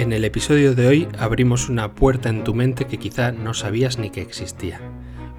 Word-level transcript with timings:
En 0.00 0.14
el 0.14 0.24
episodio 0.24 0.74
de 0.74 0.86
hoy 0.86 1.08
abrimos 1.18 1.68
una 1.68 1.94
puerta 1.94 2.30
en 2.30 2.42
tu 2.42 2.54
mente 2.54 2.86
que 2.86 2.96
quizá 2.96 3.32
no 3.32 3.52
sabías 3.52 3.98
ni 3.98 4.08
que 4.08 4.22
existía. 4.22 4.80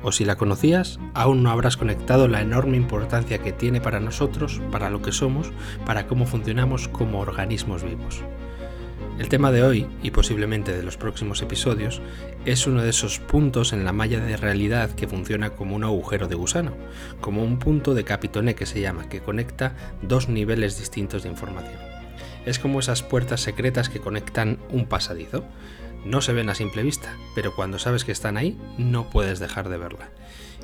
O 0.04 0.12
si 0.12 0.24
la 0.24 0.36
conocías, 0.36 1.00
aún 1.16 1.42
no 1.42 1.50
habrás 1.50 1.78
conectado 1.78 2.28
la 2.28 2.42
enorme 2.42 2.78
importancia 2.78 3.40
que 3.40 3.54
tiene 3.54 3.82
para 3.82 4.00
nosotros, 4.00 4.62
para 4.72 4.92
lo 4.92 5.02
que 5.02 5.14
somos, 5.14 5.52
para 5.84 6.06
cómo 6.06 6.28
funcionamos 6.28 6.90
como 6.90 7.22
organismos 7.22 7.84
vivos. 7.84 8.22
El 9.18 9.30
tema 9.30 9.52
de 9.52 9.64
hoy, 9.64 9.88
y 10.04 10.12
posiblemente 10.12 10.78
de 10.78 10.84
los 10.84 10.96
próximos 10.96 11.42
episodios, 11.42 12.00
es 12.46 12.68
uno 12.68 12.84
de 12.84 12.92
esos 12.92 13.18
puntos 13.18 13.74
en 13.74 13.84
la 13.84 13.94
malla 13.94 14.20
de 14.20 14.38
realidad 14.38 14.92
que 14.92 15.08
funciona 15.08 15.50
como 15.50 15.76
un 15.76 15.86
agujero 15.86 16.28
de 16.28 16.36
gusano, 16.36 16.74
como 17.20 17.44
un 17.44 17.58
punto 17.58 17.96
de 17.96 18.04
capitoné 18.04 18.54
que 18.54 18.68
se 18.68 18.80
llama, 18.80 19.10
que 19.10 19.22
conecta 19.22 19.74
dos 20.04 20.30
niveles 20.30 20.78
distintos 20.78 21.24
de 21.24 21.30
información 21.30 21.91
es 22.46 22.60
como 22.60 22.80
esas 22.80 23.04
puertas 23.04 23.42
secretas 23.42 23.90
que 23.90 24.00
conectan 24.00 24.60
un 24.70 24.86
pasadizo. 24.86 25.46
No 26.06 26.22
se 26.22 26.34
ven 26.34 26.50
a 26.50 26.56
simple 26.56 26.84
vista, 26.84 27.16
pero 27.36 27.56
cuando 27.56 27.80
sabes 27.80 28.04
que 28.04 28.12
están 28.12 28.38
ahí, 28.38 28.60
no 28.78 29.10
puedes 29.10 29.40
dejar 29.40 29.70
de 29.70 29.78
verla. 29.78 30.10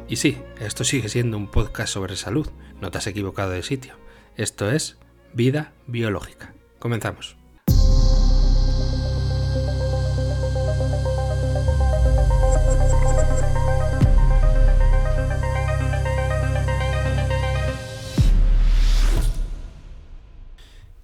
Y 0.08 0.16
sí, 0.18 0.38
esto 0.60 0.84
sigue 0.84 1.10
siendo 1.10 1.38
un 1.38 1.48
podcast 1.48 1.94
sobre 1.94 2.16
salud, 2.16 2.50
no 2.82 2.92
te 2.92 2.98
has 2.98 3.08
equivocado 3.08 3.52
de 3.52 3.64
sitio. 3.64 3.96
Esto 4.36 4.72
es 4.72 4.98
vida 5.34 5.74
biológica. 5.86 6.54
Comenzamos. 6.80 7.37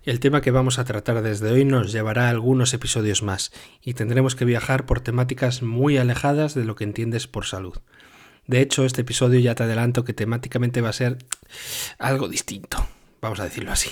El 0.06 0.20
tema 0.20 0.42
que 0.42 0.52
vamos 0.52 0.80
a 0.80 0.84
tratar 0.84 1.22
desde 1.22 1.50
hoy 1.50 1.64
nos 1.64 1.94
llevará 1.94 2.28
a 2.28 2.30
algunos 2.30 2.74
episodios 2.74 3.24
más 3.24 3.54
y 3.82 3.94
tendremos 3.94 4.36
que 4.36 4.44
viajar 4.44 4.86
por 4.86 5.00
temáticas 5.00 5.62
muy 5.62 5.98
alejadas 5.98 6.54
de 6.54 6.66
lo 6.66 6.76
que 6.76 6.84
entiendes 6.84 7.28
por 7.28 7.46
salud. 7.46 7.78
De 8.46 8.60
hecho, 8.60 8.84
este 8.84 9.04
episodio 9.04 9.40
ya 9.40 9.56
te 9.56 9.64
adelanto 9.64 10.04
que 10.04 10.12
temáticamente 10.12 10.82
va 10.82 10.90
a 10.90 10.94
ser 10.94 11.20
algo 12.00 12.28
distinto, 12.28 12.86
vamos 13.22 13.40
a 13.40 13.46
decirlo 13.46 13.72
así. 13.72 13.92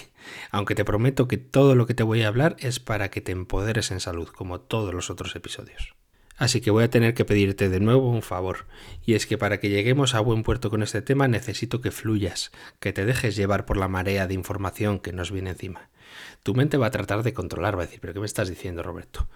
Aunque 0.49 0.75
te 0.75 0.83
prometo 0.83 1.29
que 1.29 1.37
todo 1.37 1.75
lo 1.75 1.85
que 1.85 1.93
te 1.93 2.03
voy 2.03 2.23
a 2.23 2.27
hablar 2.27 2.57
es 2.59 2.81
para 2.81 3.09
que 3.09 3.21
te 3.21 3.31
empoderes 3.31 3.89
en 3.91 4.01
salud, 4.01 4.27
como 4.27 4.59
todos 4.59 4.93
los 4.93 5.09
otros 5.09 5.33
episodios. 5.37 5.95
Así 6.35 6.59
que 6.59 6.71
voy 6.71 6.83
a 6.83 6.89
tener 6.89 7.13
que 7.13 7.23
pedirte 7.23 7.69
de 7.69 7.79
nuevo 7.79 8.09
un 8.09 8.21
favor, 8.21 8.65
y 9.05 9.13
es 9.13 9.27
que 9.27 9.37
para 9.37 9.61
que 9.61 9.69
lleguemos 9.69 10.13
a 10.13 10.19
buen 10.19 10.43
puerto 10.43 10.69
con 10.69 10.83
este 10.83 11.01
tema 11.01 11.29
necesito 11.29 11.79
que 11.79 11.91
fluyas, 11.91 12.51
que 12.81 12.91
te 12.91 13.05
dejes 13.05 13.37
llevar 13.37 13.65
por 13.65 13.77
la 13.77 13.87
marea 13.87 14.27
de 14.27 14.33
información 14.33 14.99
que 14.99 15.13
nos 15.13 15.31
viene 15.31 15.51
encima. 15.51 15.89
Tu 16.43 16.53
mente 16.53 16.77
va 16.77 16.87
a 16.87 16.91
tratar 16.91 17.23
de 17.23 17.33
controlar, 17.33 17.77
va 17.77 17.83
a 17.83 17.85
decir, 17.85 17.99
pero 17.99 18.13
¿qué 18.13 18.19
me 18.19 18.25
estás 18.25 18.49
diciendo, 18.49 18.83
Roberto? 18.83 19.27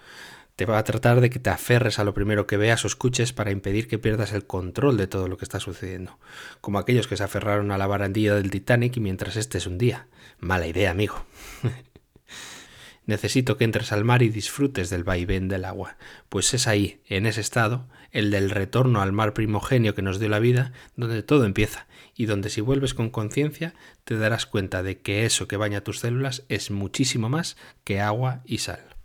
Te 0.56 0.64
va 0.64 0.78
a 0.78 0.84
tratar 0.84 1.20
de 1.20 1.28
que 1.28 1.38
te 1.38 1.50
aferres 1.50 1.98
a 1.98 2.04
lo 2.04 2.14
primero 2.14 2.46
que 2.46 2.56
veas 2.56 2.84
o 2.84 2.86
escuches 2.86 3.32
para 3.32 3.50
impedir 3.50 3.88
que 3.88 3.98
pierdas 3.98 4.32
el 4.32 4.46
control 4.46 4.96
de 4.96 5.06
todo 5.06 5.28
lo 5.28 5.36
que 5.36 5.44
está 5.44 5.60
sucediendo, 5.60 6.18
como 6.60 6.78
aquellos 6.78 7.06
que 7.06 7.16
se 7.16 7.24
aferraron 7.24 7.70
a 7.70 7.78
la 7.78 7.86
barandilla 7.86 8.34
del 8.34 8.50
Titanic 8.50 8.96
mientras 8.98 9.36
este 9.36 9.58
es 9.58 9.66
un 9.66 9.76
día. 9.76 10.06
Mala 10.38 10.66
idea, 10.66 10.90
amigo. 10.90 11.24
Necesito 13.06 13.56
que 13.56 13.64
entres 13.64 13.92
al 13.92 14.04
mar 14.04 14.22
y 14.22 14.28
disfrutes 14.28 14.90
del 14.90 15.04
vaivén 15.04 15.48
del 15.48 15.64
agua, 15.64 15.96
pues 16.28 16.52
es 16.54 16.66
ahí, 16.66 17.00
en 17.06 17.26
ese 17.26 17.40
estado, 17.40 17.86
el 18.10 18.32
del 18.32 18.50
retorno 18.50 19.00
al 19.00 19.12
mar 19.12 19.32
primogenio 19.32 19.94
que 19.94 20.02
nos 20.02 20.18
dio 20.18 20.28
la 20.28 20.40
vida, 20.40 20.72
donde 20.96 21.22
todo 21.22 21.44
empieza, 21.44 21.86
y 22.16 22.26
donde 22.26 22.50
si 22.50 22.60
vuelves 22.60 22.94
con 22.94 23.10
conciencia 23.10 23.74
te 24.04 24.16
darás 24.16 24.46
cuenta 24.46 24.82
de 24.82 24.98
que 24.98 25.24
eso 25.24 25.46
que 25.46 25.56
baña 25.56 25.82
tus 25.82 26.00
células 26.00 26.44
es 26.48 26.72
muchísimo 26.72 27.28
más 27.28 27.56
que 27.84 28.00
agua 28.00 28.42
y 28.44 28.58
sal. 28.58 28.96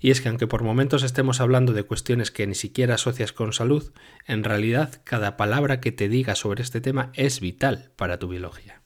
Y 0.00 0.10
es 0.10 0.22
que 0.22 0.30
aunque 0.30 0.46
por 0.46 0.62
momentos 0.62 1.02
estemos 1.02 1.42
hablando 1.42 1.74
de 1.74 1.82
cuestiones 1.82 2.30
que 2.30 2.46
ni 2.46 2.54
siquiera 2.54 2.94
asocias 2.94 3.32
con 3.34 3.52
salud, 3.52 3.92
en 4.26 4.44
realidad 4.44 5.02
cada 5.04 5.36
palabra 5.36 5.80
que 5.80 5.92
te 5.92 6.08
diga 6.08 6.34
sobre 6.34 6.62
este 6.62 6.80
tema 6.80 7.10
es 7.12 7.40
vital 7.40 7.90
para 7.96 8.18
tu 8.18 8.28
biología. 8.28 8.79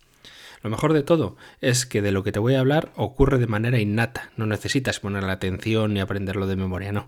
Lo 0.64 0.70
mejor 0.70 0.94
de 0.94 1.02
todo 1.02 1.36
es 1.60 1.84
que 1.84 2.00
de 2.00 2.10
lo 2.10 2.24
que 2.24 2.32
te 2.32 2.38
voy 2.38 2.54
a 2.54 2.60
hablar 2.60 2.90
ocurre 2.96 3.36
de 3.36 3.46
manera 3.46 3.78
innata, 3.78 4.32
no 4.38 4.46
necesitas 4.46 4.98
poner 4.98 5.22
la 5.22 5.32
atención 5.32 5.92
ni 5.92 6.00
aprenderlo 6.00 6.46
de 6.46 6.56
memoria, 6.56 6.90
no. 6.90 7.06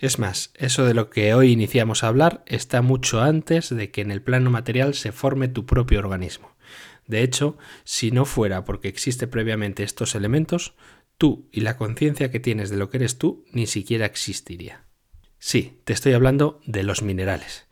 Es 0.00 0.18
más, 0.18 0.50
eso 0.56 0.84
de 0.84 0.92
lo 0.92 1.08
que 1.08 1.32
hoy 1.32 1.52
iniciamos 1.52 2.02
a 2.02 2.08
hablar 2.08 2.42
está 2.46 2.82
mucho 2.82 3.20
antes 3.20 3.68
de 3.68 3.92
que 3.92 4.00
en 4.00 4.10
el 4.10 4.22
plano 4.22 4.50
material 4.50 4.94
se 4.94 5.12
forme 5.12 5.46
tu 5.46 5.66
propio 5.66 6.00
organismo. 6.00 6.56
De 7.06 7.22
hecho, 7.22 7.56
si 7.84 8.10
no 8.10 8.24
fuera 8.24 8.64
porque 8.64 8.88
existe 8.88 9.28
previamente 9.28 9.84
estos 9.84 10.16
elementos, 10.16 10.74
tú 11.16 11.48
y 11.52 11.60
la 11.60 11.76
conciencia 11.76 12.32
que 12.32 12.40
tienes 12.40 12.70
de 12.70 12.76
lo 12.76 12.90
que 12.90 12.96
eres 12.96 13.18
tú 13.18 13.44
ni 13.52 13.68
siquiera 13.68 14.04
existiría. 14.04 14.82
Sí, 15.38 15.80
te 15.84 15.92
estoy 15.92 16.14
hablando 16.14 16.60
de 16.66 16.82
los 16.82 17.02
minerales. 17.02 17.68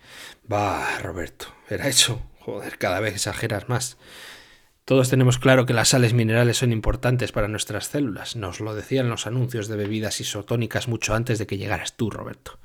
Bah, 0.47 1.01
Roberto, 1.03 1.47
era 1.69 1.89
eso. 1.89 2.23
Joder, 2.39 2.79
cada 2.79 3.01
vez 3.01 3.15
exageras 3.15 3.69
más. 3.69 3.99
Todos 4.89 5.11
tenemos 5.11 5.39
claro 5.39 5.67
que 5.67 5.75
las 5.75 5.91
sales 5.91 6.15
minerales 6.15 6.57
son 6.57 6.73
importantes 6.73 7.31
para 7.31 7.47
nuestras 7.47 7.89
células, 7.89 8.37
nos 8.37 8.59
lo 8.59 8.75
decían 8.75 9.11
los 9.11 9.27
anuncios 9.27 9.69
de 9.69 9.77
bebidas 9.77 10.19
isotónicas 10.19 10.89
mucho 10.89 11.13
antes 11.13 11.39
de 11.39 11.47
que 11.47 11.59
llegaras 11.59 11.95
tú, 11.95 12.09
Roberto. 12.09 12.59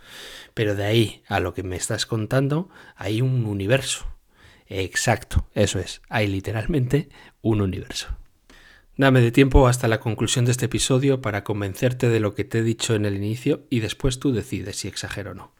Pero 0.53 0.73
de 0.73 0.85
ahí 0.85 1.22
a 1.28 1.41
lo 1.41 1.53
que 1.53 1.63
me 1.63 1.75
estás 1.75 2.06
contando 2.06 2.69
hay 2.95 3.19
un 3.19 3.45
universo. 3.45 4.06
Exacto, 4.67 5.50
eso 5.53 5.79
es, 5.79 6.01
hay 6.07 6.28
literalmente 6.28 7.09
un 7.41 7.59
universo. 7.59 8.07
Dame 8.95 9.19
de 9.19 9.33
tiempo 9.33 9.67
hasta 9.67 9.89
la 9.89 10.00
conclusión 10.00 10.45
de 10.45 10.51
este 10.51 10.67
episodio 10.67 11.19
para 11.19 11.44
convencerte 11.44 12.07
de 12.07 12.22
lo 12.22 12.35
que 12.35 12.45
te 12.45 12.59
he 12.59 12.63
dicho 12.63 12.95
en 12.95 13.03
el 13.03 13.17
inicio 13.17 13.67
y 13.69 13.81
después 13.81 14.19
tú 14.19 14.31
decides 14.31 14.78
si 14.78 14.88
exagero 14.88 15.31
o 15.31 15.33
no. 15.33 15.53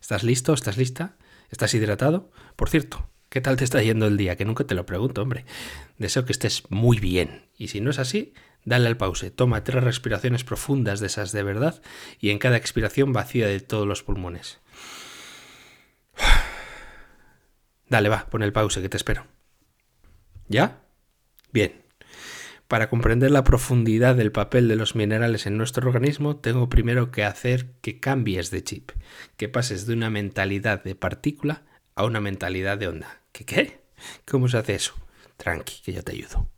¿Estás 0.00 0.24
listo? 0.24 0.52
¿Estás 0.52 0.78
lista? 0.78 1.16
¿Estás 1.48 1.74
hidratado? 1.74 2.32
Por 2.56 2.70
cierto, 2.70 3.08
¿Qué 3.28 3.42
tal 3.42 3.56
te 3.56 3.64
está 3.64 3.82
yendo 3.82 4.06
el 4.06 4.16
día? 4.16 4.36
Que 4.36 4.46
nunca 4.46 4.64
te 4.64 4.74
lo 4.74 4.86
pregunto, 4.86 5.20
hombre. 5.20 5.44
Deseo 5.98 6.24
que 6.24 6.32
estés 6.32 6.62
muy 6.70 6.98
bien. 6.98 7.46
Y 7.56 7.68
si 7.68 7.80
no 7.80 7.90
es 7.90 7.98
así, 7.98 8.32
dale 8.64 8.86
al 8.88 8.96
pause. 8.96 9.30
Toma 9.30 9.64
tres 9.64 9.84
respiraciones 9.84 10.44
profundas 10.44 11.00
de 11.00 11.08
esas 11.08 11.32
de 11.32 11.42
verdad 11.42 11.82
y 12.20 12.30
en 12.30 12.38
cada 12.38 12.56
expiración 12.56 13.12
vacía 13.12 13.46
de 13.46 13.60
todos 13.60 13.86
los 13.86 14.02
pulmones. 14.02 14.60
Dale, 17.88 18.08
va, 18.08 18.26
pon 18.30 18.42
el 18.42 18.52
pause 18.52 18.80
que 18.80 18.88
te 18.88 18.96
espero. 18.96 19.26
¿Ya? 20.48 20.82
Bien. 21.52 21.84
Para 22.66 22.90
comprender 22.90 23.30
la 23.30 23.44
profundidad 23.44 24.14
del 24.14 24.30
papel 24.30 24.68
de 24.68 24.76
los 24.76 24.94
minerales 24.94 25.46
en 25.46 25.56
nuestro 25.56 25.88
organismo, 25.88 26.36
tengo 26.36 26.68
primero 26.68 27.10
que 27.10 27.24
hacer 27.24 27.72
que 27.80 27.98
cambies 27.98 28.50
de 28.50 28.62
chip, 28.62 28.90
que 29.38 29.48
pases 29.48 29.86
de 29.86 29.94
una 29.94 30.10
mentalidad 30.10 30.84
de 30.84 30.94
partícula 30.94 31.62
a 31.94 32.04
una 32.04 32.20
mentalidad 32.20 32.76
de 32.76 32.88
onda. 32.88 33.17
¿Qué? 33.44 33.80
¿Cómo 34.26 34.48
se 34.48 34.58
hace 34.58 34.74
eso? 34.74 34.94
Tranqui, 35.36 35.82
que 35.82 35.92
yo 35.92 36.02
te 36.02 36.12
ayudo. 36.12 36.48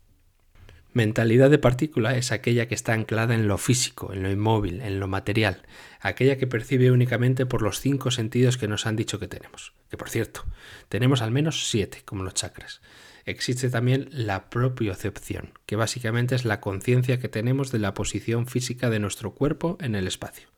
Mentalidad 0.92 1.50
de 1.50 1.58
partícula 1.58 2.16
es 2.16 2.32
aquella 2.32 2.66
que 2.66 2.74
está 2.74 2.94
anclada 2.94 3.34
en 3.34 3.46
lo 3.46 3.58
físico, 3.58 4.12
en 4.12 4.24
lo 4.24 4.30
inmóvil, 4.30 4.80
en 4.80 4.98
lo 4.98 5.06
material, 5.06 5.62
aquella 6.00 6.36
que 6.36 6.48
percibe 6.48 6.90
únicamente 6.90 7.46
por 7.46 7.62
los 7.62 7.78
cinco 7.78 8.10
sentidos 8.10 8.56
que 8.56 8.66
nos 8.66 8.86
han 8.86 8.96
dicho 8.96 9.20
que 9.20 9.28
tenemos. 9.28 9.72
Que 9.88 9.96
por 9.96 10.10
cierto, 10.10 10.44
tenemos 10.88 11.22
al 11.22 11.30
menos 11.30 11.68
siete, 11.68 12.02
como 12.04 12.24
los 12.24 12.34
chakras. 12.34 12.80
Existe 13.24 13.70
también 13.70 14.08
la 14.10 14.50
propiocepción, 14.50 15.52
que 15.64 15.76
básicamente 15.76 16.34
es 16.34 16.44
la 16.44 16.60
conciencia 16.60 17.20
que 17.20 17.28
tenemos 17.28 17.70
de 17.70 17.78
la 17.78 17.94
posición 17.94 18.48
física 18.48 18.90
de 18.90 18.98
nuestro 18.98 19.32
cuerpo 19.34 19.78
en 19.80 19.94
el 19.94 20.08
espacio. 20.08 20.48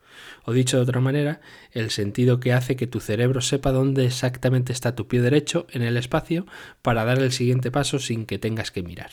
O 0.44 0.52
dicho 0.52 0.76
de 0.76 0.82
otra 0.82 1.00
manera, 1.00 1.40
el 1.72 1.90
sentido 1.90 2.40
que 2.40 2.52
hace 2.52 2.76
que 2.76 2.86
tu 2.86 3.00
cerebro 3.00 3.40
sepa 3.40 3.72
dónde 3.72 4.06
exactamente 4.06 4.72
está 4.72 4.94
tu 4.94 5.08
pie 5.08 5.20
derecho 5.20 5.66
en 5.70 5.82
el 5.82 5.96
espacio 5.96 6.46
para 6.82 7.04
dar 7.04 7.18
el 7.18 7.32
siguiente 7.32 7.70
paso 7.70 7.98
sin 7.98 8.26
que 8.26 8.38
tengas 8.38 8.70
que 8.70 8.82
mirar. 8.82 9.10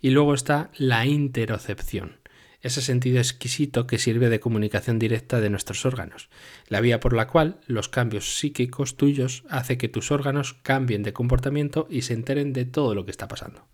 Y 0.00 0.10
luego 0.10 0.34
está 0.34 0.70
la 0.76 1.06
interocepción, 1.06 2.18
ese 2.64 2.80
sentido 2.80 3.18
exquisito 3.18 3.86
que 3.86 3.98
sirve 3.98 4.30
de 4.30 4.40
comunicación 4.40 4.98
directa 4.98 5.40
de 5.40 5.50
nuestros 5.50 5.84
órganos, 5.84 6.30
la 6.68 6.80
vía 6.80 6.98
por 6.98 7.12
la 7.12 7.26
cual 7.26 7.60
los 7.66 7.90
cambios 7.90 8.38
psíquicos 8.38 8.96
tuyos 8.96 9.44
hace 9.50 9.76
que 9.76 9.88
tus 9.88 10.10
órganos 10.10 10.54
cambien 10.62 11.02
de 11.02 11.12
comportamiento 11.12 11.86
y 11.90 12.02
se 12.02 12.14
enteren 12.14 12.54
de 12.54 12.64
todo 12.64 12.94
lo 12.94 13.04
que 13.04 13.10
está 13.10 13.28
pasando. 13.28 13.66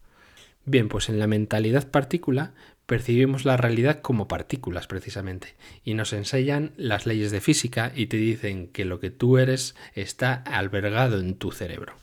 Bien, 0.64 0.88
pues 0.88 1.08
en 1.08 1.18
la 1.18 1.26
mentalidad 1.26 1.90
partícula 1.90 2.52
percibimos 2.86 3.44
la 3.44 3.56
realidad 3.56 4.00
como 4.02 4.28
partículas 4.28 4.86
precisamente 4.86 5.54
y 5.84 5.94
nos 5.94 6.12
enseñan 6.12 6.72
las 6.76 7.06
leyes 7.06 7.30
de 7.30 7.40
física 7.40 7.92
y 7.94 8.06
te 8.06 8.16
dicen 8.16 8.66
que 8.66 8.84
lo 8.84 9.00
que 9.00 9.10
tú 9.10 9.38
eres 9.38 9.74
está 9.94 10.34
albergado 10.34 11.20
en 11.20 11.34
tu 11.36 11.52
cerebro. 11.52 11.94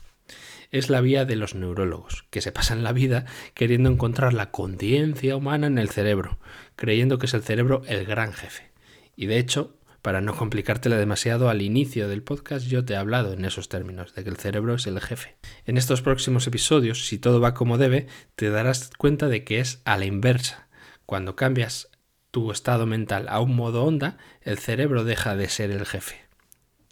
Es 0.71 0.89
la 0.89 1.01
vía 1.01 1.23
de 1.23 1.35
los 1.35 1.55
neurólogos, 1.55 2.25
que 2.29 2.41
se 2.41 2.51
pasan 2.51 2.83
la 2.83 2.91
vida 2.91 3.25
queriendo 3.53 3.89
encontrar 3.89 4.33
la 4.33 4.51
conciencia 4.51 5.35
humana 5.35 5.67
en 5.67 5.77
el 5.77 5.89
cerebro, 5.89 6.39
creyendo 6.75 7.19
que 7.19 7.27
es 7.27 7.33
el 7.33 7.43
cerebro 7.43 7.83
el 7.87 8.05
gran 8.05 8.33
jefe. 8.33 8.71
Y 9.15 9.27
de 9.27 9.39
hecho, 9.39 9.76
para 10.01 10.21
no 10.21 10.35
complicártela 10.35 10.97
demasiado, 10.97 11.49
al 11.49 11.61
inicio 11.61 12.07
del 12.07 12.23
podcast 12.23 12.67
yo 12.67 12.85
te 12.85 12.93
he 12.93 12.97
hablado 12.97 13.33
en 13.33 13.45
esos 13.45 13.69
términos, 13.69 14.13
de 14.15 14.23
que 14.23 14.29
el 14.29 14.37
cerebro 14.37 14.75
es 14.75 14.87
el 14.87 14.99
jefe. 15.01 15.37
En 15.65 15.77
estos 15.77 16.01
próximos 16.01 16.47
episodios, 16.47 17.07
si 17.07 17.17
todo 17.17 17.41
va 17.41 17.53
como 17.53 17.77
debe, 17.77 18.07
te 18.35 18.49
darás 18.49 18.91
cuenta 18.97 19.27
de 19.27 19.43
que 19.43 19.59
es 19.59 19.81
a 19.85 19.97
la 19.97 20.05
inversa 20.05 20.67
cuando 21.07 21.37
cambias 21.37 21.89
tu 22.31 22.51
estado 22.51 22.85
mental 22.85 23.27
a 23.29 23.39
un 23.39 23.55
modo 23.55 23.85
onda, 23.85 24.17
el 24.41 24.59
cerebro 24.59 25.05
deja 25.05 25.37
de 25.37 25.47
ser 25.47 25.71
el 25.71 25.85
jefe. 25.85 26.17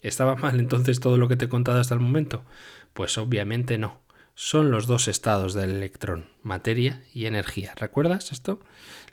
¿Estaba 0.02 0.36
mal 0.38 0.60
entonces 0.60 1.02
todo 1.02 1.18
lo 1.18 1.28
que 1.28 1.36
te 1.36 1.46
he 1.46 1.50
contado 1.50 1.82
hasta 1.82 1.94
el 1.96 2.00
momento? 2.00 2.46
Pues 2.94 3.18
obviamente 3.18 3.78
no. 3.78 4.02
Son 4.34 4.72
los 4.72 4.88
dos 4.88 5.10
estados 5.10 5.54
del 5.54 5.72
electrón, 5.72 6.30
materia 6.44 7.04
y 7.14 7.26
energía. 7.26 7.74
¿Recuerdas 7.76 8.32
esto? 8.32 8.62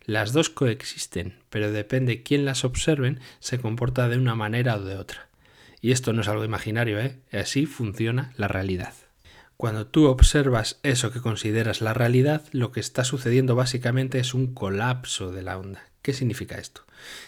Las 0.05 0.33
dos 0.33 0.51
coexisten, 0.51 1.39
pero 1.49 1.71
depende 1.71 2.23
quién 2.23 2.45
las 2.45 2.65
observen, 2.65 3.21
se 3.39 3.59
comporta 3.59 4.09
de 4.09 4.19
una 4.19 4.35
manera 4.35 4.77
o 4.77 4.85
de 4.85 4.97
otra. 4.97 5.29
Y 5.81 5.93
esto 5.93 6.13
no 6.13 6.23
es 6.23 6.29
algo 6.29 6.45
imaginario, 6.45 6.99
¿eh? 7.01 7.19
Así 7.33 7.67
funciona 7.67 8.33
la 8.37 8.49
realidad. 8.49 8.95
Cuando 9.57 9.87
tú 9.87 10.07
observas 10.07 10.81
eso 10.83 11.13
que 11.13 11.21
consideras 11.21 11.81
la 11.81 11.95
realidad, 11.95 12.43
lo 12.51 12.73
que 12.73 12.81
está 12.81 13.05
sucediendo 13.05 13.55
básicamente 13.55 14.19
es 14.19 14.35
un 14.35 14.55
colapso 14.55 15.31
de 15.31 15.43
la 15.43 15.57
onda. 15.57 15.85
¿Qué 16.03 16.13
significa 16.13 16.59
esto? 16.59 16.85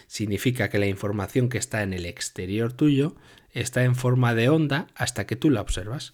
Significa 0.07 0.69
que 0.69 0.79
la 0.79 0.87
información 0.87 1.47
que 1.47 1.57
está 1.57 1.81
en 1.81 1.93
el 1.93 2.05
exterior 2.05 2.73
tuyo 2.73 3.15
está 3.51 3.85
en 3.85 3.95
forma 3.95 4.35
de 4.35 4.49
onda 4.49 4.87
hasta 4.95 5.25
que 5.25 5.37
tú 5.37 5.49
la 5.49 5.61
observas. 5.61 6.13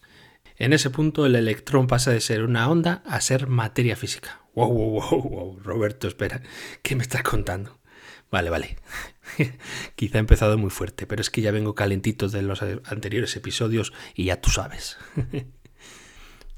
En 0.58 0.74
ese 0.74 0.92
punto 0.92 1.26
el 1.26 1.36
electrón 1.36 1.88
pasa 1.88 2.12
de 2.12 2.22
ser 2.22 2.44
una 2.44 2.70
onda 2.70 3.02
a 3.08 3.20
ser 3.20 3.48
materia 3.48 3.96
física. 3.96 4.41
Wow, 4.54 4.72
wow, 4.72 5.02
wow, 5.02 5.30
wow. 5.30 5.60
Roberto, 5.64 6.08
espera, 6.08 6.42
¿qué 6.82 6.96
me 6.96 7.04
estás 7.04 7.24
contando? 7.24 7.80
Vale, 8.30 8.50
vale. 8.50 8.78
Quizá 9.96 10.18
he 10.18 10.20
empezado 10.20 10.58
muy 10.58 10.70
fuerte, 10.70 11.06
pero 11.06 11.22
es 11.22 11.30
que 11.30 11.42
ya 11.42 11.52
vengo 11.52 11.76
calentito 11.76 12.28
de 12.30 12.42
los 12.42 12.62
anteriores 12.62 13.36
episodios 13.36 13.94
y 14.16 14.26
ya 14.26 14.42
tú 14.42 14.50
sabes. 14.50 14.98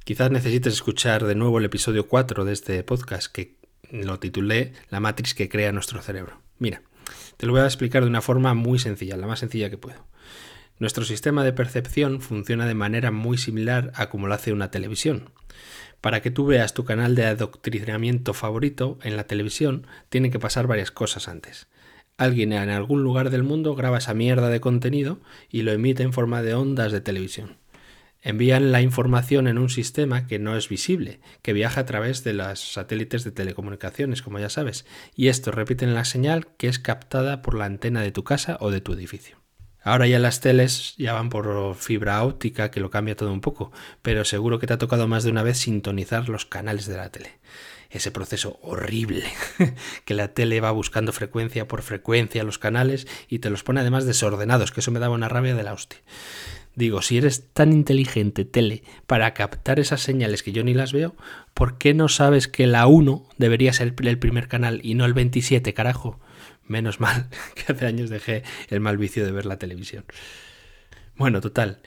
Quizás 0.03 0.31
necesites 0.31 0.73
escuchar 0.73 1.23
de 1.23 1.35
nuevo 1.35 1.59
el 1.59 1.65
episodio 1.65 2.07
4 2.07 2.45
de 2.45 2.53
este 2.53 2.83
podcast 2.83 3.31
que 3.31 3.57
lo 3.89 4.19
titulé 4.19 4.73
La 4.89 4.99
matriz 4.99 5.33
que 5.33 5.49
crea 5.49 5.71
nuestro 5.71 6.01
cerebro. 6.01 6.41
Mira, 6.59 6.81
te 7.37 7.45
lo 7.45 7.53
voy 7.53 7.61
a 7.61 7.65
explicar 7.65 8.03
de 8.03 8.09
una 8.09 8.21
forma 8.21 8.53
muy 8.53 8.79
sencilla, 8.79 9.17
la 9.17 9.27
más 9.27 9.39
sencilla 9.39 9.69
que 9.69 9.77
puedo. 9.77 10.05
Nuestro 10.79 11.05
sistema 11.05 11.43
de 11.43 11.53
percepción 11.53 12.21
funciona 12.21 12.65
de 12.65 12.73
manera 12.73 13.11
muy 13.11 13.37
similar 13.37 13.91
a 13.95 14.09
como 14.09 14.27
lo 14.27 14.33
hace 14.33 14.53
una 14.53 14.71
televisión. 14.71 15.29
Para 16.01 16.21
que 16.21 16.31
tú 16.31 16.45
veas 16.45 16.73
tu 16.73 16.83
canal 16.83 17.15
de 17.15 17.25
adoctrinamiento 17.25 18.33
favorito 18.33 18.97
en 19.03 19.15
la 19.15 19.25
televisión, 19.25 19.87
tienen 20.09 20.31
que 20.31 20.39
pasar 20.39 20.67
varias 20.67 20.91
cosas 20.91 21.27
antes. 21.27 21.67
Alguien 22.17 22.53
en 22.53 22.69
algún 22.69 23.03
lugar 23.03 23.29
del 23.29 23.43
mundo 23.43 23.75
graba 23.75 23.99
esa 23.99 24.13
mierda 24.13 24.49
de 24.49 24.59
contenido 24.59 25.19
y 25.49 25.61
lo 25.61 25.71
emite 25.71 26.03
en 26.03 26.13
forma 26.13 26.41
de 26.41 26.53
ondas 26.53 26.91
de 26.91 27.01
televisión 27.01 27.57
envían 28.23 28.71
la 28.71 28.81
información 28.81 29.47
en 29.47 29.57
un 29.57 29.69
sistema 29.69 30.25
que 30.25 30.39
no 30.39 30.55
es 30.55 30.69
visible, 30.69 31.19
que 31.41 31.53
viaja 31.53 31.81
a 31.81 31.85
través 31.85 32.23
de 32.23 32.33
los 32.33 32.73
satélites 32.73 33.23
de 33.23 33.31
telecomunicaciones, 33.31 34.21
como 34.21 34.39
ya 34.39 34.49
sabes, 34.49 34.85
y 35.15 35.27
estos 35.27 35.53
repiten 35.53 35.93
la 35.93 36.05
señal 36.05 36.47
que 36.57 36.69
es 36.69 36.79
captada 36.79 37.41
por 37.41 37.53
la 37.53 37.65
antena 37.65 38.01
de 38.01 38.11
tu 38.11 38.23
casa 38.23 38.57
o 38.61 38.71
de 38.71 38.81
tu 38.81 38.93
edificio. 38.93 39.42
Ahora 39.83 40.07
ya 40.07 40.17
las 40.17 40.39
teles 40.39 40.95
ya 40.97 41.13
van 41.13 41.29
por 41.29 41.75
fibra 41.75 42.23
óptica, 42.23 42.71
que 42.71 42.79
lo 42.79 42.89
cambia 42.89 43.17
todo 43.17 43.33
un 43.33 43.41
poco, 43.41 43.71
pero 44.01 44.23
seguro 44.23 44.57
que 44.57 44.67
te 44.67 44.73
ha 44.73 44.77
tocado 44.77 45.07
más 45.07 45.25
de 45.25 45.31
una 45.31 45.43
vez 45.43 45.57
sintonizar 45.57 46.29
los 46.29 46.45
canales 46.45 46.85
de 46.85 46.97
la 46.97 47.09
tele. 47.09 47.31
Ese 47.89 48.09
proceso 48.09 48.59
horrible, 48.63 49.25
que 50.05 50.13
la 50.13 50.29
tele 50.29 50.61
va 50.61 50.71
buscando 50.71 51.11
frecuencia 51.11 51.67
por 51.67 51.81
frecuencia 51.81 52.43
los 52.43 52.57
canales 52.57 53.07
y 53.27 53.39
te 53.39 53.49
los 53.49 53.63
pone 53.63 53.81
además 53.81 54.05
desordenados, 54.05 54.71
que 54.71 54.79
eso 54.79 54.91
me 54.91 54.99
daba 54.99 55.15
una 55.15 55.29
rabia 55.29 55.53
de 55.53 55.63
la 55.63 55.73
hostia. 55.73 55.99
Digo, 56.75 57.03
si 57.03 57.17
eres 57.17 57.49
tan 57.53 57.71
inteligente, 57.71 58.45
tele, 58.45 58.83
para 59.05 59.33
captar 59.35 59.79
esas 59.79 60.01
señales 60.01 60.41
que 60.41 60.53
yo 60.53 60.63
ni 60.63 60.73
las 60.73 60.91
veo, 60.91 61.15
¿por 61.53 61.77
qué 61.77 61.93
no 61.93 62.07
sabes 62.07 62.47
que 62.47 62.65
la 62.65 62.87
1 62.87 63.27
debería 63.37 63.73
ser 63.73 63.93
el 63.95 64.17
primer 64.17 64.47
canal 64.47 64.79
y 64.81 64.95
no 64.95 65.05
el 65.05 65.13
27, 65.13 65.73
carajo? 65.75 66.19
Menos 66.73 66.99
mal 66.99 67.29
que 67.53 67.71
hace 67.71 67.85
años 67.85 68.09
dejé 68.09 68.41
el 68.69 68.79
mal 68.79 68.97
vicio 68.97 69.23
de 69.23 69.31
ver 69.31 69.45
la 69.45 69.59
televisión. 69.59 70.05
Bueno, 71.15 71.39
total. 71.39 71.83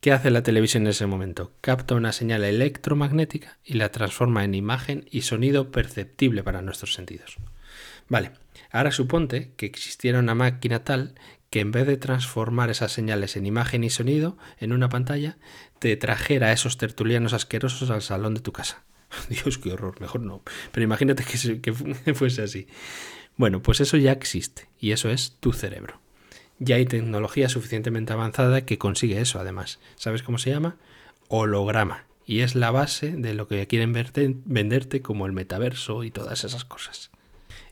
¿Qué 0.00 0.12
hace 0.12 0.30
la 0.30 0.42
televisión 0.42 0.84
en 0.84 0.88
ese 0.88 1.04
momento? 1.04 1.52
Capta 1.60 1.94
una 1.94 2.12
señal 2.12 2.42
electromagnética 2.44 3.58
y 3.62 3.74
la 3.74 3.90
transforma 3.90 4.42
en 4.42 4.54
imagen 4.54 5.04
y 5.10 5.22
sonido 5.22 5.70
perceptible 5.70 6.42
para 6.42 6.62
nuestros 6.62 6.94
sentidos. 6.94 7.36
Vale, 8.08 8.32
ahora 8.72 8.92
suponte 8.92 9.52
que 9.58 9.66
existiera 9.66 10.18
una 10.18 10.34
máquina 10.34 10.84
tal 10.84 11.16
que 11.50 11.60
en 11.60 11.70
vez 11.70 11.86
de 11.86 11.98
transformar 11.98 12.70
esas 12.70 12.92
señales 12.92 13.36
en 13.36 13.44
imagen 13.44 13.84
y 13.84 13.90
sonido 13.90 14.38
en 14.58 14.72
una 14.72 14.88
pantalla, 14.88 15.36
te 15.80 15.94
trajera 15.98 16.46
a 16.46 16.52
esos 16.52 16.78
tertulianos 16.78 17.34
asquerosos 17.34 17.90
al 17.90 18.00
salón 18.00 18.32
de 18.32 18.40
tu 18.40 18.52
casa. 18.52 18.84
Dios, 19.28 19.58
qué 19.58 19.74
horror, 19.74 20.00
mejor 20.00 20.22
no. 20.22 20.42
Pero 20.72 20.84
imagínate 20.84 21.24
que, 21.24 21.60
que 21.60 21.72
fuese 22.14 22.40
así. 22.40 22.68
Bueno, 23.40 23.62
pues 23.62 23.80
eso 23.80 23.96
ya 23.96 24.12
existe 24.12 24.68
y 24.78 24.92
eso 24.92 25.08
es 25.08 25.38
tu 25.40 25.54
cerebro. 25.54 25.98
Ya 26.58 26.76
hay 26.76 26.84
tecnología 26.84 27.48
suficientemente 27.48 28.12
avanzada 28.12 28.66
que 28.66 28.76
consigue 28.76 29.18
eso, 29.18 29.40
además. 29.40 29.78
¿Sabes 29.96 30.22
cómo 30.22 30.36
se 30.36 30.50
llama? 30.50 30.76
Holograma. 31.28 32.04
Y 32.26 32.40
es 32.40 32.54
la 32.54 32.70
base 32.70 33.12
de 33.12 33.32
lo 33.32 33.48
que 33.48 33.66
quieren 33.66 33.94
venderte 33.94 35.00
como 35.00 35.24
el 35.24 35.32
metaverso 35.32 36.04
y 36.04 36.10
todas 36.10 36.44
esas 36.44 36.66
cosas. 36.66 37.12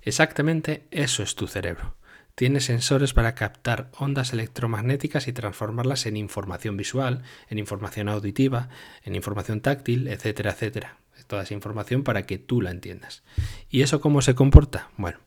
Exactamente 0.00 0.84
eso 0.90 1.22
es 1.22 1.34
tu 1.34 1.46
cerebro 1.46 1.96
tiene 2.34 2.60
sensores 2.60 3.14
para 3.14 3.34
captar 3.34 3.90
ondas 3.98 4.32
electromagnéticas 4.32 5.26
y 5.26 5.32
transformarlas 5.32 6.06
en 6.06 6.16
información 6.16 6.76
visual, 6.76 7.24
en 7.50 7.58
información 7.58 8.08
auditiva, 8.08 8.68
en 9.02 9.16
información 9.16 9.60
táctil, 9.60 10.06
etcétera, 10.06 10.52
etcétera. 10.52 10.98
Toda 11.26 11.42
esa 11.42 11.54
información 11.54 12.04
para 12.04 12.26
que 12.26 12.38
tú 12.38 12.62
la 12.62 12.70
entiendas. 12.70 13.24
¿Y 13.70 13.82
eso 13.82 14.00
cómo 14.00 14.22
se 14.22 14.36
comporta? 14.36 14.88
Bueno, 14.96 15.18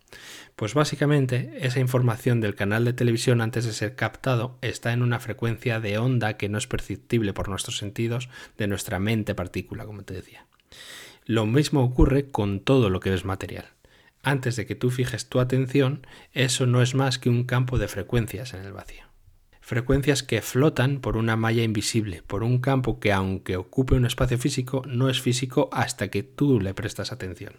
pues 0.62 0.76
básicamente 0.76 1.58
esa 1.62 1.80
información 1.80 2.40
del 2.40 2.54
canal 2.54 2.86
de 2.86 2.94
televisión 2.94 3.42
antes 3.42 3.66
de 3.66 3.74
ser 3.74 3.96
captado 3.96 4.60
está 4.62 4.94
en 4.94 5.02
una 5.02 5.20
frecuencia 5.20 5.80
de 5.80 5.98
onda 5.98 6.38
que 6.38 6.50
no 6.50 6.60
es 6.60 6.68
perceptible 6.68 7.34
por 7.34 7.50
nuestros 7.50 7.80
sentidos 7.80 8.30
de 8.60 8.68
nuestra 8.68 9.00
mente 9.00 9.34
partícula, 9.34 9.88
como 9.88 10.04
te 10.04 10.14
decía. 10.14 10.46
Lo 11.26 11.48
mismo 11.48 11.84
ocurre 11.84 12.30
con 12.30 12.60
todo 12.60 12.92
lo 12.92 13.00
que 13.00 13.12
es 13.12 13.26
material 13.26 13.66
antes 14.22 14.56
de 14.56 14.68
que 14.68 14.76
tú 14.76 14.92
fijes 14.92 15.30
tu 15.30 15.40
atención, 15.40 16.06
eso 16.32 16.68
no 16.68 16.84
es 16.84 16.94
más 16.94 17.18
que 17.18 17.32
un 17.32 17.44
campo 17.44 17.80
de 17.80 17.88
frecuencias 17.88 18.54
en 18.54 18.62
el 18.62 18.72
vacío. 18.72 19.06
Frecuencias 19.62 20.22
que 20.22 20.44
flotan 20.44 21.00
por 21.00 21.18
una 21.18 21.38
malla 21.38 21.64
invisible, 21.64 22.22
por 22.22 22.44
un 22.44 22.60
campo 22.60 23.00
que 23.00 23.12
aunque 23.12 23.58
ocupe 23.58 23.96
un 23.96 24.06
espacio 24.06 24.38
físico, 24.38 24.84
no 24.86 25.10
es 25.10 25.22
físico 25.22 25.70
hasta 25.72 26.10
que 26.10 26.22
tú 26.22 26.60
le 26.62 26.76
prestas 26.76 27.12
atención. 27.12 27.54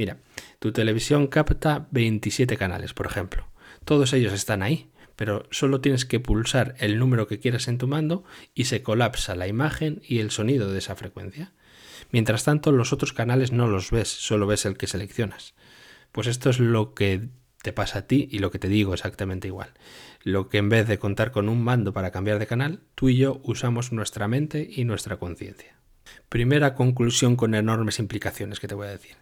Mira, 0.00 0.16
tu 0.60 0.72
televisión 0.72 1.26
capta 1.26 1.86
27 1.90 2.56
canales, 2.56 2.94
por 2.94 3.04
ejemplo. 3.04 3.46
Todos 3.84 4.14
ellos 4.14 4.32
están 4.32 4.62
ahí, 4.62 4.88
pero 5.14 5.46
solo 5.50 5.82
tienes 5.82 6.06
que 6.06 6.20
pulsar 6.20 6.74
el 6.78 6.98
número 6.98 7.26
que 7.26 7.38
quieras 7.38 7.68
en 7.68 7.76
tu 7.76 7.86
mando 7.86 8.24
y 8.54 8.64
se 8.64 8.82
colapsa 8.82 9.34
la 9.34 9.46
imagen 9.46 10.00
y 10.02 10.20
el 10.20 10.30
sonido 10.30 10.72
de 10.72 10.78
esa 10.78 10.96
frecuencia. 10.96 11.52
Mientras 12.12 12.44
tanto, 12.44 12.72
los 12.72 12.94
otros 12.94 13.12
canales 13.12 13.52
no 13.52 13.66
los 13.66 13.90
ves, 13.90 14.08
solo 14.08 14.46
ves 14.46 14.64
el 14.64 14.78
que 14.78 14.86
seleccionas. 14.86 15.52
Pues 16.12 16.28
esto 16.28 16.48
es 16.48 16.60
lo 16.60 16.94
que 16.94 17.28
te 17.60 17.74
pasa 17.74 17.98
a 17.98 18.06
ti 18.06 18.26
y 18.32 18.38
lo 18.38 18.50
que 18.50 18.58
te 18.58 18.68
digo 18.68 18.94
exactamente 18.94 19.48
igual. 19.48 19.74
Lo 20.22 20.48
que 20.48 20.56
en 20.56 20.70
vez 20.70 20.88
de 20.88 20.98
contar 20.98 21.30
con 21.30 21.50
un 21.50 21.62
mando 21.62 21.92
para 21.92 22.10
cambiar 22.10 22.38
de 22.38 22.46
canal, 22.46 22.80
tú 22.94 23.10
y 23.10 23.18
yo 23.18 23.42
usamos 23.44 23.92
nuestra 23.92 24.28
mente 24.28 24.66
y 24.66 24.86
nuestra 24.86 25.18
conciencia. 25.18 25.76
Primera 26.30 26.74
conclusión 26.74 27.36
con 27.36 27.54
enormes 27.54 27.98
implicaciones 27.98 28.60
que 28.60 28.66
te 28.66 28.74
voy 28.74 28.86
a 28.86 28.92
decir. 28.92 29.20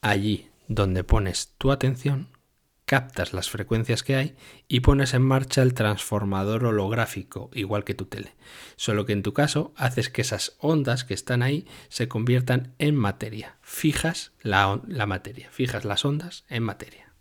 Allí 0.00 0.48
donde 0.68 1.02
pones 1.02 1.54
tu 1.58 1.72
atención, 1.72 2.28
captas 2.84 3.32
las 3.32 3.50
frecuencias 3.50 4.02
que 4.02 4.16
hay 4.16 4.36
y 4.66 4.80
pones 4.80 5.12
en 5.12 5.22
marcha 5.22 5.62
el 5.62 5.74
transformador 5.74 6.64
holográfico, 6.64 7.50
igual 7.52 7.84
que 7.84 7.94
tu 7.94 8.06
tele. 8.06 8.34
Solo 8.76 9.04
que 9.04 9.12
en 9.12 9.22
tu 9.22 9.32
caso 9.32 9.72
haces 9.76 10.08
que 10.08 10.22
esas 10.22 10.56
ondas 10.58 11.04
que 11.04 11.14
están 11.14 11.42
ahí 11.42 11.66
se 11.88 12.08
conviertan 12.08 12.74
en 12.78 12.94
materia. 12.94 13.56
Fijas 13.60 14.32
la, 14.40 14.80
la 14.86 15.06
materia, 15.06 15.48
fijas 15.50 15.84
las 15.84 16.04
ondas 16.04 16.44
en 16.48 16.62
materia. 16.62 17.12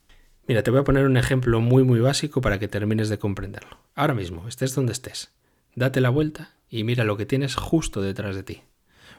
Mira, 0.48 0.64
te 0.64 0.72
voy 0.72 0.80
a 0.80 0.86
poner 0.86 1.06
un 1.06 1.18
ejemplo 1.18 1.60
muy 1.60 1.84
muy 1.84 2.00
básico 2.00 2.40
para 2.40 2.60
que 2.60 2.70
termines 2.70 3.10
de 3.10 3.20
comprenderlo. 3.20 3.80
Ahora 3.96 4.14
mismo, 4.14 4.48
estés 4.48 4.74
donde 4.74 4.94
estés, 4.94 5.32
date 5.76 6.00
la 6.00 6.10
vuelta 6.10 6.56
y 6.70 6.84
mira 6.84 7.04
lo 7.04 7.18
que 7.18 7.26
tienes 7.26 7.56
justo 7.56 8.02
detrás 8.02 8.36
de 8.36 8.44
ti. 8.44 8.62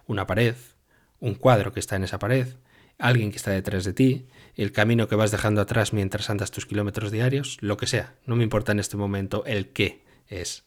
Una 0.06 0.26
pared, 0.26 0.54
un 1.20 1.34
cuadro 1.34 1.72
que 1.72 1.80
está 1.80 1.96
en 1.96 2.04
esa 2.04 2.18
pared, 2.18 2.48
alguien 2.98 3.30
que 3.30 3.36
está 3.36 3.52
detrás 3.52 3.84
de 3.84 3.92
ti, 3.92 4.26
el 4.56 4.72
camino 4.72 5.08
que 5.08 5.14
vas 5.14 5.30
dejando 5.30 5.60
atrás 5.60 5.92
mientras 5.92 6.30
andas 6.30 6.50
tus 6.50 6.66
kilómetros 6.66 7.10
diarios, 7.12 7.58
lo 7.60 7.76
que 7.76 7.86
sea. 7.86 8.14
No 8.26 8.36
me 8.36 8.44
importa 8.44 8.72
en 8.72 8.80
este 8.80 8.96
momento 8.96 9.44
el 9.46 9.68
qué 9.68 10.04
es. 10.26 10.64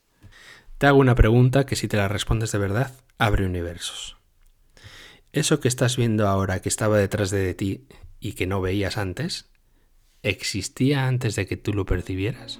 Te 0.77 0.87
hago 0.87 0.99
una 0.99 1.15
pregunta 1.15 1.65
que 1.65 1.75
si 1.75 1.87
te 1.87 1.97
la 1.97 2.07
respondes 2.07 2.51
de 2.51 2.57
verdad, 2.57 2.93
abre 3.17 3.45
universos. 3.45 4.17
¿Eso 5.33 5.59
que 5.59 5.67
estás 5.67 5.95
viendo 5.95 6.27
ahora 6.27 6.61
que 6.61 6.69
estaba 6.69 6.97
detrás 6.97 7.29
de 7.29 7.53
ti 7.53 7.85
y 8.19 8.33
que 8.33 8.47
no 8.47 8.61
veías 8.61 8.97
antes, 8.97 9.49
existía 10.23 11.07
antes 11.07 11.35
de 11.35 11.45
que 11.45 11.57
tú 11.57 11.73
lo 11.73 11.85
percibieras? 11.85 12.59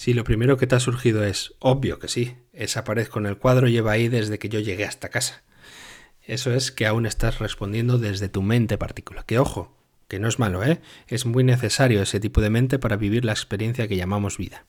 Si 0.00 0.14
lo 0.14 0.24
primero 0.24 0.56
que 0.56 0.66
te 0.66 0.74
ha 0.74 0.80
surgido 0.80 1.24
es, 1.24 1.52
obvio 1.58 1.98
que 1.98 2.08
sí, 2.08 2.34
esa 2.54 2.84
pared 2.84 3.06
con 3.08 3.26
el 3.26 3.36
cuadro 3.36 3.68
lleva 3.68 3.92
ahí 3.92 4.08
desde 4.08 4.38
que 4.38 4.48
yo 4.48 4.58
llegué 4.58 4.86
hasta 4.86 5.10
casa. 5.10 5.42
Eso 6.22 6.54
es 6.54 6.72
que 6.72 6.86
aún 6.86 7.04
estás 7.04 7.38
respondiendo 7.38 7.98
desde 7.98 8.30
tu 8.30 8.40
mente 8.40 8.78
particular. 8.78 9.26
Que 9.26 9.38
ojo, 9.38 9.76
que 10.08 10.18
no 10.18 10.26
es 10.26 10.38
malo, 10.38 10.64
¿eh? 10.64 10.80
Es 11.06 11.26
muy 11.26 11.44
necesario 11.44 12.00
ese 12.00 12.18
tipo 12.18 12.40
de 12.40 12.48
mente 12.48 12.78
para 12.78 12.96
vivir 12.96 13.26
la 13.26 13.32
experiencia 13.32 13.88
que 13.88 13.96
llamamos 13.98 14.38
vida. 14.38 14.64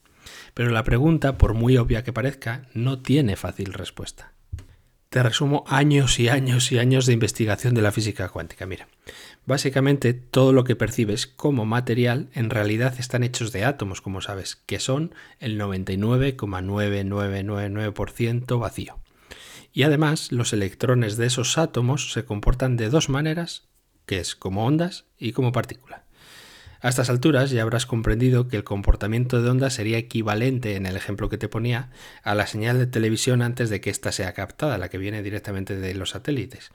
Pero 0.54 0.70
la 0.72 0.84
pregunta, 0.84 1.38
por 1.38 1.54
muy 1.54 1.78
obvia 1.78 2.04
que 2.04 2.12
parezca, 2.12 2.68
no 2.74 3.02
tiene 3.02 3.38
fácil 3.38 3.72
respuesta. 3.72 4.34
Te 5.08 5.24
resumo 5.24 5.64
años 5.66 6.20
y 6.20 6.28
años 6.28 6.74
y 6.74 6.78
años 6.78 7.06
de 7.06 7.14
investigación 7.14 7.74
de 7.74 7.82
la 7.82 7.94
física 7.94 8.28
cuántica. 8.28 8.66
Mira, 8.66 8.90
básicamente 9.46 10.14
todo 10.14 10.54
lo 10.54 10.64
que 10.64 10.76
percibes 10.76 11.28
como 11.28 11.66
material 11.66 12.30
en 12.34 12.50
realidad 12.50 12.96
están 13.00 13.24
hechos 13.24 13.52
de 13.52 13.66
átomos, 13.66 14.02
como 14.02 14.22
sabes, 14.22 14.56
que 14.56 14.80
son 14.80 15.14
el 15.40 15.60
99,9999% 15.60 18.60
vacío. 18.60 18.98
Y 19.74 19.84
además, 19.84 20.32
los 20.32 20.54
electrones 20.54 21.18
de 21.18 21.28
esos 21.28 21.58
átomos 21.58 22.12
se 22.12 22.26
comportan 22.26 22.78
de 22.78 22.90
dos 22.90 23.10
maneras, 23.10 23.68
que 24.06 24.20
es 24.20 24.36
como 24.36 24.66
ondas 24.66 25.06
y 25.18 25.32
como 25.32 25.52
partícula. 25.52 26.06
A 26.82 26.90
estas 26.90 27.12
alturas 27.12 27.52
ya 27.52 27.62
habrás 27.62 27.86
comprendido 27.86 28.48
que 28.48 28.58
el 28.58 28.64
comportamiento 28.64 29.42
de 29.42 29.50
onda 29.50 29.70
sería 29.70 30.00
equivalente, 30.00 30.76
en 30.76 30.88
el 30.88 30.96
ejemplo 30.96 31.30
que 31.30 31.38
te 31.38 31.48
ponía, 31.48 31.92
a 32.24 32.34
la 32.34 32.48
señal 32.48 32.80
de 32.80 32.88
televisión 32.88 33.44
antes 33.44 33.70
de 33.70 33.82
que 33.82 33.92
ésta 33.92 34.12
sea 34.12 34.34
captada, 34.34 34.80
la 34.80 34.90
que 34.90 34.98
viene 34.98 35.22
directamente 35.22 35.78
de 35.78 35.94
los 35.94 36.10
satélites. 36.10 36.72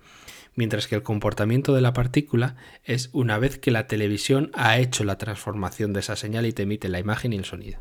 Mientras 0.57 0.89
que 0.89 0.95
el 0.95 1.03
comportamiento 1.03 1.75
de 1.75 1.83
la 1.83 1.93
partícula 1.93 2.57
es 2.83 3.11
una 3.13 3.39
vez 3.39 3.59
que 3.59 3.71
la 3.71 3.87
televisión 3.87 4.51
ha 4.55 4.79
hecho 4.79 5.05
la 5.05 5.19
transformación 5.19 5.93
de 5.93 6.01
esa 6.01 6.17
señal 6.17 6.47
y 6.47 6.53
te 6.53 6.63
emite 6.63 6.89
la 6.89 6.99
imagen 6.99 7.35
y 7.35 7.37
el 7.37 7.45
sonido. 7.45 7.81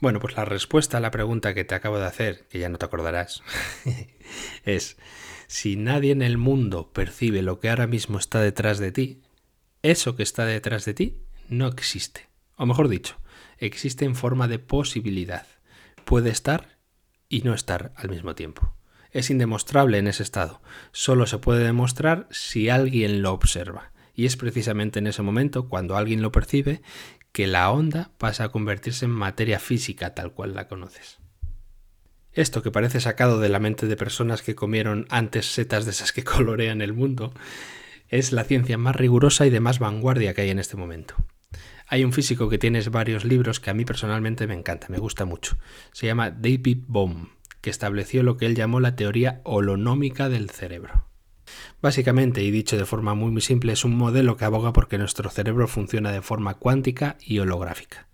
Bueno, 0.00 0.18
pues 0.18 0.34
la 0.34 0.46
respuesta 0.46 0.96
a 0.96 1.00
la 1.00 1.10
pregunta 1.10 1.52
que 1.52 1.64
te 1.64 1.74
acabo 1.74 1.98
de 1.98 2.06
hacer, 2.06 2.46
que 2.48 2.58
ya 2.58 2.70
no 2.70 2.78
te 2.78 2.86
acordarás, 2.86 3.42
es, 4.64 4.96
si 5.46 5.76
nadie 5.76 6.12
en 6.12 6.22
el 6.22 6.38
mundo 6.38 6.90
percibe 6.90 7.42
lo 7.42 7.60
que 7.60 7.68
ahora 7.68 7.86
mismo 7.86 8.18
está 8.18 8.40
detrás 8.40 8.78
de 8.78 8.92
ti, 8.92 9.20
eso 9.82 10.16
que 10.16 10.22
está 10.22 10.46
detrás 10.46 10.86
de 10.86 10.94
ti 10.94 11.18
no 11.50 11.68
existe. 11.68 12.28
O 12.56 12.64
mejor 12.64 12.88
dicho, 12.88 13.16
existe 13.58 14.06
en 14.06 14.14
forma 14.14 14.48
de 14.48 14.58
posibilidad. 14.58 15.46
Puede 16.06 16.30
estar 16.30 16.78
y 17.28 17.42
no 17.42 17.52
estar 17.52 17.92
al 17.96 18.08
mismo 18.08 18.34
tiempo. 18.34 18.74
Es 19.12 19.30
indemostrable 19.30 19.98
en 19.98 20.06
ese 20.06 20.22
estado. 20.22 20.60
Solo 20.92 21.26
se 21.26 21.38
puede 21.38 21.64
demostrar 21.64 22.28
si 22.30 22.68
alguien 22.68 23.22
lo 23.22 23.32
observa. 23.32 23.92
Y 24.14 24.26
es 24.26 24.36
precisamente 24.36 24.98
en 24.98 25.06
ese 25.06 25.22
momento, 25.22 25.68
cuando 25.68 25.96
alguien 25.96 26.22
lo 26.22 26.32
percibe, 26.32 26.82
que 27.32 27.46
la 27.46 27.70
onda 27.70 28.10
pasa 28.18 28.44
a 28.44 28.48
convertirse 28.50 29.04
en 29.04 29.12
materia 29.12 29.58
física 29.58 30.14
tal 30.14 30.32
cual 30.32 30.54
la 30.54 30.68
conoces. 30.68 31.18
Esto 32.32 32.62
que 32.62 32.70
parece 32.70 33.00
sacado 33.00 33.40
de 33.40 33.48
la 33.48 33.58
mente 33.58 33.86
de 33.86 33.96
personas 33.96 34.42
que 34.42 34.54
comieron 34.54 35.06
antes 35.10 35.52
setas 35.52 35.84
de 35.84 35.90
esas 35.90 36.12
que 36.12 36.24
colorean 36.24 36.80
el 36.80 36.92
mundo, 36.92 37.32
es 38.08 38.32
la 38.32 38.44
ciencia 38.44 38.78
más 38.78 38.96
rigurosa 38.96 39.46
y 39.46 39.50
de 39.50 39.60
más 39.60 39.78
vanguardia 39.78 40.34
que 40.34 40.42
hay 40.42 40.50
en 40.50 40.58
este 40.58 40.76
momento. 40.76 41.14
Hay 41.86 42.04
un 42.04 42.12
físico 42.12 42.48
que 42.48 42.58
tiene 42.58 42.80
varios 42.82 43.24
libros 43.24 43.58
que 43.58 43.70
a 43.70 43.74
mí 43.74 43.84
personalmente 43.84 44.46
me 44.46 44.54
encanta, 44.54 44.86
me 44.90 44.98
gusta 44.98 45.24
mucho. 45.24 45.58
Se 45.92 46.06
llama 46.06 46.30
David 46.30 46.84
Bohm, 46.86 47.30
que 47.60 47.70
estableció 47.70 48.22
lo 48.22 48.36
que 48.36 48.46
él 48.46 48.54
llamó 48.54 48.80
la 48.80 48.96
teoría 48.96 49.40
holonómica 49.44 50.28
del 50.28 50.50
cerebro. 50.50 51.06
Básicamente, 51.82 52.42
y 52.42 52.50
dicho 52.50 52.76
de 52.76 52.86
forma 52.86 53.14
muy, 53.14 53.40
simple, 53.40 53.72
es 53.72 53.84
un 53.84 53.96
modelo 53.96 54.36
que 54.36 54.44
aboga 54.44 54.72
porque 54.72 54.98
nuestro 54.98 55.30
cerebro 55.30 55.66
funciona 55.66 56.12
de 56.12 56.22
forma 56.22 56.54
cuántica 56.54 57.16
y 57.20 57.38
holográfica. 57.38 58.06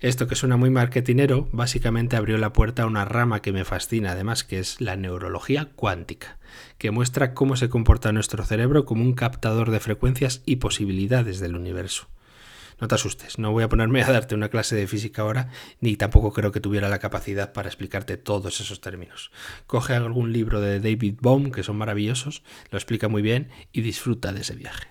Esto 0.00 0.28
que 0.28 0.36
suena 0.36 0.56
muy 0.56 0.70
marketinero, 0.70 1.48
básicamente 1.50 2.16
abrió 2.16 2.38
la 2.38 2.52
puerta 2.52 2.84
a 2.84 2.86
una 2.86 3.04
rama 3.04 3.42
que 3.42 3.52
me 3.52 3.64
fascina, 3.64 4.12
además, 4.12 4.44
que 4.44 4.60
es 4.60 4.80
la 4.80 4.94
neurología 4.94 5.70
cuántica, 5.74 6.38
que 6.78 6.92
muestra 6.92 7.34
cómo 7.34 7.56
se 7.56 7.68
comporta 7.68 8.12
nuestro 8.12 8.44
cerebro 8.44 8.84
como 8.84 9.02
un 9.02 9.14
captador 9.14 9.72
de 9.72 9.80
frecuencias 9.80 10.42
y 10.46 10.56
posibilidades 10.56 11.40
del 11.40 11.56
universo. 11.56 12.06
No 12.80 12.88
te 12.88 12.94
asustes, 12.94 13.38
no 13.38 13.52
voy 13.52 13.64
a 13.64 13.68
ponerme 13.68 14.02
a 14.02 14.12
darte 14.12 14.34
una 14.34 14.48
clase 14.48 14.76
de 14.76 14.86
física 14.86 15.22
ahora, 15.22 15.50
ni 15.80 15.96
tampoco 15.96 16.32
creo 16.32 16.52
que 16.52 16.60
tuviera 16.60 16.88
la 16.88 17.00
capacidad 17.00 17.52
para 17.52 17.68
explicarte 17.68 18.16
todos 18.16 18.60
esos 18.60 18.80
términos. 18.80 19.30
Coge 19.66 19.94
algún 19.94 20.32
libro 20.32 20.60
de 20.60 20.78
David 20.78 21.16
Bohm, 21.20 21.50
que 21.50 21.62
son 21.62 21.76
maravillosos, 21.76 22.42
lo 22.70 22.78
explica 22.78 23.08
muy 23.08 23.22
bien 23.22 23.50
y 23.72 23.80
disfruta 23.80 24.32
de 24.32 24.42
ese 24.42 24.54
viaje. 24.54 24.88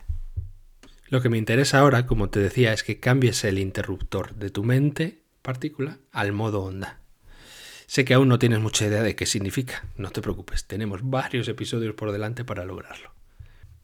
Lo 1.10 1.22
que 1.22 1.29
me 1.29 1.38
interesa 1.38 1.79
ahora, 1.79 2.06
como 2.06 2.29
te 2.29 2.41
decía, 2.41 2.74
es 2.74 2.84
que 2.84 3.00
cambies 3.00 3.46
el 3.46 3.60
interruptor 3.60 4.36
de 4.36 4.50
tu 4.50 4.63
mente 4.65 5.24
partícula 5.41 6.00
al 6.12 6.34
modo 6.34 6.63
onda. 6.63 7.00
Sé 7.86 8.03
que 8.03 8.13
aún 8.13 8.27
no 8.27 8.38
tienes 8.38 8.60
mucha 8.60 8.86
idea 8.86 9.01
de 9.01 9.15
qué 9.15 9.25
significa, 9.25 9.86
no 9.96 10.10
te 10.10 10.22
preocupes, 10.22 10.65
tenemos 10.65 11.00
varios 11.03 11.48
episodios 11.48 11.96
por 11.96 12.12
delante 12.12 12.44
para 12.44 12.65
lograrlo. 12.65 13.13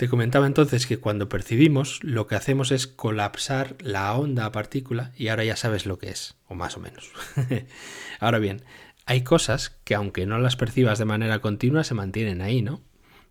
Te 0.03 0.09
comentaba 0.09 0.47
entonces 0.47 0.85
que 0.85 0.99
cuando 0.99 1.29
percibimos 1.29 2.03
lo 2.03 2.27
que 2.27 2.35
hacemos 2.35 2.73
es 2.73 2.87
colapsar 2.87 3.77
la 3.79 4.13
onda 4.15 4.43
a 4.43 4.51
partícula 4.51 5.13
y 5.15 5.29
ahora 5.29 5.45
ya 5.45 5.55
sabes 5.55 5.85
lo 5.85 5.97
que 5.97 6.09
es, 6.09 6.35
o 6.49 6.55
más 6.55 6.75
o 6.75 6.81
menos. 6.81 7.09
ahora 8.19 8.39
bien, 8.39 8.65
hay 9.05 9.23
cosas 9.23 9.77
que 9.85 9.95
aunque 9.95 10.25
no 10.25 10.39
las 10.39 10.57
percibas 10.57 10.99
de 10.99 11.05
manera 11.05 11.39
continua 11.39 11.85
se 11.85 11.93
mantienen 11.93 12.41
ahí, 12.41 12.61
¿no? 12.61 12.81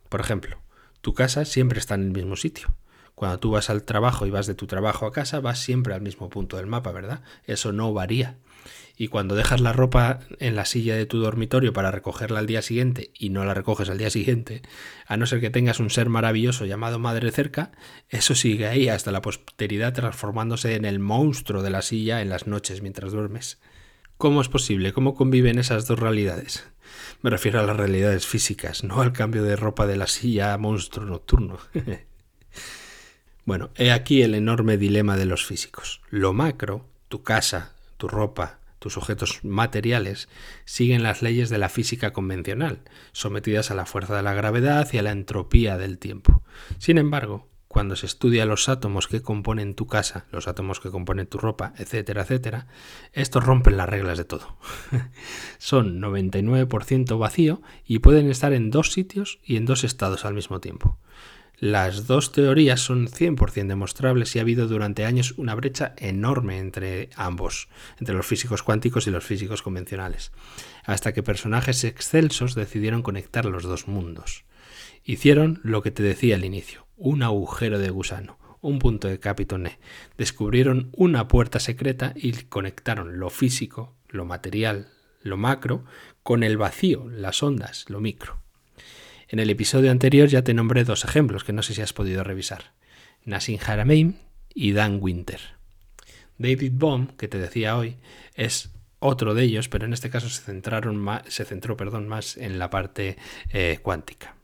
Por 0.09 0.23
ejemplo, 0.23 0.63
tu 1.03 1.13
casa 1.13 1.45
siempre 1.45 1.79
está 1.79 1.95
en 1.95 2.05
el 2.05 2.13
mismo 2.13 2.37
sitio. 2.37 2.75
Cuando 3.15 3.39
tú 3.39 3.51
vas 3.51 3.69
al 3.69 3.83
trabajo 3.85 4.25
y 4.25 4.31
vas 4.31 4.47
de 4.47 4.55
tu 4.55 4.67
trabajo 4.67 5.05
a 5.05 5.13
casa, 5.13 5.41
vas 5.41 5.59
siempre 5.59 5.93
al 5.93 6.01
mismo 6.01 6.31
punto 6.31 6.57
del 6.57 6.69
mapa, 6.69 6.91
¿verdad? 6.91 7.21
Eso 7.45 7.73
no 7.73 7.93
varía 7.93 8.39
y 8.97 9.09
cuando 9.09 9.35
dejas 9.35 9.61
la 9.61 9.73
ropa 9.73 10.21
en 10.39 10.55
la 10.55 10.65
silla 10.65 10.97
de 10.97 11.07
tu 11.07 11.19
dormitorio 11.19 11.73
para 11.73 11.91
recogerla 11.91 12.39
al 12.39 12.47
día 12.47 12.63
siguiente 12.63 13.11
y 13.19 13.31
no 13.31 13.45
la 13.45 13.55
recoges 13.55 13.89
al 13.89 13.99
día 13.99 14.11
siguiente, 14.11 14.63
a 15.07 15.17
no 15.17 15.27
ser 15.27 15.41
que 15.41 15.51
tengas 15.51 15.81
un 15.81 15.91
ser 15.91 16.09
maravilloso 16.09 16.67
llamado 16.67 16.99
madre 16.99 17.31
cerca, 17.31 17.73
eso 18.09 18.35
sigue 18.35 18.67
ahí 18.67 18.89
hasta 18.89 19.13
la 19.13 19.23
posteridad 19.23 19.93
transformándose 19.93 20.75
en 20.75 20.85
el 20.85 20.99
monstruo 20.99 21.63
de 21.63 21.71
la 21.71 21.83
silla 21.83 22.21
en 22.21 22.29
las 22.29 22.47
noches 22.47 22.83
mientras 22.83 23.13
duermes. 23.13 23.59
¿Cómo 24.19 24.41
es 24.41 24.49
posible? 24.49 24.93
¿Cómo 24.93 25.15
conviven 25.15 25.59
esas 25.59 25.87
dos 25.87 25.99
realidades? 25.99 26.65
Me 27.23 27.31
refiero 27.31 27.61
a 27.61 27.65
las 27.65 27.77
realidades 27.77 28.27
físicas, 28.27 28.85
no 28.85 29.01
al 29.01 29.13
cambio 29.13 29.43
de 29.43 29.57
ropa 29.57 29.87
de 29.87 29.97
la 29.97 30.07
silla 30.07 30.53
a 30.53 30.59
monstruo 30.59 31.07
nocturno. 31.07 31.59
bueno, 33.45 33.71
he 33.77 33.91
aquí 33.91 34.23
el 34.23 34.35
enorme 34.35 34.77
dilema 34.77 35.17
de 35.17 35.27
los 35.27 35.45
físicos. 35.45 36.03
Lo 36.11 36.33
macro, 36.33 36.87
tu 37.09 37.23
casa, 37.23 37.73
tu 37.97 38.09
ropa, 38.09 38.59
tus 38.83 38.99
objetos 38.99 39.41
materiales, 39.45 40.29
siguen 40.67 41.03
las 41.03 41.23
leyes 41.23 41.49
de 41.49 41.59
la 41.59 41.69
física 41.69 42.13
convencional, 42.13 42.81
sometidas 43.13 43.71
a 43.71 43.75
la 43.75 43.87
fuerza 43.87 44.17
de 44.17 44.23
la 44.23 44.35
gravedad 44.35 44.89
y 44.93 44.99
a 44.99 45.03
la 45.03 45.13
entropía 45.13 45.79
del 45.79 45.99
tiempo. 45.99 46.43
Sin 46.79 46.99
embargo, 46.99 47.49
cuando 47.69 47.97
se 47.97 48.05
estudia 48.05 48.45
los 48.45 48.69
átomos 48.69 49.09
que 49.09 49.23
componen 49.23 49.75
tu 49.75 49.87
casa, 49.87 50.27
los 50.31 50.47
átomos 50.47 50.81
que 50.81 50.91
componen 50.91 51.27
tu 51.27 51.39
ropa, 51.39 51.73
etcétera, 51.79 52.23
etcétera, 52.23 52.67
estos 53.13 53.45
rompen 53.45 53.79
las 53.79 53.89
reglas 53.89 54.19
de 54.19 54.25
todo. 54.25 54.59
Son 55.59 55.99
99% 55.99 57.19
vacío 57.19 57.63
y 57.87 58.01
pueden 58.01 58.29
estar 58.29 58.53
en 58.53 58.71
dos 58.71 58.93
sitios 58.93 59.39
y 59.43 59.57
en 59.57 59.65
dos 59.65 59.85
estados 59.85 60.27
al 60.27 60.35
mismo 60.35 60.61
tiempo. 60.61 60.99
Las 61.63 62.09
dos 62.09 62.33
teorías 62.33 62.81
son 62.81 63.07
100% 63.07 63.69
demostrables 63.69 64.35
y 64.35 64.41
ha 64.41 64.43
habido 64.43 64.67
durante 64.67 65.05
años 65.05 65.35
una 65.37 65.55
brecha 65.55 65.95
enorme 65.97 66.59
entre 66.59 67.09
ambos, 67.15 67.69
entre 68.01 68.17
los 68.17 68.27
físicos 68.27 68.65
cuánticos 68.65 69.07
y 69.07 69.13
los 69.13 69.23
físicos 69.23 69.63
convencionales, 69.63 70.33
hasta 70.83 71.13
que 71.13 71.23
personajes 71.23 71.85
excelsos 71.85 72.57
decidieron 72.57 73.03
conectar 73.03 73.45
los 73.45 73.63
dos 73.63 73.87
mundos. 73.87 74.45
Hicieron 75.05 75.61
lo 75.63 75.83
que 75.83 75.93
te 75.93 76.03
decía 76.03 76.35
al 76.35 76.45
inicio, 76.45 76.89
un 76.97 77.23
agujero 77.23 77.79
de 77.79 77.91
gusano, 77.91 78.41
un 78.61 78.81
punto 78.81 79.07
de 79.07 79.21
capitone. 79.21 79.79
Descubrieron 80.19 80.91
una 80.97 81.29
puerta 81.29 81.61
secreta 81.61 82.13
y 82.17 82.33
conectaron 82.33 83.21
lo 83.21 83.31
físico, 83.31 83.95
lo 84.09 84.25
material, 84.25 84.89
lo 85.23 85.37
macro, 85.37 85.85
con 86.25 86.43
el 86.43 86.57
vacío, 86.57 87.09
las 87.09 87.41
ondas, 87.41 87.85
lo 87.89 88.01
micro. 88.01 88.43
En 89.33 89.39
el 89.39 89.49
episodio 89.49 89.91
anterior 89.91 90.29
ya 90.29 90.45
te 90.45 90.53
nombré 90.53 90.85
dos 90.85 91.07
ejemplos 91.07 91.43
que 91.43 91.55
no 91.55 91.63
sé 91.63 91.73
si 91.73 91.81
has 91.81 91.95
podido 91.95 92.23
revisar. 92.23 92.73
Nassim 93.25 93.59
Haramein 93.67 94.19
y 94.53 94.73
Dan 94.73 94.99
Winter. 95.01 95.41
David 96.37 96.73
Bohm, 96.75 97.07
que 97.17 97.29
te 97.29 97.39
decía 97.39 97.79
hoy, 97.79 97.97
es 98.35 98.73
otro 98.99 99.33
de 99.33 99.45
ellos, 99.45 99.71
pero 99.71 99.87
en 99.87 99.95
este 99.95 100.11
caso 100.11 100.29
se, 100.29 100.43
centraron 100.43 101.03
se 101.29 101.47
centró 101.47 101.79
perdón, 101.79 102.09
más 102.09 102.37
en 102.37 102.59
la 102.59 102.69
parte 102.69 103.17
eh, 103.49 103.79
cuántica. 103.81 104.35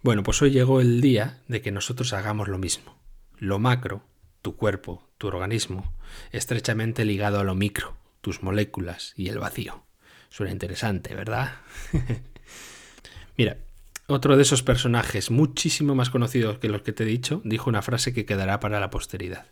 Bueno, 0.00 0.22
pues 0.22 0.40
hoy 0.40 0.52
llegó 0.52 0.80
el 0.80 1.02
día 1.02 1.42
de 1.46 1.60
que 1.60 1.70
nosotros 1.70 2.14
hagamos 2.14 2.48
lo 2.48 2.56
mismo. 2.56 2.96
Lo 3.36 3.58
macro, 3.58 4.02
tu 4.40 4.56
cuerpo, 4.56 5.06
tu 5.18 5.26
organismo, 5.26 5.92
estrechamente 6.32 7.04
ligado 7.04 7.40
a 7.40 7.44
lo 7.44 7.54
micro, 7.54 7.94
tus 8.22 8.42
moléculas 8.42 9.12
y 9.16 9.28
el 9.28 9.38
vacío. 9.38 9.84
Suena 10.30 10.50
interesante, 10.50 11.14
¿verdad? 11.14 11.56
Mira, 13.36 13.58
otro 14.10 14.36
de 14.36 14.42
esos 14.42 14.62
personajes, 14.62 15.30
muchísimo 15.30 15.94
más 15.94 16.10
conocidos 16.10 16.58
que 16.58 16.68
los 16.68 16.82
que 16.82 16.92
te 16.92 17.04
he 17.04 17.06
dicho, 17.06 17.40
dijo 17.44 17.70
una 17.70 17.82
frase 17.82 18.12
que 18.12 18.24
quedará 18.24 18.60
para 18.60 18.80
la 18.80 18.90
posteridad. 18.90 19.46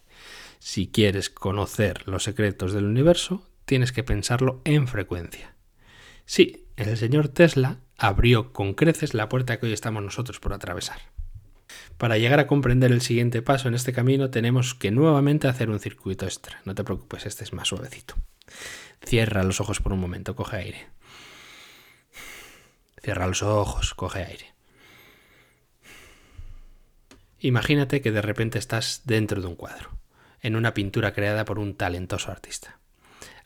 Si 0.59 0.89
quieres 0.89 1.31
conocer 1.31 2.07
los 2.07 2.25
secretos 2.25 2.73
del 2.73 2.85
universo, 2.85 3.49
tienes 3.65 3.93
que 3.93 4.03
pensarlo 4.03 4.61
en 4.65 4.89
frecuencia. 4.89 5.55
Sí, 6.27 6.67
el 6.77 6.97
señor 6.97 7.29
Tesla 7.29 7.79
abrió 7.97 8.53
con 8.53 8.75
creces 8.75 9.15
la 9.15 9.29
puerta 9.29 9.59
que 9.59 9.67
hoy 9.67 9.73
estamos 9.73 10.03
nosotros 10.03 10.41
por 10.41 10.53
atravesar. 10.53 11.01
Para 11.97 12.19
llegar 12.19 12.39
a 12.41 12.47
comprender 12.47 12.93
el 12.93 13.01
siguiente 13.01 13.43
paso 13.43 13.69
en 13.69 13.75
este 13.75 13.93
camino 13.93 14.31
tenemos 14.31 14.75
que 14.75 14.91
nuevamente 14.91 15.49
hacer 15.49 15.71
un 15.71 15.81
circuito 15.81 16.25
extra. 16.25 16.61
No 16.65 16.75
te 16.75 16.85
preocupes, 16.85 17.27
este 17.27 17.45
es 17.45 17.53
más 17.53 17.69
suavecito. 17.69 18.15
Cierra 19.05 19.43
los 19.43 19.61
ojos 19.61 19.81
por 19.81 19.93
un 19.93 20.01
momento, 20.01 20.35
coge 20.35 20.57
aire. 20.57 20.87
Cierra 23.09 23.27
los 23.27 23.43
ojos, 23.43 23.95
coge 23.95 24.23
aire. 24.23 24.53
Imagínate 27.41 28.03
que 28.03 28.13
de 28.13 28.21
repente 28.21 28.59
estás 28.59 29.01
dentro 29.07 29.41
de 29.41 29.47
un 29.47 29.57
cuadro, 29.57 29.99
en 30.43 30.57
una 30.57 30.75
pintura 30.75 31.15
creada 31.15 31.47
por 31.47 31.59
un 31.59 31.75
talentoso 31.75 32.31
artista. 32.31 32.81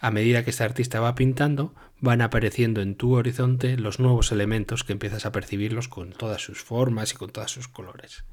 A 0.01 0.11
medida 0.11 0.43
que 0.43 0.51
este 0.51 0.65
artista 0.65 0.99
va 0.99 1.15
pintando, 1.15 1.77
van 2.01 2.23
apareciendo 2.23 2.83
en 2.83 2.97
tu 2.97 3.15
horizonte 3.15 3.77
los 3.77 4.01
nuevos 4.01 4.33
elementos 4.33 4.83
que 4.83 4.95
empiezas 4.95 5.27
a 5.27 5.31
percibirlos 5.31 5.87
con 5.87 6.11
todas 6.11 6.43
sus 6.43 6.61
formas 6.61 7.13
y 7.13 7.15
con 7.15 7.31
todos 7.31 7.53
sus 7.53 7.69
colores. 7.69 8.25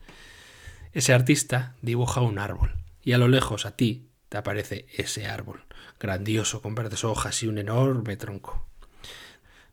Ese 0.94 1.14
artista 1.14 1.76
dibuja 1.84 2.22
un 2.22 2.40
árbol 2.40 2.74
y 3.04 3.12
a 3.12 3.20
lo 3.20 3.28
lejos 3.28 3.68
a 3.68 3.76
ti 3.76 4.10
te 4.30 4.40
aparece 4.40 4.88
ese 4.98 5.28
árbol, 5.28 5.62
grandioso 6.00 6.64
con 6.64 6.74
verdes 6.74 7.04
hojas 7.04 7.44
y 7.44 7.48
un 7.48 7.60
enorme 7.60 8.18
tronco. 8.18 8.69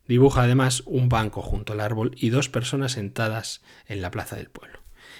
Dibuja 0.07 0.43
además 0.43 0.83
un 0.85 1.09
banco 1.09 1.41
junto 1.41 1.73
al 1.73 1.81
árbol 1.81 2.11
y 2.15 2.29
dos 2.29 2.49
personas 2.49 2.93
sentadas 2.93 3.61
en 3.87 4.01
la 4.01 4.11
plaza 4.11 4.35
del 4.35 4.49
pueblo 4.49 4.79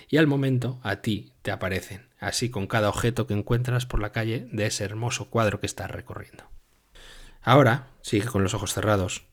y 0.09 0.17
al 0.17 0.27
momento 0.27 0.79
a 0.83 0.97
ti 0.97 1.33
te 1.41 1.51
aparecen, 1.51 2.07
así 2.19 2.49
con 2.49 2.67
cada 2.67 2.89
objeto 2.89 3.27
que 3.27 3.33
encuentras 3.33 3.85
por 3.85 3.99
la 3.99 4.11
calle 4.11 4.47
de 4.51 4.65
ese 4.65 4.83
hermoso 4.83 5.29
cuadro 5.29 5.59
que 5.59 5.65
estás 5.65 5.91
recorriendo. 5.91 6.49
Ahora, 7.41 7.87
sigue 8.01 8.27
con 8.27 8.43
los 8.43 8.53
ojos 8.53 8.73
cerrados, 8.73 9.25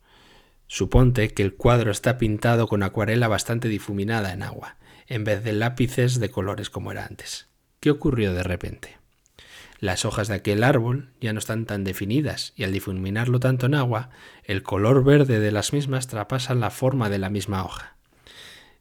suponte 0.66 1.30
que 1.30 1.42
el 1.42 1.54
cuadro 1.54 1.90
está 1.90 2.18
pintado 2.18 2.68
con 2.68 2.82
acuarela 2.82 3.28
bastante 3.28 3.68
difuminada 3.68 4.32
en 4.32 4.42
agua, 4.42 4.76
en 5.06 5.24
vez 5.24 5.44
de 5.44 5.52
lápices 5.52 6.18
de 6.20 6.30
colores 6.30 6.70
como 6.70 6.92
era 6.92 7.06
antes. 7.06 7.48
¿Qué 7.80 7.90
ocurrió 7.90 8.32
de 8.32 8.42
repente? 8.42 8.98
Las 9.84 10.06
hojas 10.06 10.28
de 10.28 10.36
aquel 10.36 10.64
árbol 10.64 11.10
ya 11.20 11.34
no 11.34 11.38
están 11.38 11.66
tan 11.66 11.84
definidas 11.84 12.54
y 12.56 12.64
al 12.64 12.72
difuminarlo 12.72 13.38
tanto 13.38 13.66
en 13.66 13.74
agua, 13.74 14.08
el 14.44 14.62
color 14.62 15.04
verde 15.04 15.40
de 15.40 15.52
las 15.52 15.74
mismas 15.74 16.06
traspasa 16.06 16.54
la 16.54 16.70
forma 16.70 17.10
de 17.10 17.18
la 17.18 17.28
misma 17.28 17.62
hoja. 17.62 17.94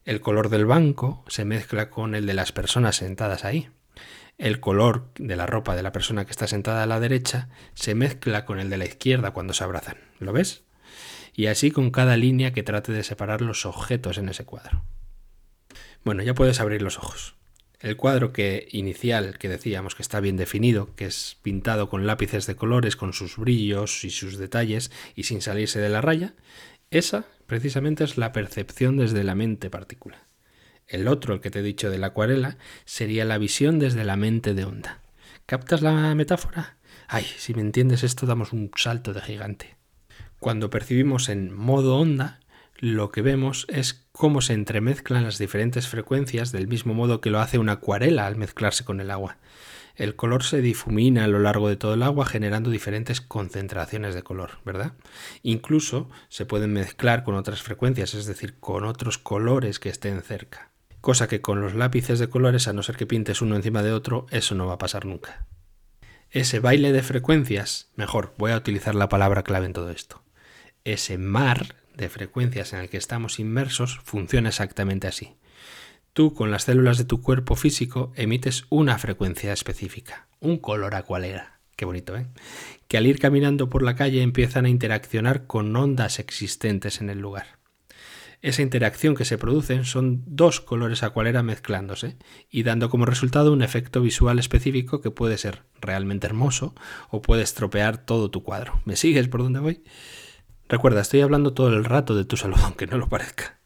El 0.06 0.22
color 0.22 0.48
del 0.48 0.64
banco 0.64 1.22
se 1.28 1.44
mezcla 1.44 1.90
con 1.90 2.14
el 2.14 2.24
de 2.24 2.32
las 2.32 2.52
personas 2.52 2.96
sentadas 2.96 3.44
ahí. 3.44 3.68
El 4.38 4.60
color 4.60 5.10
de 5.18 5.36
la 5.36 5.44
ropa 5.44 5.76
de 5.76 5.82
la 5.82 5.92
persona 5.92 6.24
que 6.24 6.30
está 6.30 6.46
sentada 6.46 6.82
a 6.82 6.86
la 6.86 7.00
derecha 7.00 7.50
se 7.74 7.94
mezcla 7.94 8.46
con 8.46 8.58
el 8.58 8.70
de 8.70 8.78
la 8.78 8.86
izquierda 8.86 9.32
cuando 9.32 9.52
se 9.52 9.62
abrazan. 9.62 9.98
¿Lo 10.20 10.32
ves? 10.32 10.62
Y 11.34 11.48
así 11.48 11.70
con 11.70 11.90
cada 11.90 12.16
línea 12.16 12.54
que 12.54 12.62
trate 12.62 12.92
de 12.92 13.02
separar 13.02 13.42
los 13.42 13.66
objetos 13.66 14.16
en 14.16 14.30
ese 14.30 14.46
cuadro. 14.46 14.86
Bueno, 16.02 16.22
ya 16.22 16.32
puedes 16.32 16.60
abrir 16.60 16.80
los 16.80 16.96
ojos. 16.96 17.36
El 17.80 17.96
cuadro 17.96 18.32
que 18.32 18.68
inicial 18.70 19.38
que 19.38 19.48
decíamos 19.48 19.94
que 19.94 20.02
está 20.02 20.20
bien 20.20 20.36
definido, 20.36 20.94
que 20.94 21.06
es 21.06 21.36
pintado 21.42 21.88
con 21.88 22.06
lápices 22.06 22.46
de 22.46 22.56
colores, 22.56 22.96
con 22.96 23.12
sus 23.12 23.36
brillos 23.36 24.04
y 24.04 24.10
sus 24.10 24.38
detalles 24.38 24.90
y 25.14 25.24
sin 25.24 25.42
salirse 25.42 25.80
de 25.80 25.88
la 25.88 26.00
raya, 26.00 26.34
esa 26.90 27.26
precisamente 27.46 28.04
es 28.04 28.16
la 28.16 28.32
percepción 28.32 28.96
desde 28.96 29.24
la 29.24 29.34
mente 29.34 29.70
particular. 29.70 30.24
El 30.86 31.08
otro, 31.08 31.34
el 31.34 31.40
que 31.40 31.50
te 31.50 31.60
he 31.60 31.62
dicho 31.62 31.90
de 31.90 31.98
la 31.98 32.08
acuarela, 32.08 32.56
sería 32.84 33.24
la 33.24 33.38
visión 33.38 33.78
desde 33.78 34.04
la 34.04 34.16
mente 34.16 34.54
de 34.54 34.64
onda. 34.64 35.00
¿Captas 35.46 35.82
la 35.82 36.14
metáfora? 36.14 36.76
Ay, 37.08 37.24
si 37.36 37.54
me 37.54 37.60
entiendes 37.60 38.02
esto 38.02 38.26
damos 38.26 38.52
un 38.52 38.70
salto 38.76 39.12
de 39.12 39.20
gigante. 39.20 39.76
Cuando 40.38 40.70
percibimos 40.70 41.28
en 41.28 41.52
modo 41.54 41.96
onda, 41.98 42.40
lo 42.78 43.10
que 43.10 43.22
vemos 43.22 43.66
es 43.68 44.06
cómo 44.12 44.40
se 44.40 44.52
entremezclan 44.52 45.24
las 45.24 45.38
diferentes 45.38 45.88
frecuencias 45.88 46.52
del 46.52 46.68
mismo 46.68 46.94
modo 46.94 47.20
que 47.20 47.30
lo 47.30 47.40
hace 47.40 47.58
una 47.58 47.72
acuarela 47.72 48.26
al 48.26 48.36
mezclarse 48.36 48.84
con 48.84 49.00
el 49.00 49.10
agua 49.10 49.38
el 49.96 50.16
color 50.16 50.42
se 50.42 50.60
difumina 50.60 51.24
a 51.24 51.28
lo 51.28 51.38
largo 51.38 51.68
de 51.68 51.76
todo 51.76 51.94
el 51.94 52.02
agua 52.02 52.26
generando 52.26 52.70
diferentes 52.70 53.20
concentraciones 53.20 54.14
de 54.14 54.22
color, 54.22 54.58
¿verdad? 54.64 54.94
Incluso 55.42 56.10
se 56.28 56.46
pueden 56.46 56.72
mezclar 56.72 57.22
con 57.22 57.36
otras 57.36 57.62
frecuencias, 57.62 58.14
es 58.14 58.26
decir, 58.26 58.58
con 58.58 58.84
otros 58.84 59.18
colores 59.18 59.78
que 59.78 59.88
estén 59.88 60.20
cerca. 60.22 60.72
Cosa 61.00 61.28
que 61.28 61.40
con 61.40 61.60
los 61.60 61.74
lápices 61.74 62.18
de 62.18 62.28
colores, 62.28 62.66
a 62.66 62.72
no 62.72 62.82
ser 62.82 62.96
que 62.96 63.06
pintes 63.06 63.40
uno 63.40 63.56
encima 63.56 63.82
de 63.82 63.92
otro, 63.92 64.26
eso 64.30 64.54
no 64.54 64.66
va 64.66 64.74
a 64.74 64.78
pasar 64.78 65.04
nunca. 65.04 65.46
Ese 66.30 66.58
baile 66.58 66.90
de 66.90 67.02
frecuencias, 67.02 67.92
mejor, 67.94 68.34
voy 68.36 68.50
a 68.50 68.56
utilizar 68.56 68.96
la 68.96 69.08
palabra 69.08 69.44
clave 69.44 69.66
en 69.66 69.74
todo 69.74 69.90
esto. 69.90 70.24
Ese 70.82 71.18
mar 71.18 71.76
de 71.96 72.08
frecuencias 72.08 72.72
en 72.72 72.80
el 72.80 72.88
que 72.88 72.96
estamos 72.96 73.38
inmersos 73.38 74.00
funciona 74.04 74.48
exactamente 74.48 75.06
así. 75.06 75.36
Tú 76.12 76.32
con 76.32 76.50
las 76.50 76.64
células 76.64 76.98
de 76.98 77.04
tu 77.04 77.20
cuerpo 77.22 77.56
físico 77.56 78.12
emites 78.14 78.66
una 78.70 78.98
frecuencia 78.98 79.52
específica, 79.52 80.28
un 80.40 80.58
color 80.58 80.94
acualera. 80.94 81.60
Qué 81.76 81.84
bonito, 81.84 82.16
¿eh? 82.16 82.28
Que 82.86 82.98
al 82.98 83.06
ir 83.06 83.18
caminando 83.18 83.68
por 83.68 83.82
la 83.82 83.96
calle 83.96 84.22
empiezan 84.22 84.64
a 84.64 84.68
interaccionar 84.68 85.46
con 85.46 85.74
ondas 85.74 86.20
existentes 86.20 87.00
en 87.00 87.10
el 87.10 87.18
lugar. 87.18 87.58
Esa 88.42 88.60
interacción 88.60 89.14
que 89.14 89.24
se 89.24 89.38
producen 89.38 89.86
son 89.86 90.22
dos 90.26 90.60
colores 90.60 91.02
acualera 91.02 91.42
mezclándose 91.42 92.18
y 92.50 92.62
dando 92.62 92.90
como 92.90 93.06
resultado 93.06 93.52
un 93.52 93.62
efecto 93.62 94.02
visual 94.02 94.38
específico 94.38 95.00
que 95.00 95.10
puede 95.10 95.38
ser 95.38 95.62
realmente 95.80 96.26
hermoso 96.26 96.74
o 97.08 97.22
puede 97.22 97.42
estropear 97.42 98.04
todo 98.04 98.30
tu 98.30 98.42
cuadro. 98.42 98.82
¿Me 98.84 98.96
sigues 98.96 99.28
por 99.28 99.42
dónde 99.42 99.60
voy? 99.60 99.82
Recuerda, 100.68 101.02
estoy 101.02 101.20
hablando 101.20 101.52
todo 101.52 101.68
el 101.68 101.84
rato 101.84 102.14
de 102.14 102.24
tu 102.24 102.36
salud, 102.36 102.58
aunque 102.62 102.86
no 102.86 102.98
lo 102.98 103.08
parezca. 103.08 103.58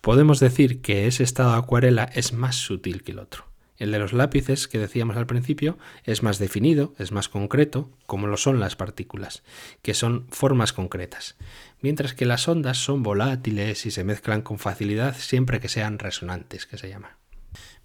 Podemos 0.00 0.40
decir 0.40 0.80
que 0.80 1.06
ese 1.06 1.22
estado 1.22 1.52
acuarela 1.52 2.04
es 2.04 2.32
más 2.32 2.56
sutil 2.56 3.02
que 3.02 3.12
el 3.12 3.18
otro. 3.18 3.44
El 3.78 3.92
de 3.92 4.00
los 4.00 4.12
lápices, 4.12 4.66
que 4.66 4.78
decíamos 4.78 5.16
al 5.16 5.26
principio, 5.26 5.78
es 6.02 6.24
más 6.24 6.38
definido, 6.38 6.94
es 6.98 7.12
más 7.12 7.28
concreto, 7.28 7.90
como 8.06 8.26
lo 8.26 8.36
son 8.36 8.58
las 8.58 8.74
partículas, 8.74 9.44
que 9.82 9.94
son 9.94 10.26
formas 10.30 10.72
concretas, 10.72 11.36
mientras 11.80 12.12
que 12.12 12.26
las 12.26 12.48
ondas 12.48 12.78
son 12.78 13.04
volátiles 13.04 13.86
y 13.86 13.92
se 13.92 14.02
mezclan 14.02 14.42
con 14.42 14.58
facilidad 14.58 15.16
siempre 15.16 15.60
que 15.60 15.68
sean 15.68 16.00
resonantes, 16.00 16.66
que 16.66 16.76
se 16.76 16.88
llama. 16.88 17.18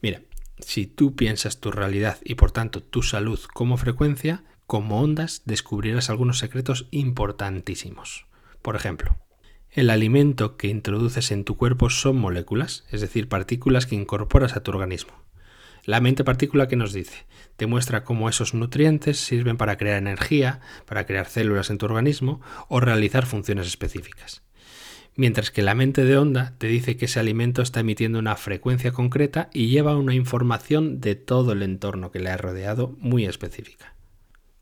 Mira, 0.02 0.22
si 0.60 0.88
tú 0.88 1.16
piensas 1.16 1.60
tu 1.60 1.72
realidad 1.72 2.18
y 2.24 2.36
por 2.36 2.52
tanto 2.52 2.82
tu 2.82 3.04
salud 3.04 3.40
como 3.54 3.78
frecuencia, 3.78 4.44
como 4.74 5.00
ondas 5.02 5.44
descubrirás 5.46 6.10
algunos 6.10 6.40
secretos 6.40 6.88
importantísimos. 6.90 8.26
Por 8.64 8.76
ejemplo, 8.76 9.20
el 9.70 9.92
alimento 9.92 10.58
que 10.58 10.68
introduces 10.68 11.30
en 11.30 11.44
tu 11.44 11.58
cuerpo 11.58 11.92
son 11.92 12.18
moléculas, 12.18 12.84
es 12.90 13.00
decir, 13.00 13.30
partículas 13.30 13.86
que 13.86 13.94
incorporas 13.94 14.56
a 14.56 14.64
tu 14.64 14.72
organismo. 14.72 15.14
La 15.86 16.02
mente 16.02 16.24
partícula 16.24 16.68
que 16.68 16.76
nos 16.76 16.92
dice, 16.92 17.28
te 17.56 17.68
muestra 17.68 18.04
cómo 18.04 18.30
esos 18.30 18.56
nutrientes 18.56 19.20
sirven 19.20 19.58
para 19.58 19.78
crear 19.78 20.00
energía, 20.00 20.60
para 20.88 21.06
crear 21.06 21.28
células 21.28 21.70
en 21.70 21.78
tu 21.78 21.86
organismo 21.86 22.42
o 22.68 22.80
realizar 22.80 23.28
funciones 23.28 23.68
específicas. 23.68 24.42
Mientras 25.16 25.52
que 25.52 25.62
la 25.62 25.76
mente 25.76 26.04
de 26.04 26.18
onda 26.18 26.56
te 26.58 26.66
dice 26.66 26.98
que 26.98 27.06
ese 27.06 27.20
alimento 27.20 27.62
está 27.62 27.82
emitiendo 27.82 28.18
una 28.18 28.38
frecuencia 28.38 28.92
concreta 28.92 29.52
y 29.54 29.68
lleva 29.68 29.96
una 29.96 30.16
información 30.16 31.00
de 31.00 31.14
todo 31.14 31.52
el 31.52 31.62
entorno 31.62 32.10
que 32.10 32.22
le 32.22 32.32
ha 32.32 32.38
rodeado 32.38 32.96
muy 32.98 33.26
específica. 33.26 33.93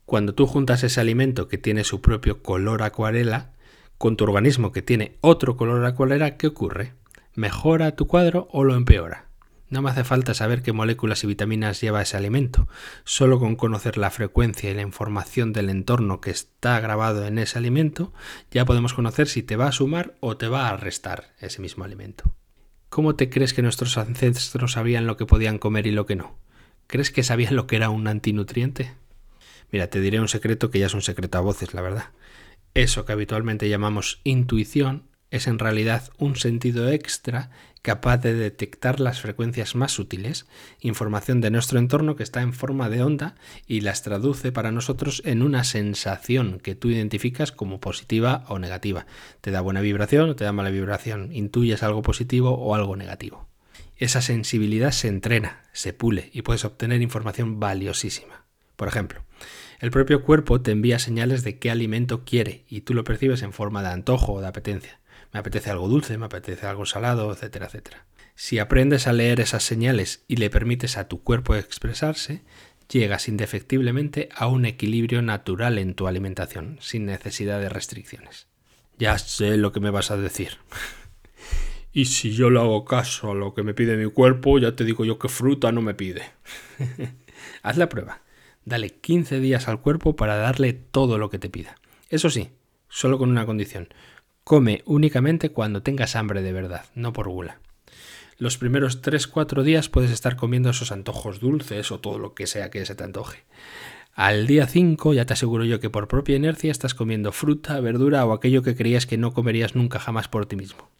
Cuando 0.04 0.34
tú 0.34 0.46
juntas 0.46 0.82
ese 0.82 1.00
alimento 1.00 1.48
que 1.48 1.58
tiene 1.58 1.84
su 1.84 2.00
propio 2.00 2.42
color 2.42 2.82
acuarela, 2.82 3.52
con 3.98 4.16
tu 4.16 4.24
organismo 4.24 4.72
que 4.72 4.82
tiene 4.82 5.16
otro 5.20 5.56
color 5.56 5.84
acuarela, 5.84 6.36
¿qué 6.36 6.48
ocurre? 6.48 6.94
¿Mejora 7.34 7.96
tu 7.96 8.06
cuadro 8.06 8.48
o 8.50 8.64
lo 8.64 8.74
empeora? 8.74 9.28
No 9.72 9.80
me 9.80 9.88
hace 9.88 10.04
falta 10.04 10.34
saber 10.34 10.60
qué 10.60 10.74
moléculas 10.74 11.24
y 11.24 11.26
vitaminas 11.26 11.80
lleva 11.80 12.02
ese 12.02 12.18
alimento. 12.18 12.68
Solo 13.04 13.38
con 13.38 13.56
conocer 13.56 13.96
la 13.96 14.10
frecuencia 14.10 14.70
y 14.70 14.74
la 14.74 14.82
información 14.82 15.54
del 15.54 15.70
entorno 15.70 16.20
que 16.20 16.30
está 16.30 16.78
grabado 16.80 17.26
en 17.26 17.38
ese 17.38 17.56
alimento, 17.56 18.12
ya 18.50 18.66
podemos 18.66 18.92
conocer 18.92 19.28
si 19.28 19.42
te 19.42 19.56
va 19.56 19.68
a 19.68 19.72
sumar 19.72 20.14
o 20.20 20.36
te 20.36 20.48
va 20.48 20.68
a 20.68 20.76
restar 20.76 21.32
ese 21.40 21.62
mismo 21.62 21.84
alimento. 21.84 22.34
¿Cómo 22.90 23.14
te 23.14 23.30
crees 23.30 23.54
que 23.54 23.62
nuestros 23.62 23.96
ancestros 23.96 24.72
sabían 24.72 25.06
lo 25.06 25.16
que 25.16 25.24
podían 25.24 25.56
comer 25.56 25.86
y 25.86 25.92
lo 25.92 26.04
que 26.04 26.16
no? 26.16 26.36
¿Crees 26.86 27.10
que 27.10 27.22
sabían 27.22 27.56
lo 27.56 27.66
que 27.66 27.76
era 27.76 27.88
un 27.88 28.08
antinutriente? 28.08 28.92
Mira, 29.72 29.88
te 29.88 30.00
diré 30.00 30.20
un 30.20 30.28
secreto 30.28 30.70
que 30.70 30.78
ya 30.78 30.86
es 30.86 30.94
un 30.94 31.02
secreto 31.02 31.38
a 31.38 31.40
voces, 31.40 31.74
la 31.74 31.80
verdad. 31.80 32.10
Eso 32.74 33.04
que 33.04 33.12
habitualmente 33.12 33.68
llamamos 33.68 34.20
intuición 34.22 35.08
es 35.30 35.46
en 35.46 35.58
realidad 35.58 36.10
un 36.18 36.36
sentido 36.36 36.90
extra 36.90 37.50
capaz 37.80 38.18
de 38.18 38.34
detectar 38.34 39.00
las 39.00 39.22
frecuencias 39.22 39.74
más 39.74 39.90
sutiles, 39.92 40.46
información 40.80 41.40
de 41.40 41.50
nuestro 41.50 41.78
entorno 41.78 42.16
que 42.16 42.22
está 42.22 42.42
en 42.42 42.52
forma 42.52 42.90
de 42.90 43.02
onda 43.02 43.34
y 43.66 43.80
las 43.80 44.02
traduce 44.02 44.52
para 44.52 44.72
nosotros 44.72 45.22
en 45.24 45.42
una 45.42 45.64
sensación 45.64 46.60
que 46.60 46.74
tú 46.74 46.90
identificas 46.90 47.50
como 47.50 47.80
positiva 47.80 48.44
o 48.48 48.58
negativa. 48.58 49.06
Te 49.40 49.50
da 49.50 49.62
buena 49.62 49.80
vibración 49.80 50.28
o 50.28 50.36
te 50.36 50.44
da 50.44 50.52
mala 50.52 50.68
vibración, 50.68 51.32
intuyes 51.32 51.82
algo 51.82 52.02
positivo 52.02 52.50
o 52.50 52.74
algo 52.74 52.94
negativo. 52.94 53.48
Esa 53.96 54.20
sensibilidad 54.20 54.92
se 54.92 55.08
entrena, 55.08 55.62
se 55.72 55.94
pule 55.94 56.28
y 56.34 56.42
puedes 56.42 56.66
obtener 56.66 57.00
información 57.00 57.58
valiosísima. 57.58 58.44
Por 58.76 58.88
ejemplo, 58.88 59.22
El 59.82 59.90
propio 59.90 60.22
cuerpo 60.22 60.60
te 60.60 60.70
envía 60.70 61.00
señales 61.00 61.42
de 61.42 61.58
qué 61.58 61.68
alimento 61.68 62.24
quiere 62.24 62.62
y 62.68 62.82
tú 62.82 62.94
lo 62.94 63.02
percibes 63.02 63.42
en 63.42 63.52
forma 63.52 63.82
de 63.82 63.88
antojo 63.88 64.34
o 64.34 64.40
de 64.40 64.46
apetencia. 64.46 65.00
Me 65.32 65.40
apetece 65.40 65.70
algo 65.70 65.88
dulce, 65.88 66.16
me 66.18 66.26
apetece 66.26 66.68
algo 66.68 66.86
salado, 66.86 67.32
etcétera, 67.32 67.66
etcétera. 67.66 68.06
Si 68.36 68.60
aprendes 68.60 69.08
a 69.08 69.12
leer 69.12 69.40
esas 69.40 69.64
señales 69.64 70.22
y 70.28 70.36
le 70.36 70.50
permites 70.50 70.96
a 70.96 71.08
tu 71.08 71.24
cuerpo 71.24 71.56
expresarse, 71.56 72.42
llegas 72.88 73.26
indefectiblemente 73.26 74.28
a 74.36 74.46
un 74.46 74.66
equilibrio 74.66 75.20
natural 75.20 75.78
en 75.78 75.94
tu 75.94 76.06
alimentación, 76.06 76.78
sin 76.80 77.04
necesidad 77.04 77.58
de 77.58 77.68
restricciones. 77.68 78.46
Ya 79.00 79.18
sé 79.18 79.56
lo 79.56 79.72
que 79.72 79.80
me 79.80 79.90
vas 79.90 80.12
a 80.12 80.16
decir. 80.16 80.58
y 81.92 82.04
si 82.04 82.30
yo 82.30 82.50
le 82.50 82.60
hago 82.60 82.84
caso 82.84 83.32
a 83.32 83.34
lo 83.34 83.52
que 83.52 83.64
me 83.64 83.74
pide 83.74 83.96
mi 83.96 84.08
cuerpo, 84.08 84.60
ya 84.60 84.76
te 84.76 84.84
digo 84.84 85.04
yo 85.04 85.18
que 85.18 85.28
fruta 85.28 85.72
no 85.72 85.82
me 85.82 85.94
pide. 85.94 86.22
Haz 87.64 87.76
la 87.78 87.88
prueba. 87.88 88.22
Dale 88.64 88.90
15 88.90 89.40
días 89.40 89.68
al 89.68 89.80
cuerpo 89.80 90.16
para 90.16 90.36
darle 90.36 90.72
todo 90.72 91.18
lo 91.18 91.30
que 91.30 91.38
te 91.38 91.50
pida. 91.50 91.76
Eso 92.08 92.30
sí, 92.30 92.50
solo 92.88 93.18
con 93.18 93.30
una 93.30 93.46
condición. 93.46 93.88
Come 94.44 94.82
únicamente 94.86 95.50
cuando 95.50 95.82
tengas 95.82 96.16
hambre 96.16 96.42
de 96.42 96.52
verdad, 96.52 96.84
no 96.94 97.12
por 97.12 97.28
gula. 97.28 97.58
Los 98.38 98.58
primeros 98.58 99.02
3-4 99.02 99.62
días 99.62 99.88
puedes 99.88 100.10
estar 100.10 100.36
comiendo 100.36 100.70
esos 100.70 100.92
antojos 100.92 101.40
dulces 101.40 101.92
o 101.92 102.00
todo 102.00 102.18
lo 102.18 102.34
que 102.34 102.46
sea 102.46 102.70
que 102.70 102.84
se 102.86 102.94
te 102.94 103.04
antoje. 103.04 103.44
Al 104.14 104.46
día 104.46 104.66
5 104.66 105.14
ya 105.14 105.24
te 105.24 105.32
aseguro 105.32 105.64
yo 105.64 105.80
que 105.80 105.90
por 105.90 106.06
propia 106.06 106.36
inercia 106.36 106.70
estás 106.70 106.94
comiendo 106.94 107.32
fruta, 107.32 107.80
verdura 107.80 108.24
o 108.26 108.32
aquello 108.32 108.62
que 108.62 108.76
creías 108.76 109.06
que 109.06 109.16
no 109.16 109.32
comerías 109.32 109.74
nunca 109.74 109.98
jamás 109.98 110.28
por 110.28 110.46
ti 110.46 110.56
mismo. 110.56 110.91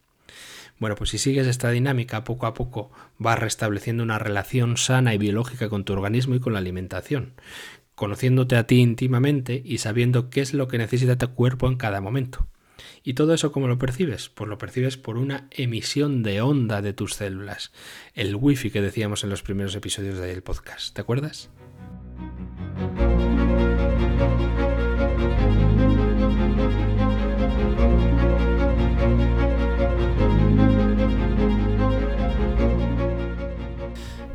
Bueno, 0.83 0.97
pues 0.97 1.11
si 1.11 1.19
sigues 1.19 1.47
esta 1.47 1.71
dinámica, 1.71 2.25
poco 2.25 2.45
a 2.45 2.55
poco 2.55 2.91
vas 3.17 3.39
restableciendo 3.39 4.03
una 4.03 4.19
relación 4.19 4.77
sana 4.77 5.15
y 5.15 5.19
biológica 5.19 5.69
con 5.69 5.85
tu 5.85 5.93
organismo 5.93 6.35
y 6.35 6.41
con 6.41 6.55
la 6.55 6.59
alimentación, 6.59 7.35
conociéndote 7.95 8.57
a 8.57 8.67
ti 8.67 8.81
íntimamente 8.81 9.63
y 9.65 9.79
sabiendo 9.79 10.29
qué 10.29 10.41
es 10.41 10.55
lo 10.55 10.67
que 10.67 10.79
necesita 10.79 11.17
tu 11.17 11.35
cuerpo 11.35 11.69
en 11.69 11.77
cada 11.77 12.01
momento. 12.01 12.49
¿Y 13.05 13.15
todo 13.15 13.33
eso 13.33 13.53
cómo 13.53 13.69
lo 13.69 13.79
percibes? 13.79 14.29
Pues 14.29 14.51
lo 14.51 14.59
percibes 14.59 14.97
por 14.97 15.19
una 15.19 15.47
emisión 15.53 16.25
de 16.25 16.41
onda 16.41 16.83
de 16.83 16.93
tus 16.93 17.15
células, 17.15 17.71
el 18.15 18.35
wifi 18.35 18.73
que 18.73 18.83
decíamos 18.83 19.23
en 19.23 19.31
los 19.31 19.45
primeros 19.45 19.77
episodios 19.77 20.19
del 20.19 20.43
podcast, 20.43 20.97
¿te 20.97 21.01
acuerdas? 21.01 21.49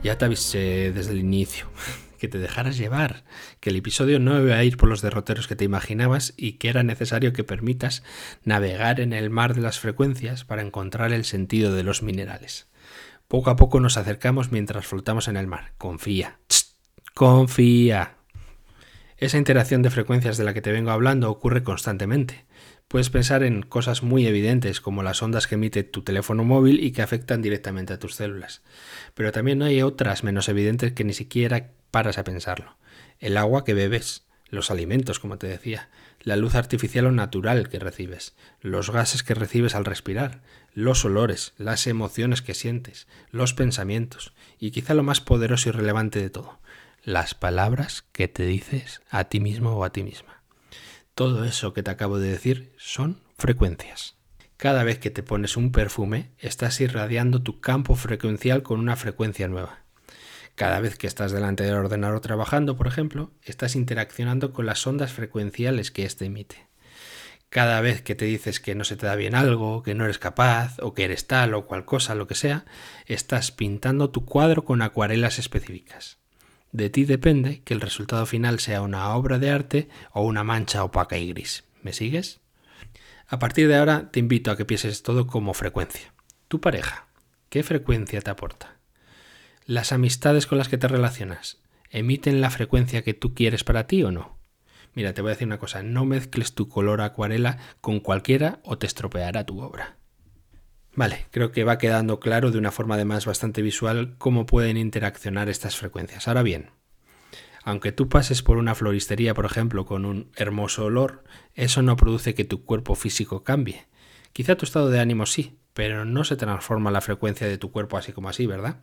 Ya 0.08 0.18
te 0.18 0.24
avisé 0.24 0.94
desde 0.94 1.12
el 1.12 1.18
inicio 1.18 1.70
que 2.18 2.30
te 2.30 2.38
dejaras 2.38 2.78
llevar, 2.78 3.26
que 3.60 3.72
el 3.72 3.76
episodio 3.76 4.20
no 4.20 4.42
iba 4.42 4.56
a 4.56 4.64
ir 4.64 4.78
por 4.78 4.88
los 4.88 5.02
derroteros 5.02 5.50
que 5.50 5.58
te 5.58 5.66
imaginabas 5.66 6.34
y 6.38 6.54
que 6.54 6.70
era 6.70 6.82
necesario 6.82 7.34
que 7.34 7.44
permitas 7.44 8.04
navegar 8.46 9.02
en 9.02 9.12
el 9.12 9.30
mar 9.30 9.54
de 9.54 9.60
las 9.60 9.80
frecuencias 9.80 10.46
para 10.46 10.62
encontrar 10.62 11.12
el 11.12 11.26
sentido 11.26 11.76
de 11.76 11.84
los 11.84 12.04
minerales. 12.04 12.70
Poco 13.28 13.50
a 13.50 13.58
poco 13.58 13.82
nos 13.82 13.98
acercamos 13.98 14.50
mientras 14.50 14.88
flotamos 14.88 15.28
en 15.28 15.36
el 15.36 15.46
mar. 15.46 15.74
Confía. 15.78 16.40
confía. 17.14 18.16
Esa 19.18 19.38
interacción 19.38 19.82
de 19.82 19.90
frecuencias 19.90 20.38
de 20.38 20.46
la 20.46 20.54
que 20.54 20.62
te 20.62 20.72
vengo 20.72 20.92
hablando 20.92 21.30
ocurre 21.30 21.64
constantemente. 21.64 22.46
Puedes 22.88 23.10
pensar 23.10 23.44
en 23.44 23.64
cosas 23.64 24.02
muy 24.02 24.28
evidentes 24.28 24.80
como 24.80 25.04
las 25.04 25.22
ondas 25.22 25.46
que 25.46 25.56
emite 25.56 25.84
tu 25.84 26.04
teléfono 26.04 26.46
móvil 26.46 26.82
y 26.82 26.92
que 26.92 27.02
afectan 27.02 27.42
directamente 27.42 27.92
a 27.92 28.00
tus 28.00 28.16
células. 28.16 28.62
Pero 29.14 29.34
también 29.34 29.62
hay 29.62 29.82
otras 29.82 30.24
menos 30.24 30.48
evidentes 30.48 30.94
que 30.94 31.04
ni 31.04 31.12
siquiera 31.12 31.72
paras 31.92 32.18
a 32.18 32.24
pensarlo. 32.24 32.78
El 33.20 33.36
agua 33.36 33.66
que 33.66 33.74
bebes, 33.74 34.26
los 34.50 34.72
alimentos, 34.72 35.20
como 35.20 35.38
te 35.38 35.48
decía, 35.48 35.90
la 36.22 36.38
luz 36.38 36.56
artificial 36.56 37.08
o 37.08 37.12
natural 37.12 37.68
que 37.68 37.80
recibes, 37.80 38.36
los 38.62 38.90
gases 38.90 39.22
que 39.22 39.34
recibes 39.34 39.76
al 39.76 39.84
respirar, 39.84 40.42
los 40.74 41.04
olores, 41.04 41.56
las 41.58 41.88
emociones 41.88 42.42
que 42.42 42.54
sientes, 42.54 43.08
los 43.32 43.54
pensamientos 43.54 44.34
y 44.60 44.72
quizá 44.72 44.94
lo 44.94 45.04
más 45.04 45.20
poderoso 45.20 45.68
y 45.68 45.72
relevante 45.74 46.22
de 46.22 46.30
todo, 46.30 46.60
las 47.04 47.36
palabras 47.36 48.06
que 48.14 48.30
te 48.30 48.46
dices 48.46 49.02
a 49.10 49.26
ti 49.26 49.42
mismo 49.42 49.72
o 49.72 49.84
a 49.84 49.92
ti 49.92 50.04
misma. 50.04 50.37
Todo 51.18 51.46
eso 51.46 51.74
que 51.74 51.82
te 51.82 51.90
acabo 51.90 52.20
de 52.20 52.30
decir 52.30 52.76
son 52.78 53.20
frecuencias. 53.40 54.18
Cada 54.56 54.84
vez 54.84 55.00
que 55.00 55.10
te 55.10 55.24
pones 55.24 55.58
un 55.58 55.72
perfume, 55.72 56.30
estás 56.38 56.80
irradiando 56.80 57.42
tu 57.42 57.60
campo 57.60 57.96
frecuencial 57.96 58.62
con 58.62 58.80
una 58.80 58.96
frecuencia 58.96 59.48
nueva. 59.48 59.80
Cada 60.54 60.80
vez 60.80 60.96
que 60.96 61.08
estás 61.08 61.32
delante 61.32 61.64
del 61.64 61.74
ordenador 61.74 62.20
trabajando, 62.20 62.78
por 62.78 62.86
ejemplo, 62.86 63.32
estás 63.42 63.76
interaccionando 63.76 64.54
con 64.54 64.68
las 64.68 64.86
ondas 64.86 65.12
frecuenciales 65.12 65.90
que 65.90 66.06
éste 66.06 66.26
emite. 66.26 66.68
Cada 67.50 67.82
vez 67.82 68.04
que 68.04 68.14
te 68.14 68.26
dices 68.26 68.60
que 68.60 68.76
no 68.76 68.84
se 68.84 68.96
te 68.96 69.08
da 69.08 69.16
bien 69.16 69.34
algo, 69.34 69.82
que 69.82 69.96
no 69.96 70.04
eres 70.04 70.20
capaz, 70.20 70.78
o 70.84 70.94
que 70.94 71.06
eres 71.06 71.26
tal 71.26 71.56
o 71.56 71.66
cual 71.66 71.84
cosa, 71.84 72.14
lo 72.14 72.28
que 72.28 72.36
sea, 72.36 72.66
estás 73.08 73.52
pintando 73.52 74.12
tu 74.12 74.24
cuadro 74.24 74.66
con 74.66 74.84
acuarelas 74.84 75.40
específicas. 75.40 76.20
De 76.78 76.92
ti 76.92 77.06
depende 77.06 77.64
que 77.64 77.74
el 77.74 77.82
resultado 77.82 78.28
final 78.28 78.60
sea 78.60 78.84
una 78.84 79.16
obra 79.16 79.40
de 79.40 79.50
arte 79.50 79.90
o 80.12 80.22
una 80.22 80.44
mancha 80.44 80.84
opaca 80.84 81.18
y 81.18 81.30
gris. 81.30 81.64
¿Me 81.82 81.92
sigues? 81.92 82.40
A 83.26 83.40
partir 83.40 83.68
de 83.68 83.76
ahora 83.76 84.12
te 84.12 84.20
invito 84.20 84.52
a 84.52 84.58
que 84.58 84.64
pienses 84.64 85.02
todo 85.02 85.26
como 85.26 85.56
frecuencia. 85.56 86.14
Tu 86.48 86.62
pareja, 86.62 87.08
¿qué 87.50 87.64
frecuencia 87.64 88.22
te 88.22 88.30
aporta? 88.30 88.76
Las 89.66 89.92
amistades 89.92 90.46
con 90.46 90.60
las 90.60 90.70
que 90.70 90.78
te 90.78 90.88
relacionas, 90.88 91.58
¿emiten 91.90 92.42
la 92.42 92.52
frecuencia 92.52 93.02
que 93.02 93.16
tú 93.16 93.34
quieres 93.34 93.64
para 93.64 93.88
ti 93.88 94.04
o 94.04 94.12
no? 94.12 94.38
Mira, 94.94 95.16
te 95.16 95.24
voy 95.24 95.30
a 95.30 95.34
decir 95.34 95.48
una 95.48 95.58
cosa, 95.58 95.82
no 95.82 96.06
mezcles 96.06 96.54
tu 96.54 96.70
color 96.70 97.02
acuarela 97.02 97.58
con 97.82 98.00
cualquiera 98.02 98.60
o 98.64 98.78
te 98.78 98.86
estropeará 98.86 99.48
tu 99.48 99.62
obra. 99.62 99.98
Vale, 100.98 101.28
creo 101.30 101.52
que 101.52 101.64
va 101.64 101.78
quedando 101.78 102.20
claro 102.20 102.50
de 102.50 102.58
una 102.58 102.72
forma 102.72 102.96
además 102.96 103.28
bastante 103.28 103.62
visual 103.62 104.16
cómo 104.18 104.48
pueden 104.48 104.78
interaccionar 104.78 105.48
estas 105.48 105.78
frecuencias. 105.78 106.28
Ahora 106.28 106.42
bien, 106.42 106.72
aunque 107.64 107.92
tú 107.92 108.10
pases 108.10 108.42
por 108.42 108.58
una 108.58 108.74
floristería, 108.74 109.36
por 109.36 109.46
ejemplo, 109.46 109.86
con 109.86 110.06
un 110.06 110.32
hermoso 110.36 110.86
olor, 110.86 111.24
eso 111.54 111.84
no 111.84 111.98
produce 111.98 112.34
que 112.34 112.46
tu 112.46 112.66
cuerpo 112.66 112.96
físico 112.96 113.44
cambie. 113.44 113.86
Quizá 114.34 114.58
tu 114.58 114.66
estado 114.66 114.90
de 114.90 115.00
ánimo 115.00 115.28
sí, 115.28 115.60
pero 115.76 116.04
no 116.04 116.24
se 116.24 116.36
transforma 116.36 116.90
la 116.90 117.02
frecuencia 117.02 117.46
de 117.46 117.60
tu 117.60 117.72
cuerpo 117.72 117.98
así 117.98 118.12
como 118.12 118.30
así, 118.30 118.48
¿verdad? 118.48 118.78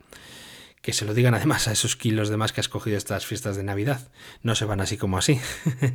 Que 0.84 0.92
se 0.92 1.06
lo 1.06 1.14
digan 1.14 1.32
además 1.32 1.66
a 1.66 1.72
esos 1.72 1.96
kilos 1.96 2.28
de 2.28 2.36
más 2.36 2.52
que 2.52 2.60
has 2.60 2.68
cogido 2.68 2.98
estas 2.98 3.24
fiestas 3.24 3.56
de 3.56 3.62
Navidad. 3.62 4.12
No 4.42 4.54
se 4.54 4.66
van 4.66 4.82
así 4.82 4.98
como 4.98 5.16
así. 5.16 5.40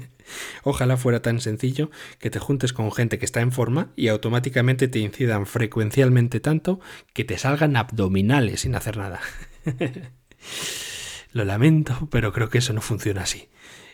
Ojalá 0.63 0.97
fuera 0.97 1.21
tan 1.21 1.41
sencillo 1.41 1.91
que 2.17 2.31
te 2.31 2.39
juntes 2.39 2.73
con 2.73 2.91
gente 2.91 3.19
que 3.19 3.25
está 3.25 3.41
en 3.41 3.51
forma 3.51 3.91
y 3.95 4.07
automáticamente 4.07 4.87
te 4.87 4.97
incidan 4.97 5.45
frecuencialmente 5.45 6.39
tanto 6.39 6.79
que 7.13 7.23
te 7.23 7.37
salgan 7.37 7.75
abdominales 7.75 8.61
sin 8.61 8.73
hacer 8.73 8.97
nada. 8.97 9.19
lo 11.33 11.45
lamento, 11.45 12.07
pero 12.09 12.33
creo 12.33 12.49
que 12.49 12.57
eso 12.57 12.73
no 12.73 12.81
funciona 12.81 13.21
así. 13.21 13.47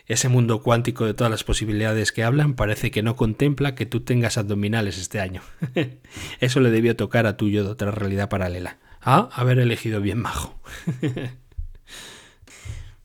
Ese 0.06 0.30
mundo 0.30 0.62
cuántico 0.62 1.04
de 1.04 1.12
todas 1.12 1.30
las 1.30 1.44
posibilidades 1.44 2.10
que 2.10 2.24
hablan 2.24 2.54
parece 2.54 2.90
que 2.90 3.02
no 3.02 3.16
contempla 3.16 3.74
que 3.74 3.84
tú 3.84 4.00
tengas 4.00 4.38
abdominales 4.38 4.96
este 4.96 5.20
año. 5.20 5.42
Eso 6.40 6.60
le 6.60 6.70
debió 6.70 6.96
tocar 6.96 7.26
a 7.26 7.36
tuyo 7.36 7.64
de 7.64 7.70
otra 7.70 7.90
realidad 7.90 8.30
paralela 8.30 8.78
a 9.06 9.30
haber 9.32 9.58
elegido 9.60 10.00
bien 10.00 10.18
majo. 10.18 10.60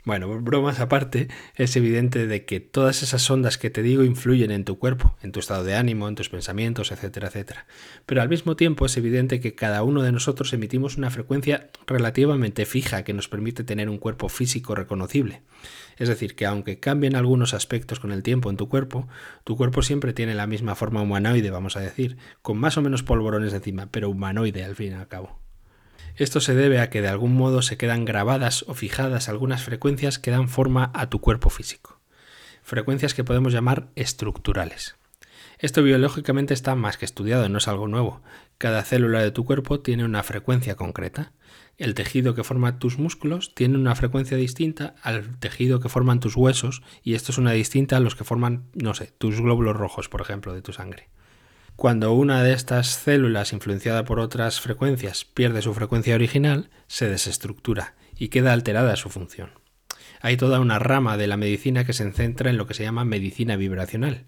Bueno, 0.03 0.41
bromas 0.41 0.79
aparte, 0.79 1.27
es 1.55 1.75
evidente 1.75 2.25
de 2.25 2.43
que 2.43 2.59
todas 2.59 3.03
esas 3.03 3.29
ondas 3.29 3.59
que 3.59 3.69
te 3.69 3.83
digo 3.83 4.03
influyen 4.03 4.49
en 4.49 4.65
tu 4.65 4.79
cuerpo, 4.79 5.15
en 5.21 5.31
tu 5.31 5.39
estado 5.39 5.63
de 5.63 5.75
ánimo, 5.75 6.07
en 6.07 6.15
tus 6.15 6.27
pensamientos, 6.27 6.91
etcétera, 6.91 7.27
etcétera. 7.27 7.67
Pero 8.07 8.23
al 8.23 8.29
mismo 8.29 8.55
tiempo 8.55 8.87
es 8.87 8.97
evidente 8.97 9.39
que 9.39 9.53
cada 9.53 9.83
uno 9.83 10.01
de 10.01 10.11
nosotros 10.11 10.53
emitimos 10.53 10.97
una 10.97 11.11
frecuencia 11.11 11.69
relativamente 11.85 12.65
fija 12.65 13.03
que 13.03 13.13
nos 13.13 13.27
permite 13.27 13.63
tener 13.63 13.91
un 13.91 13.99
cuerpo 13.99 14.27
físico 14.27 14.73
reconocible. 14.73 15.43
Es 15.97 16.09
decir, 16.09 16.35
que 16.35 16.47
aunque 16.47 16.79
cambien 16.79 17.15
algunos 17.15 17.53
aspectos 17.53 17.99
con 17.99 18.11
el 18.11 18.23
tiempo 18.23 18.49
en 18.49 18.57
tu 18.57 18.69
cuerpo, 18.69 19.07
tu 19.43 19.55
cuerpo 19.55 19.83
siempre 19.83 20.13
tiene 20.13 20.33
la 20.33 20.47
misma 20.47 20.73
forma 20.73 21.03
humanoide, 21.03 21.51
vamos 21.51 21.77
a 21.77 21.79
decir, 21.79 22.17
con 22.41 22.57
más 22.57 22.75
o 22.75 22.81
menos 22.81 23.03
polvorones 23.03 23.53
encima, 23.53 23.91
pero 23.91 24.09
humanoide 24.09 24.63
al 24.63 24.75
fin 24.75 24.93
y 24.93 24.95
al 24.95 25.07
cabo. 25.07 25.41
Esto 26.15 26.41
se 26.41 26.55
debe 26.55 26.79
a 26.79 26.89
que 26.89 27.01
de 27.01 27.07
algún 27.07 27.35
modo 27.35 27.61
se 27.61 27.77
quedan 27.77 28.05
grabadas 28.05 28.65
o 28.67 28.73
fijadas 28.73 29.29
algunas 29.29 29.63
frecuencias 29.63 30.19
que 30.19 30.31
dan 30.31 30.49
forma 30.49 30.91
a 30.93 31.09
tu 31.09 31.21
cuerpo 31.21 31.49
físico. 31.49 31.99
Frecuencias 32.63 33.13
que 33.13 33.23
podemos 33.23 33.53
llamar 33.53 33.87
estructurales. 33.95 34.95
Esto 35.61 35.83
biológicamente 35.83 36.55
está 36.55 36.73
más 36.75 36.97
que 36.97 37.05
estudiado, 37.05 37.47
no 37.47 37.59
es 37.59 37.67
algo 37.67 37.87
nuevo. 37.87 38.21
Cada 38.57 38.83
célula 38.83 39.21
de 39.21 39.31
tu 39.31 39.45
cuerpo 39.45 39.79
tiene 39.79 40.03
una 40.03 40.23
frecuencia 40.23 40.75
concreta. 40.75 41.33
El 41.77 41.93
tejido 41.93 42.33
que 42.33 42.43
forma 42.43 42.79
tus 42.79 42.97
músculos 42.97 43.53
tiene 43.53 43.77
una 43.77 43.95
frecuencia 43.95 44.37
distinta 44.37 44.95
al 45.03 45.37
tejido 45.39 45.79
que 45.79 45.89
forman 45.89 46.19
tus 46.19 46.35
huesos 46.35 46.81
y 47.03 47.13
esto 47.13 47.31
es 47.31 47.37
una 47.37 47.51
distinta 47.51 47.97
a 47.97 47.99
los 47.99 48.15
que 48.15 48.23
forman, 48.23 48.63
no 48.73 48.93
sé, 48.93 49.13
tus 49.17 49.39
glóbulos 49.39 49.75
rojos, 49.75 50.09
por 50.09 50.21
ejemplo, 50.21 50.53
de 50.53 50.61
tu 50.61 50.73
sangre. 50.73 51.09
Cuando 51.81 52.13
una 52.13 52.43
de 52.43 52.53
estas 52.53 52.89
células, 52.89 53.53
influenciada 53.53 54.05
por 54.05 54.19
otras 54.19 54.61
frecuencias, 54.61 55.25
pierde 55.25 55.63
su 55.63 55.73
frecuencia 55.73 56.13
original, 56.13 56.69
se 56.85 57.09
desestructura 57.09 57.95
y 58.15 58.27
queda 58.27 58.53
alterada 58.53 58.95
su 58.95 59.09
función. 59.09 59.49
Hay 60.21 60.37
toda 60.37 60.59
una 60.59 60.77
rama 60.77 61.17
de 61.17 61.25
la 61.25 61.37
medicina 61.37 61.83
que 61.83 61.93
se 61.93 62.11
centra 62.11 62.51
en 62.51 62.57
lo 62.57 62.67
que 62.67 62.75
se 62.75 62.83
llama 62.83 63.03
medicina 63.03 63.55
vibracional. 63.55 64.25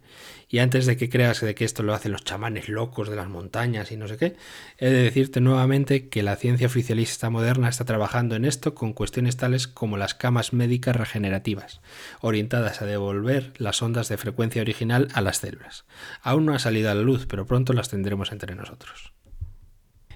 Y 0.54 0.60
antes 0.60 0.86
de 0.86 0.98
que 0.98 1.10
creas 1.10 1.42
de 1.42 1.56
que 1.56 1.66
esto 1.66 1.82
lo 1.82 1.96
hacen 1.96 2.12
los 2.12 2.24
chamanes 2.24 2.70
locos 2.70 3.10
de 3.10 3.16
las 3.16 3.28
montañas 3.28 3.92
y 3.92 3.98
no 3.98 4.08
sé 4.08 4.18
qué, 4.18 4.36
he 4.78 4.92
de 4.92 5.02
decirte 5.02 5.42
nuevamente 5.42 6.10
que 6.10 6.22
la 6.22 6.36
ciencia 6.36 6.68
oficialista 6.68 7.32
moderna 7.32 7.70
está 7.70 7.86
trabajando 7.86 8.36
en 8.36 8.46
esto 8.46 8.76
con 8.76 8.94
cuestiones 8.94 9.36
tales 9.36 9.68
como 9.68 9.98
las 9.98 10.14
camas 10.14 10.54
médicas 10.54 10.96
regenerativas, 10.96 11.82
orientadas 12.22 12.84
a 12.84 12.86
devolver 12.86 13.52
las 13.58 13.82
ondas 13.82 14.10
de 14.10 14.18
frecuencia 14.18 14.62
original 14.62 15.08
a 15.16 15.22
las 15.22 15.38
células. 15.38 15.86
Aún 16.22 16.46
no 16.46 16.54
ha 16.54 16.60
salido 16.60 16.92
a 16.92 16.94
la 16.94 17.02
luz, 17.02 17.26
pero 17.26 17.48
pronto 17.48 17.74
las 17.74 17.90
tendremos 17.90 18.32
entre 18.32 18.54
nosotros. 18.54 19.12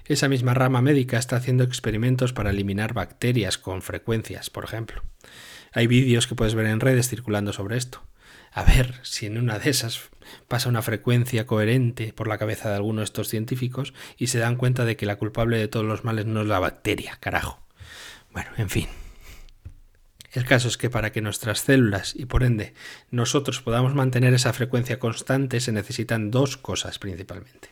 Esa 0.04 0.28
misma 0.28 0.54
rama 0.54 0.80
médica 0.80 1.18
está 1.18 1.34
haciendo 1.34 1.64
experimentos 1.64 2.32
para 2.32 2.50
eliminar 2.50 2.94
bacterias 2.94 3.58
con 3.58 3.82
frecuencias, 3.82 4.50
por 4.50 4.62
ejemplo. 4.62 5.02
Hay 5.72 5.88
vídeos 5.88 6.28
que 6.28 6.36
puedes 6.36 6.54
ver 6.54 6.66
en 6.66 6.78
redes 6.78 7.08
circulando 7.08 7.52
sobre 7.52 7.76
esto. 7.76 8.04
A 8.58 8.64
ver 8.64 8.92
si 9.02 9.26
en 9.26 9.38
una 9.38 9.60
de 9.60 9.70
esas 9.70 10.10
pasa 10.48 10.68
una 10.68 10.82
frecuencia 10.82 11.46
coherente 11.46 12.12
por 12.12 12.26
la 12.26 12.38
cabeza 12.38 12.68
de 12.68 12.74
alguno 12.74 13.02
de 13.02 13.04
estos 13.04 13.28
científicos 13.28 13.94
y 14.16 14.26
se 14.26 14.40
dan 14.40 14.56
cuenta 14.56 14.84
de 14.84 14.96
que 14.96 15.06
la 15.06 15.14
culpable 15.14 15.58
de 15.58 15.68
todos 15.68 15.86
los 15.86 16.02
males 16.02 16.26
no 16.26 16.40
es 16.40 16.48
la 16.48 16.58
bacteria, 16.58 17.18
carajo. 17.20 17.60
Bueno, 18.32 18.50
en 18.56 18.68
fin. 18.68 18.88
El 20.32 20.44
caso 20.44 20.66
es 20.66 20.76
que 20.76 20.90
para 20.90 21.12
que 21.12 21.20
nuestras 21.20 21.60
células 21.60 22.16
y 22.16 22.26
por 22.26 22.42
ende 22.42 22.74
nosotros 23.12 23.62
podamos 23.62 23.94
mantener 23.94 24.34
esa 24.34 24.52
frecuencia 24.52 24.98
constante 24.98 25.60
se 25.60 25.70
necesitan 25.70 26.32
dos 26.32 26.56
cosas 26.56 26.98
principalmente 26.98 27.68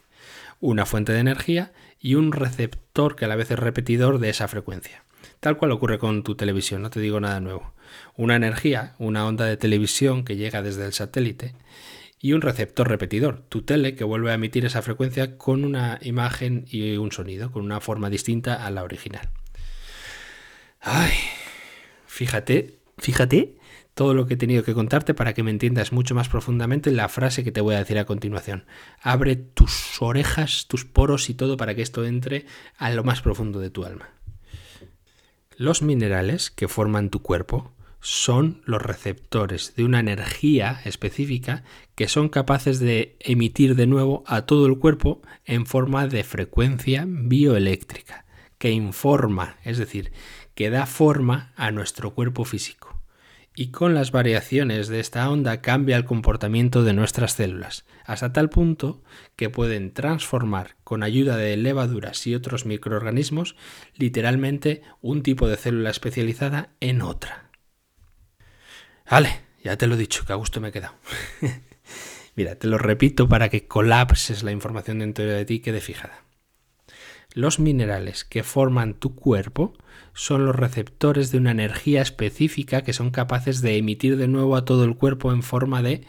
una 0.61 0.87
fuente 0.87 1.13
de 1.13 1.19
energía 1.19 1.73
y 1.99 2.15
un 2.15 2.31
receptor 2.31 3.17
que 3.17 3.25
a 3.25 3.29
la 3.29 3.37
vez 3.37 3.51
es 3.51 3.59
repetidor 3.59 4.21
de 4.21 4.31
esa 4.31 4.49
frecuencia. 4.49 5.05
Tal 5.41 5.59
cual 5.59 5.73
ocurre 5.73 5.99
con 5.99 6.23
tu 6.23 6.35
televisión, 6.35 6.81
no 6.81 6.91
te 6.91 7.01
digo 7.01 7.21
nada 7.21 7.41
nuevo. 7.41 7.75
Una 8.17 8.37
energía, 8.37 8.95
una 8.99 9.27
onda 9.27 9.45
de 9.45 9.57
televisión 9.57 10.25
que 10.25 10.37
llega 10.37 10.63
desde 10.63 10.87
el 10.87 10.93
satélite 10.93 11.55
y 12.19 12.33
un 12.33 12.41
receptor 12.41 12.89
repetidor, 12.89 13.43
tu 13.49 13.63
tele 13.63 13.95
que 13.95 14.05
vuelve 14.05 14.31
a 14.31 14.35
emitir 14.35 14.65
esa 14.65 14.83
frecuencia 14.83 15.37
con 15.37 15.65
una 15.65 15.99
imagen 16.03 16.65
y 16.69 16.97
un 16.97 17.13
sonido, 17.13 17.51
con 17.51 17.65
una 17.65 17.81
forma 17.81 18.11
distinta 18.11 18.67
a 18.67 18.71
la 18.71 18.83
original. 18.83 19.29
Ay, 20.81 21.13
fíjate, 22.07 22.79
fíjate 22.99 23.57
todo 23.97 24.13
lo 24.13 24.27
que 24.27 24.35
he 24.35 24.37
tenido 24.37 24.63
que 24.63 24.75
contarte 24.75 25.15
para 25.15 25.33
que 25.33 25.43
me 25.43 25.51
entiendas 25.51 25.91
mucho 25.91 26.15
más 26.15 26.29
profundamente 26.29 26.91
la 26.91 27.09
frase 27.09 27.43
que 27.43 27.51
te 27.51 27.63
voy 27.63 27.75
a 27.75 27.79
decir 27.79 27.99
a 27.99 28.05
continuación. 28.05 28.67
Abre 29.01 29.37
tus 29.37 30.03
orejas, 30.03 30.67
tus 30.69 30.85
poros 30.85 31.31
y 31.31 31.35
todo 31.35 31.57
para 31.57 31.75
que 31.75 31.81
esto 31.81 32.05
entre 32.05 32.45
a 32.77 32.91
lo 32.91 33.05
más 33.05 33.23
profundo 33.23 33.59
de 33.59 33.71
tu 33.71 33.85
alma. 33.85 34.11
Los 35.57 35.81
minerales 35.81 36.51
que 36.51 36.69
forman 36.69 37.09
tu 37.09 37.23
cuerpo 37.23 37.73
son 38.01 38.63
los 38.65 38.83
receptores 38.83 39.75
de 39.77 39.85
una 39.85 40.01
energía 40.01 40.81
específica 40.85 41.65
que 41.95 42.09
son 42.09 42.29
capaces 42.29 42.79
de 42.79 43.17
emitir 43.21 43.75
de 43.75 43.87
nuevo 43.87 44.23
a 44.27 44.43
todo 44.47 44.67
el 44.67 44.79
cuerpo 44.79 45.23
en 45.45 45.67
forma 45.67 46.07
de 46.07 46.25
frecuencia 46.25 47.05
bioeléctrica, 47.07 48.27
que 48.59 48.71
informa, 48.71 49.57
es 49.65 49.79
decir, 49.79 50.13
que 50.55 50.71
da 50.71 50.87
forma 50.87 51.53
a 51.57 51.71
nuestro 51.71 52.15
cuerpo 52.15 52.45
físico 52.45 52.97
y 53.59 53.69
con 53.69 53.95
las 53.95 54.13
variaciones 54.13 54.89
de 54.89 55.01
esta 55.01 55.29
onda 55.31 55.63
cambia 55.63 55.97
el 55.97 56.05
comportamiento 56.05 56.85
de 56.85 56.93
nuestras 56.93 57.33
células, 57.33 57.87
hasta 58.05 58.33
tal 58.33 58.51
punto 58.51 59.03
que 59.35 59.49
pueden 59.49 59.93
transformar 59.93 60.77
con 60.85 61.03
ayuda 61.03 61.39
de 61.39 61.57
levaduras 61.57 62.27
y 62.27 62.35
otros 62.35 62.67
microorganismos 62.67 63.57
literalmente 63.95 64.83
un 65.01 65.23
tipo 65.23 65.49
de 65.49 65.57
célula 65.57 65.89
especializada 65.89 66.69
en 66.81 67.01
otra. 67.01 67.46
Vale, 69.11 69.41
ya 69.63 69.77
te 69.77 69.87
lo 69.87 69.95
he 69.95 69.99
dicho, 69.99 70.25
que 70.25 70.33
a 70.33 70.37
gusto 70.37 70.61
me 70.61 70.69
he 70.69 70.73
quedado. 70.73 70.95
Mira, 72.37 72.57
te 72.57 72.67
lo 72.67 72.77
repito 72.77 73.29
para 73.29 73.49
que 73.49 73.67
colapses 73.67 74.43
la 74.43 74.53
información 74.53 74.99
dentro 74.99 75.25
de 75.25 75.45
ti 75.45 75.55
y 75.55 75.61
quede 75.61 75.81
fijada. 75.81 76.25
Los 77.33 77.61
minerales 77.61 78.25
que 78.25 78.43
forman 78.43 78.95
tu 78.95 79.15
cuerpo 79.15 79.75
son 80.13 80.47
los 80.47 80.57
receptores 80.57 81.31
de 81.31 81.39
una 81.39 81.51
energía 81.51 82.03
específica 82.03 82.83
que 82.83 82.93
son 82.93 83.11
capaces 83.11 83.61
de 83.61 83.77
emitir 83.77 84.17
de 84.17 84.29
nuevo 84.29 84.57
a 84.57 84.65
todo 84.65 84.85
el 84.85 84.97
cuerpo 84.97 85.33
en 85.33 85.43
forma 85.43 85.83
de 85.83 86.07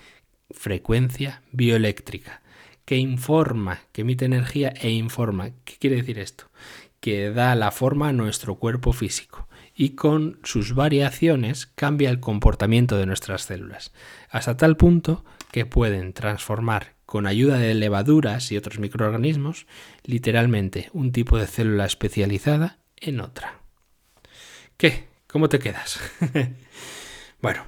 frecuencia 0.50 1.44
bioeléctrica, 1.52 2.42
que 2.86 2.98
informa, 2.98 3.82
que 3.92 4.02
emite 4.02 4.26
energía 4.26 4.74
e 4.82 4.90
informa. 4.90 5.52
¿Qué 5.66 5.76
quiere 5.78 5.98
decir 5.98 6.18
esto? 6.18 6.50
Que 7.00 7.30
da 7.30 7.54
la 7.56 7.72
forma 7.72 8.10
a 8.10 8.14
nuestro 8.14 8.56
cuerpo 8.56 8.94
físico 8.94 9.47
y 9.80 9.92
con 9.92 10.40
sus 10.44 10.74
variaciones 10.74 11.68
cambia 11.68 12.10
el 12.10 12.20
comportamiento 12.20 12.98
de 12.98 13.06
nuestras 13.06 13.44
células, 13.44 13.94
hasta 14.28 14.58
tal 14.58 14.76
punto 14.76 15.24
que 15.52 15.68
pueden 15.68 16.14
transformar 16.14 16.96
con 17.06 17.28
ayuda 17.28 17.60
de 17.60 17.76
levaduras 17.76 18.52
y 18.52 18.58
otros 18.58 18.80
microorganismos, 18.80 19.68
literalmente 20.04 20.90
un 20.94 21.12
tipo 21.12 21.38
de 21.38 21.46
célula 21.46 21.86
especializada 21.86 22.80
en 22.98 23.22
otra. 23.22 23.62
¿Qué? 24.78 25.08
¿Cómo 25.28 25.48
te 25.48 25.60
quedas? 25.60 26.00
bueno, 27.42 27.64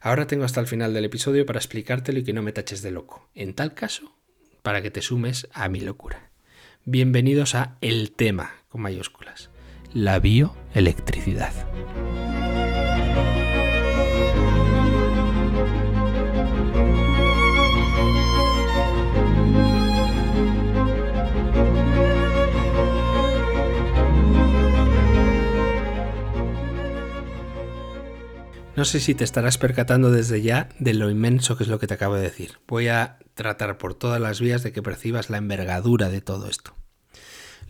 ahora 0.00 0.28
tengo 0.28 0.44
hasta 0.44 0.60
el 0.60 0.68
final 0.68 0.94
del 0.94 1.06
episodio 1.06 1.44
para 1.44 1.58
explicártelo 1.58 2.20
y 2.20 2.24
que 2.24 2.32
no 2.32 2.42
me 2.42 2.52
taches 2.52 2.82
de 2.82 2.92
loco. 2.92 3.28
En 3.34 3.52
tal 3.52 3.74
caso, 3.74 4.16
para 4.62 4.80
que 4.80 4.92
te 4.92 5.02
sumes 5.02 5.48
a 5.52 5.68
mi 5.68 5.80
locura. 5.80 6.30
Bienvenidos 6.84 7.56
a 7.56 7.78
El 7.80 8.12
tema, 8.12 8.52
con 8.68 8.80
mayúsculas, 8.80 9.50
la 9.92 10.18
bioelectricidad. 10.18 11.52
No 28.78 28.84
sé 28.84 29.00
si 29.00 29.16
te 29.16 29.24
estarás 29.24 29.58
percatando 29.58 30.12
desde 30.12 30.40
ya 30.40 30.68
de 30.78 30.94
lo 30.94 31.10
inmenso 31.10 31.56
que 31.56 31.64
es 31.64 31.68
lo 31.68 31.80
que 31.80 31.88
te 31.88 31.94
acabo 31.94 32.14
de 32.14 32.22
decir. 32.22 32.60
Voy 32.68 32.86
a 32.86 33.18
tratar 33.34 33.76
por 33.76 33.94
todas 33.94 34.20
las 34.20 34.40
vías 34.40 34.62
de 34.62 34.70
que 34.70 34.82
percibas 34.82 35.30
la 35.30 35.38
envergadura 35.38 36.10
de 36.10 36.20
todo 36.20 36.48
esto. 36.48 36.76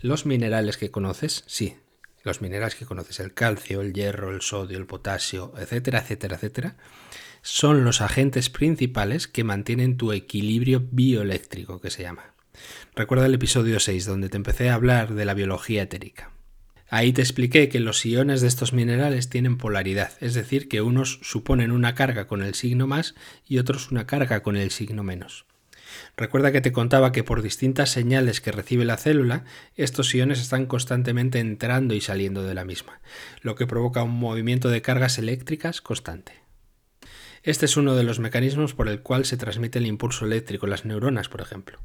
Los 0.01 0.27
minerales 0.27 0.77
que 0.77 0.91
conoces, 0.91 1.43
sí, 1.47 1.77
los 2.23 2.41
minerales 2.41 2.75
que 2.75 2.85
conoces, 2.85 3.19
el 3.19 3.33
calcio, 3.33 3.81
el 3.81 3.93
hierro, 3.93 4.31
el 4.31 4.41
sodio, 4.41 4.77
el 4.77 4.85
potasio, 4.85 5.53
etcétera, 5.57 5.99
etcétera, 5.99 6.35
etcétera, 6.35 6.75
son 7.41 7.83
los 7.83 8.01
agentes 8.01 8.49
principales 8.49 9.27
que 9.27 9.43
mantienen 9.43 9.97
tu 9.97 10.11
equilibrio 10.11 10.85
bioeléctrico, 10.91 11.79
que 11.79 11.89
se 11.89 12.03
llama. 12.03 12.33
Recuerda 12.95 13.25
el 13.25 13.33
episodio 13.33 13.79
6, 13.79 14.05
donde 14.05 14.29
te 14.29 14.37
empecé 14.37 14.69
a 14.69 14.73
hablar 14.75 15.13
de 15.13 15.25
la 15.25 15.33
biología 15.33 15.83
etérica. 15.83 16.31
Ahí 16.89 17.13
te 17.13 17.21
expliqué 17.21 17.69
que 17.69 17.79
los 17.79 18.03
iones 18.05 18.41
de 18.41 18.47
estos 18.47 18.73
minerales 18.73 19.29
tienen 19.29 19.57
polaridad, 19.57 20.11
es 20.21 20.33
decir, 20.33 20.67
que 20.67 20.81
unos 20.81 21.19
suponen 21.21 21.71
una 21.71 21.93
carga 21.93 22.25
con 22.25 22.41
el 22.41 22.55
signo 22.55 22.87
más 22.87 23.13
y 23.47 23.59
otros 23.59 23.91
una 23.91 24.07
carga 24.07 24.41
con 24.41 24.57
el 24.57 24.71
signo 24.71 25.03
menos. 25.03 25.45
Recuerda 26.17 26.51
que 26.51 26.61
te 26.61 26.71
contaba 26.71 27.11
que 27.11 27.23
por 27.23 27.41
distintas 27.41 27.89
señales 27.89 28.41
que 28.41 28.51
recibe 28.51 28.85
la 28.85 28.97
célula, 28.97 29.45
estos 29.75 30.13
iones 30.13 30.39
están 30.39 30.65
constantemente 30.65 31.39
entrando 31.39 31.93
y 31.93 32.01
saliendo 32.01 32.43
de 32.43 32.53
la 32.53 32.65
misma, 32.65 33.01
lo 33.41 33.55
que 33.55 33.67
provoca 33.67 34.03
un 34.03 34.19
movimiento 34.19 34.69
de 34.69 34.81
cargas 34.81 35.17
eléctricas 35.17 35.81
constante. 35.81 36.33
Este 37.43 37.65
es 37.65 37.77
uno 37.77 37.95
de 37.95 38.03
los 38.03 38.19
mecanismos 38.19 38.73
por 38.73 38.89
el 38.89 39.01
cual 39.01 39.25
se 39.25 39.37
transmite 39.37 39.79
el 39.79 39.87
impulso 39.87 40.25
eléctrico 40.25 40.65
en 40.65 40.71
las 40.71 40.85
neuronas, 40.85 41.29
por 41.29 41.41
ejemplo. 41.41 41.79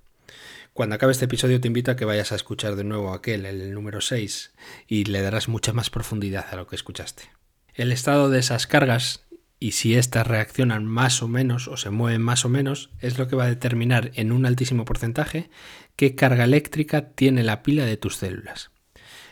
Cuando 0.73 0.97
acabe 0.97 1.13
este 1.13 1.27
episodio 1.27 1.61
te 1.61 1.69
invito 1.69 1.93
a 1.93 1.97
que 1.97 2.05
vayas 2.05 2.33
a 2.33 2.35
escuchar 2.35 2.75
de 2.75 2.83
nuevo 2.83 3.15
aquel, 3.15 3.47
el 3.47 3.73
número 3.73 4.01
6, 4.01 4.53
y 4.89 5.05
le 5.05 5.23
darás 5.23 5.49
mucha 5.49 5.73
más 5.73 5.89
profundidad 5.89 6.47
a 6.51 6.57
lo 6.57 6.67
que 6.67 6.75
escuchaste. 6.75 7.31
El 7.75 7.93
estado 7.93 8.29
de 8.29 8.41
esas 8.41 8.67
cargas 8.67 9.25
y 9.59 9.73
si 9.73 9.95
éstas 9.95 10.27
reaccionan 10.27 10.85
más 10.85 11.23
o 11.23 11.29
menos 11.29 11.69
o 11.69 11.77
se 11.77 11.91
mueven 11.91 12.23
más 12.23 12.45
o 12.45 12.49
menos 12.49 12.91
es 13.01 13.19
lo 13.19 13.29
que 13.29 13.37
va 13.37 13.45
a 13.45 13.49
determinar 13.49 14.11
en 14.15 14.33
un 14.33 14.47
altísimo 14.47 14.85
porcentaje 14.85 15.51
qué 15.97 16.15
carga 16.15 16.45
eléctrica 16.45 17.11
tiene 17.11 17.43
la 17.43 17.63
pila 17.63 17.85
de 17.85 17.97
tus 17.97 18.17
células. 18.17 18.71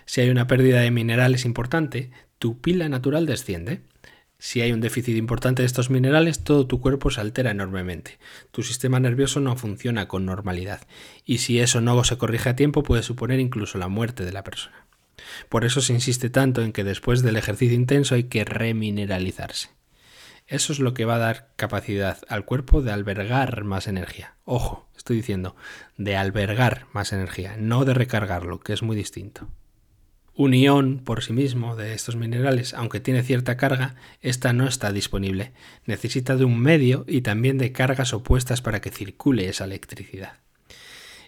Si 0.07 0.21
hay 0.21 0.31
una 0.31 0.47
pérdida 0.47 0.81
de 0.81 0.91
minerales 0.91 1.45
importante, 1.45 2.11
tu 2.39 2.61
pila 2.61 2.89
natural 2.89 3.27
desciende 3.27 3.83
si 4.45 4.61
hay 4.61 4.73
un 4.73 4.81
déficit 4.81 5.17
importante 5.17 5.63
de 5.63 5.67
estos 5.67 5.89
minerales, 5.89 6.43
todo 6.43 6.67
tu 6.67 6.81
cuerpo 6.81 7.13
se 7.13 7.21
altera 7.21 7.53
enormemente. 7.53 8.19
Tu 8.51 8.65
sistema 8.65 8.99
nervioso 8.99 9.39
no 9.39 9.55
funciona 9.55 10.09
con 10.09 10.27
normalidad. 10.27 10.81
Y 11.25 11.39
si 11.39 11.61
eso 11.61 11.81
no 11.81 12.03
se 12.03 12.19
corrige 12.19 12.49
a 12.49 12.57
tiempo, 12.57 12.83
puede 12.83 13.05
suponer 13.05 13.39
incluso 13.39 13.79
la 13.79 13.87
muerte 13.87 14.25
de 14.25 14.33
la 14.33 14.43
persona. 14.43 14.89
Por 15.49 15.65
eso 15.65 15.81
se 15.81 15.93
insiste 15.93 16.29
tanto 16.29 16.61
en 16.61 16.73
que 16.73 16.83
después 16.83 17.23
del 17.23 17.37
ejercicio 17.37 17.77
intenso 17.77 18.17
hay 18.17 18.25
que 18.25 18.45
remineralizarse. 18.45 19.71
Eso 20.53 20.75
es 20.75 20.81
lo 20.81 20.93
que 20.93 21.07
va 21.07 21.15
a 21.15 21.19
dar 21.19 21.49
capacidad 21.57 22.19
al 22.29 22.45
cuerpo 22.45 22.83
de 22.83 22.93
albergar 22.93 23.65
más 23.65 23.87
energía. 23.87 24.35
Ojo, 24.45 24.87
estoy 24.95 25.17
diciendo, 25.17 25.57
de 25.97 26.15
albergar 26.19 26.89
más 26.93 27.15
energía, 27.15 27.57
no 27.59 27.87
de 27.87 27.95
recargarlo, 27.95 28.61
que 28.61 28.75
es 28.75 28.83
muy 28.83 28.95
distinto. 28.95 29.49
Un 30.35 30.53
ión 30.53 30.99
por 30.99 31.25
sí 31.25 31.33
mismo 31.33 31.75
de 31.75 31.95
estos 31.95 32.17
minerales, 32.17 32.75
aunque 32.75 33.01
tiene 33.01 33.23
cierta 33.23 33.57
carga, 33.57 33.95
esta 34.21 34.53
no 34.53 34.69
está 34.69 34.93
disponible. 34.93 35.53
Necesita 35.87 36.37
de 36.37 36.45
un 36.45 36.59
medio 36.61 37.07
y 37.09 37.23
también 37.23 37.57
de 37.57 37.73
cargas 37.73 38.13
opuestas 38.13 38.61
para 38.61 38.83
que 38.83 38.91
circule 38.91 39.49
esa 39.49 39.65
electricidad. 39.65 40.35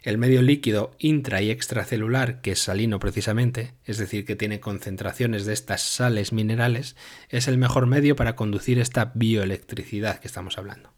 El 0.04 0.18
medio 0.18 0.42
líquido 0.42 0.94
intra 0.98 1.40
y 1.40 1.50
extracelular, 1.50 2.42
que 2.42 2.52
es 2.52 2.58
salino 2.58 2.98
precisamente, 3.00 3.72
es 3.86 3.96
decir, 3.96 4.26
que 4.26 4.36
tiene 4.36 4.60
concentraciones 4.60 5.46
de 5.46 5.54
estas 5.54 5.80
sales 5.80 6.30
minerales, 6.30 6.94
es 7.30 7.48
el 7.48 7.56
mejor 7.56 7.86
medio 7.86 8.14
para 8.14 8.36
conducir 8.36 8.78
esta 8.78 9.12
bioelectricidad 9.14 10.18
que 10.18 10.28
estamos 10.28 10.58
hablando. 10.58 10.92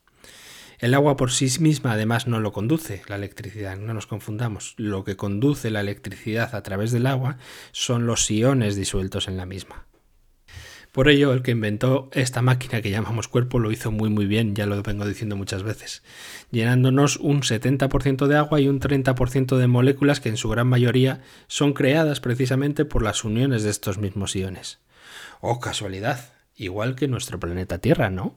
El 0.80 0.92
agua 0.92 1.16
por 1.16 1.30
sí 1.30 1.48
misma 1.60 1.92
además 1.92 2.26
no 2.26 2.40
lo 2.40 2.52
conduce, 2.52 3.02
la 3.06 3.14
electricidad, 3.14 3.76
no 3.76 3.94
nos 3.94 4.08
confundamos. 4.08 4.74
Lo 4.76 5.04
que 5.04 5.14
conduce 5.14 5.70
la 5.70 5.82
electricidad 5.82 6.56
a 6.56 6.64
través 6.64 6.90
del 6.90 7.06
agua 7.06 7.38
son 7.70 8.06
los 8.06 8.28
iones 8.28 8.74
disueltos 8.74 9.28
en 9.28 9.36
la 9.36 9.46
misma. 9.46 9.86
Por 10.96 11.10
ello, 11.10 11.34
el 11.34 11.42
que 11.42 11.50
inventó 11.50 12.08
esta 12.12 12.40
máquina 12.40 12.80
que 12.80 12.90
llamamos 12.90 13.28
cuerpo 13.28 13.58
lo 13.58 13.70
hizo 13.70 13.90
muy 13.90 14.08
muy 14.08 14.24
bien, 14.24 14.54
ya 14.54 14.64
lo 14.64 14.82
vengo 14.82 15.04
diciendo 15.04 15.36
muchas 15.36 15.62
veces, 15.62 16.02
llenándonos 16.50 17.18
un 17.18 17.42
70% 17.42 18.26
de 18.26 18.36
agua 18.38 18.62
y 18.62 18.68
un 18.68 18.80
30% 18.80 19.58
de 19.58 19.66
moléculas 19.66 20.20
que 20.20 20.30
en 20.30 20.38
su 20.38 20.48
gran 20.48 20.68
mayoría 20.68 21.20
son 21.48 21.74
creadas 21.74 22.20
precisamente 22.20 22.86
por 22.86 23.02
las 23.02 23.24
uniones 23.24 23.62
de 23.62 23.68
estos 23.68 23.98
mismos 23.98 24.34
iones. 24.36 24.78
¡Oh, 25.42 25.60
casualidad! 25.60 26.32
igual 26.56 26.96
que 26.96 27.08
nuestro 27.08 27.38
planeta 27.38 27.76
Tierra, 27.76 28.08
¿no? 28.08 28.34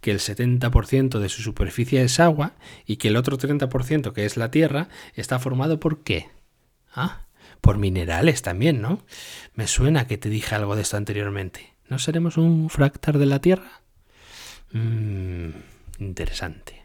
Que 0.00 0.10
el 0.10 0.18
70% 0.18 1.20
de 1.20 1.28
su 1.28 1.42
superficie 1.42 2.02
es 2.02 2.18
agua 2.18 2.54
y 2.86 2.96
que 2.96 3.06
el 3.06 3.16
otro 3.16 3.38
30% 3.38 4.12
que 4.12 4.24
es 4.24 4.36
la 4.36 4.50
Tierra 4.50 4.88
está 5.14 5.38
formado 5.38 5.78
por 5.78 6.02
qué? 6.02 6.28
Ah, 6.92 7.26
por 7.60 7.78
minerales 7.78 8.42
también, 8.42 8.80
¿no? 8.82 9.04
Me 9.54 9.68
suena 9.68 10.08
que 10.08 10.18
te 10.18 10.28
dije 10.28 10.56
algo 10.56 10.74
de 10.74 10.82
esto 10.82 10.96
anteriormente. 10.96 11.69
¿No 11.90 11.98
seremos 11.98 12.36
un 12.36 12.70
fractal 12.70 13.18
de 13.18 13.26
la 13.26 13.40
Tierra? 13.40 13.82
Mmm, 14.72 15.50
interesante. 15.98 16.84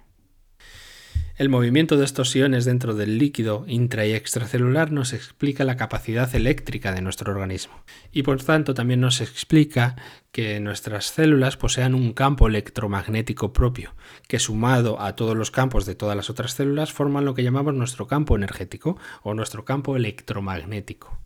El 1.37 1.49
movimiento 1.49 1.95
de 1.95 2.05
estos 2.05 2.35
iones 2.35 2.65
dentro 2.65 2.95
del 2.95 3.19
líquido 3.19 3.65
intra 3.67 4.07
y 4.07 4.13
extracelular 4.13 4.91
nos 4.91 5.13
explica 5.13 5.63
la 5.63 5.77
capacidad 5.77 6.33
eléctrica 6.33 6.91
de 6.91 7.01
nuestro 7.01 7.31
organismo 7.31 7.83
y 8.11 8.23
por 8.23 8.41
tanto 8.41 8.73
también 8.73 9.01
nos 9.01 9.21
explica 9.21 9.95
que 10.31 10.59
nuestras 10.59 11.05
células 11.05 11.55
posean 11.55 11.93
un 11.93 12.13
campo 12.13 12.47
electromagnético 12.47 13.53
propio, 13.53 13.93
que 14.27 14.39
sumado 14.39 14.99
a 14.99 15.15
todos 15.15 15.35
los 15.35 15.51
campos 15.51 15.85
de 15.85 15.93
todas 15.93 16.15
las 16.15 16.31
otras 16.31 16.53
células 16.53 16.93
forman 16.93 17.25
lo 17.25 17.35
que 17.35 17.43
llamamos 17.43 17.75
nuestro 17.75 18.07
campo 18.07 18.35
energético 18.35 18.97
o 19.21 19.35
nuestro 19.35 19.65
campo 19.65 19.95
electromagnético. 19.95 21.24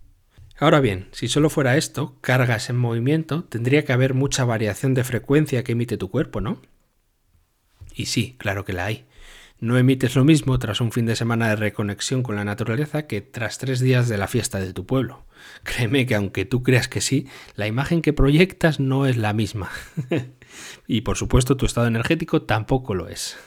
Ahora 0.60 0.82
bien, 0.82 1.08
si 1.14 1.30
solo 1.30 1.50
fuera 1.50 1.78
esto, 1.78 2.18
cargas 2.20 2.70
en 2.70 2.78
movimiento, 2.78 3.46
tendría 3.46 3.86
que 3.86 3.94
haber 3.94 4.14
mucha 4.14 4.44
variación 4.44 4.94
de 4.94 5.06
frecuencia 5.06 5.64
que 5.64 5.72
emite 5.72 5.98
tu 5.98 6.12
cuerpo, 6.12 6.42
¿no? 6.42 6.62
Y 7.96 8.08
sí, 8.08 8.36
claro 8.38 8.66
que 8.66 8.74
la 8.74 8.86
hay. 8.86 9.06
No 9.62 9.78
emites 9.78 10.16
lo 10.16 10.26
mismo 10.26 10.60
tras 10.60 10.82
un 10.82 10.92
fin 10.92 11.06
de 11.06 11.16
semana 11.16 11.50
de 11.50 11.56
reconexión 11.56 12.24
con 12.24 12.36
la 12.36 12.44
naturaleza 12.44 13.08
que 13.08 13.22
tras 13.22 13.58
tres 13.58 13.80
días 13.80 14.10
de 14.10 14.18
la 14.18 14.28
fiesta 14.28 14.60
de 14.60 14.74
tu 14.74 14.86
pueblo. 14.86 15.26
Créeme 15.64 16.06
que 16.06 16.16
aunque 16.16 16.44
tú 16.44 16.62
creas 16.62 16.90
que 16.90 17.00
sí, 17.00 17.28
la 17.56 17.68
imagen 17.68 18.02
que 18.02 18.12
proyectas 18.12 18.82
no 18.82 19.06
es 19.06 19.16
la 19.16 19.32
misma. 19.32 19.70
y 20.88 21.02
por 21.02 21.16
supuesto 21.16 21.56
tu 21.56 21.66
estado 21.66 21.88
energético 21.88 22.42
tampoco 22.42 22.96
lo 22.96 23.08
es. 23.08 23.38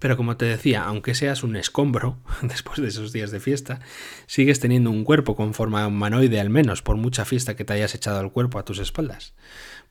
Pero 0.00 0.16
como 0.16 0.36
te 0.36 0.46
decía, 0.46 0.82
aunque 0.82 1.14
seas 1.14 1.44
un 1.44 1.54
escombro 1.54 2.18
después 2.42 2.80
de 2.80 2.88
esos 2.88 3.12
días 3.12 3.30
de 3.30 3.38
fiesta, 3.38 3.78
sigues 4.26 4.58
teniendo 4.58 4.90
un 4.90 5.04
cuerpo 5.04 5.36
con 5.36 5.54
forma 5.54 5.86
humanoide 5.86 6.40
al 6.40 6.50
menos 6.50 6.82
por 6.82 6.96
mucha 6.96 7.24
fiesta 7.24 7.54
que 7.54 7.64
te 7.64 7.74
hayas 7.74 7.94
echado 7.94 8.18
al 8.18 8.32
cuerpo 8.32 8.58
a 8.58 8.64
tus 8.64 8.80
espaldas. 8.80 9.34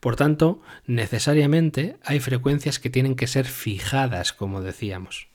Por 0.00 0.16
tanto, 0.16 0.60
necesariamente 0.86 1.96
hay 2.04 2.20
frecuencias 2.20 2.78
que 2.78 2.90
tienen 2.90 3.14
que 3.14 3.28
ser 3.28 3.46
fijadas, 3.46 4.32
como 4.32 4.60
decíamos. 4.60 5.28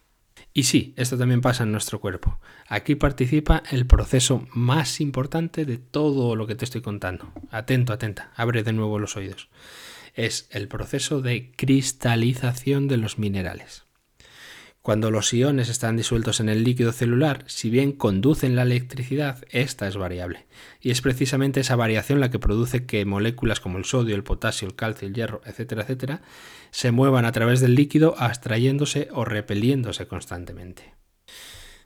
Y 0.54 0.64
sí, 0.64 0.94
esto 0.98 1.18
también 1.18 1.42
pasa 1.42 1.64
en 1.64 1.72
nuestro 1.72 2.00
cuerpo. 2.00 2.40
Aquí 2.68 2.96
participa 2.96 3.64
el 3.72 3.86
proceso 3.86 4.46
más 4.54 5.02
importante 5.02 5.66
de 5.66 5.78
todo 5.78 6.36
lo 6.36 6.48
que 6.48 6.56
te 6.56 6.66
estoy 6.66 6.82
contando. 6.82 7.32
Atento, 7.52 7.94
atenta, 7.94 8.32
abre 8.36 8.64
de 8.64 8.74
nuevo 8.74 9.00
los 9.00 9.18
oídos. 9.18 9.50
Es 10.14 10.48
el 10.52 10.68
proceso 10.68 11.22
de 11.22 11.52
cristalización 11.56 12.88
de 12.88 12.98
los 12.98 13.20
minerales. 13.20 13.85
Cuando 14.86 15.10
los 15.10 15.34
iones 15.34 15.70
están 15.70 15.98
disueltos 15.98 16.40
en 16.40 16.48
el 16.48 16.64
líquido 16.64 16.92
celular, 16.92 17.44
si 17.48 17.72
bien 17.72 17.92
conducen 17.92 18.56
la 18.56 18.62
electricidad, 18.62 19.44
esta 19.50 19.88
es 19.88 19.98
variable. 19.98 20.46
Y 20.80 20.92
es 20.92 21.02
precisamente 21.02 21.60
esa 21.60 21.76
variación 21.76 22.20
la 22.20 22.30
que 22.30 22.38
produce 22.38 22.86
que 22.86 23.04
moléculas 23.04 23.60
como 23.60 23.80
el 23.80 23.86
sodio, 23.86 24.14
el 24.14 24.24
potasio, 24.24 24.68
el 24.68 24.76
calcio, 24.76 25.08
el 25.08 25.16
hierro, 25.16 25.42
etcétera, 25.44 25.82
etcétera, 25.82 26.22
se 26.70 26.92
muevan 26.92 27.26
a 27.26 27.32
través 27.32 27.62
del 27.62 27.74
líquido 27.74 28.14
abstrayéndose 28.20 29.08
o 29.12 29.26
repeliéndose 29.26 30.06
constantemente. 30.06 30.94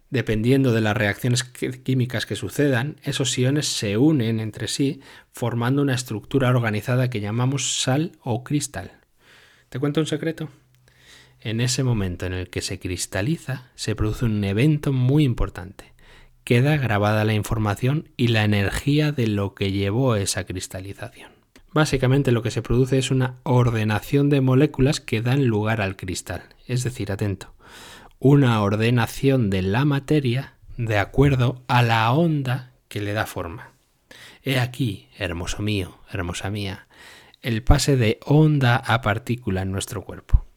Dependiendo 0.09 0.73
de 0.73 0.81
las 0.81 0.97
reacciones 0.97 1.45
químicas 1.45 2.25
que 2.25 2.35
sucedan, 2.35 2.97
esos 3.03 3.37
iones 3.37 3.67
se 3.67 3.95
unen 3.95 4.41
entre 4.41 4.67
sí 4.67 4.99
formando 5.31 5.81
una 5.81 5.95
estructura 5.95 6.49
organizada 6.49 7.09
que 7.09 7.21
llamamos 7.21 7.79
sal 7.81 8.11
o 8.19 8.43
cristal. 8.43 8.91
¿Te 9.69 9.79
cuento 9.79 10.01
un 10.01 10.05
secreto? 10.05 10.49
En 11.41 11.61
ese 11.61 11.83
momento 11.83 12.25
en 12.25 12.33
el 12.33 12.49
que 12.49 12.61
se 12.61 12.79
cristaliza, 12.79 13.71
se 13.75 13.95
produce 13.95 14.25
un 14.25 14.43
evento 14.43 14.93
muy 14.93 15.23
importante. 15.23 15.93
Queda 16.43 16.77
grabada 16.77 17.23
la 17.23 17.33
información 17.33 18.09
y 18.17 18.29
la 18.29 18.43
energía 18.43 19.11
de 19.11 19.27
lo 19.27 19.53
que 19.53 19.71
llevó 19.71 20.15
esa 20.15 20.45
cristalización. 20.45 21.31
Básicamente 21.71 22.31
lo 22.31 22.41
que 22.41 22.51
se 22.51 22.61
produce 22.61 22.97
es 22.97 23.11
una 23.11 23.37
ordenación 23.43 24.29
de 24.29 24.41
moléculas 24.41 24.99
que 24.99 25.21
dan 25.21 25.45
lugar 25.45 25.81
al 25.81 25.95
cristal. 25.95 26.41
Es 26.65 26.83
decir, 26.83 27.11
atento, 27.11 27.53
una 28.17 28.61
ordenación 28.61 29.49
de 29.49 29.61
la 29.61 29.85
materia 29.85 30.55
de 30.77 30.97
acuerdo 30.97 31.63
a 31.67 31.83
la 31.83 32.11
onda 32.11 32.73
que 32.87 33.01
le 33.01 33.13
da 33.13 33.25
forma. 33.25 33.73
He 34.43 34.59
aquí, 34.59 35.09
hermoso 35.17 35.61
mío, 35.61 35.99
hermosa 36.11 36.49
mía, 36.49 36.87
el 37.41 37.63
pase 37.63 37.95
de 37.97 38.19
onda 38.25 38.77
a 38.77 39.01
partícula 39.01 39.61
en 39.61 39.71
nuestro 39.71 40.03
cuerpo. 40.03 40.48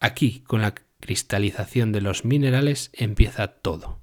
Aquí, 0.00 0.40
con 0.46 0.62
la 0.62 0.74
cristalización 1.00 1.92
de 1.92 2.00
los 2.00 2.24
minerales, 2.24 2.90
empieza 2.92 3.48
todo. 3.48 4.00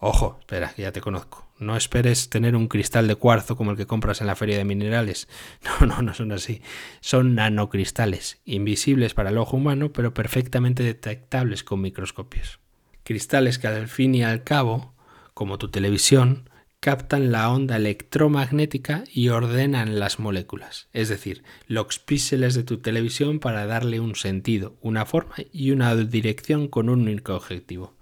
Ojo, 0.00 0.36
espera, 0.40 0.74
ya 0.76 0.92
te 0.92 1.00
conozco. 1.00 1.48
No 1.58 1.76
esperes 1.76 2.30
tener 2.30 2.54
un 2.54 2.68
cristal 2.68 3.08
de 3.08 3.16
cuarzo 3.16 3.56
como 3.56 3.72
el 3.72 3.76
que 3.76 3.86
compras 3.86 4.20
en 4.20 4.28
la 4.28 4.36
feria 4.36 4.56
de 4.56 4.64
minerales. 4.64 5.28
No, 5.80 5.86
no, 5.86 6.02
no 6.02 6.14
son 6.14 6.32
así. 6.32 6.62
Son 7.00 7.34
nanocristales, 7.34 8.40
invisibles 8.44 9.14
para 9.14 9.30
el 9.30 9.38
ojo 9.38 9.56
humano, 9.56 9.92
pero 9.92 10.14
perfectamente 10.14 10.82
detectables 10.84 11.64
con 11.64 11.80
microscopios. 11.80 12.60
Cristales 13.02 13.58
que 13.58 13.66
al 13.66 13.88
fin 13.88 14.14
y 14.14 14.22
al 14.22 14.44
cabo, 14.44 14.94
como 15.34 15.58
tu 15.58 15.68
televisión, 15.68 16.47
captan 16.80 17.32
la 17.32 17.50
onda 17.50 17.76
electromagnética 17.76 19.04
y 19.12 19.30
ordenan 19.30 19.98
las 19.98 20.18
moléculas, 20.20 20.88
es 20.92 21.08
decir, 21.08 21.42
los 21.66 21.98
píxeles 21.98 22.54
de 22.54 22.62
tu 22.62 22.78
televisión 22.78 23.40
para 23.40 23.66
darle 23.66 24.00
un 24.00 24.14
sentido, 24.14 24.76
una 24.80 25.04
forma 25.04 25.34
y 25.52 25.72
una 25.72 25.94
dirección 25.96 26.68
con 26.68 26.88
un 26.88 27.02
único 27.02 27.34
objetivo. 27.34 27.96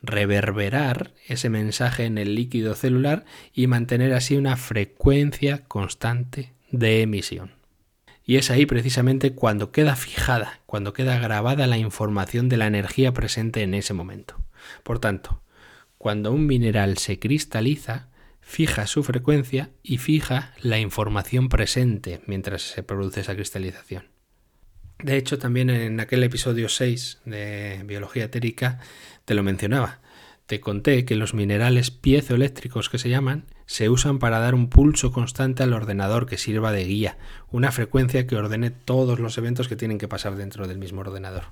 Reverberar 0.00 1.12
ese 1.26 1.48
mensaje 1.48 2.04
en 2.04 2.18
el 2.18 2.34
líquido 2.34 2.74
celular 2.74 3.24
y 3.52 3.66
mantener 3.66 4.12
así 4.12 4.36
una 4.36 4.56
frecuencia 4.56 5.64
constante 5.64 6.52
de 6.70 7.02
emisión. 7.02 7.52
Y 8.26 8.36
es 8.36 8.50
ahí 8.50 8.64
precisamente 8.64 9.32
cuando 9.32 9.72
queda 9.72 9.96
fijada, 9.96 10.60
cuando 10.66 10.92
queda 10.92 11.18
grabada 11.18 11.66
la 11.66 11.78
información 11.78 12.48
de 12.48 12.58
la 12.58 12.66
energía 12.66 13.12
presente 13.12 13.62
en 13.62 13.74
ese 13.74 13.92
momento. 13.92 14.36
Por 14.82 14.98
tanto, 14.98 15.42
cuando 16.04 16.32
un 16.32 16.46
mineral 16.46 16.98
se 16.98 17.18
cristaliza, 17.18 18.10
fija 18.42 18.86
su 18.86 19.02
frecuencia 19.02 19.70
y 19.82 19.96
fija 19.96 20.52
la 20.60 20.78
información 20.78 21.48
presente 21.48 22.20
mientras 22.26 22.60
se 22.60 22.82
produce 22.82 23.22
esa 23.22 23.34
cristalización. 23.34 24.10
De 24.98 25.16
hecho, 25.16 25.38
también 25.38 25.70
en 25.70 25.98
aquel 26.00 26.22
episodio 26.22 26.68
6 26.68 27.22
de 27.24 27.84
Biología 27.86 28.24
Etérica 28.24 28.80
te 29.24 29.32
lo 29.32 29.42
mencionaba. 29.42 30.00
Te 30.44 30.60
conté 30.60 31.06
que 31.06 31.16
los 31.16 31.32
minerales 31.32 31.90
piezoeléctricos 31.90 32.90
que 32.90 32.98
se 32.98 33.08
llaman 33.08 33.46
se 33.64 33.88
usan 33.88 34.18
para 34.18 34.40
dar 34.40 34.54
un 34.54 34.68
pulso 34.68 35.10
constante 35.10 35.62
al 35.62 35.72
ordenador 35.72 36.26
que 36.26 36.36
sirva 36.36 36.70
de 36.70 36.84
guía, 36.84 37.16
una 37.50 37.72
frecuencia 37.72 38.26
que 38.26 38.36
ordene 38.36 38.70
todos 38.70 39.20
los 39.20 39.38
eventos 39.38 39.68
que 39.68 39.76
tienen 39.76 39.96
que 39.96 40.08
pasar 40.08 40.36
dentro 40.36 40.68
del 40.68 40.76
mismo 40.76 41.00
ordenador. 41.00 41.44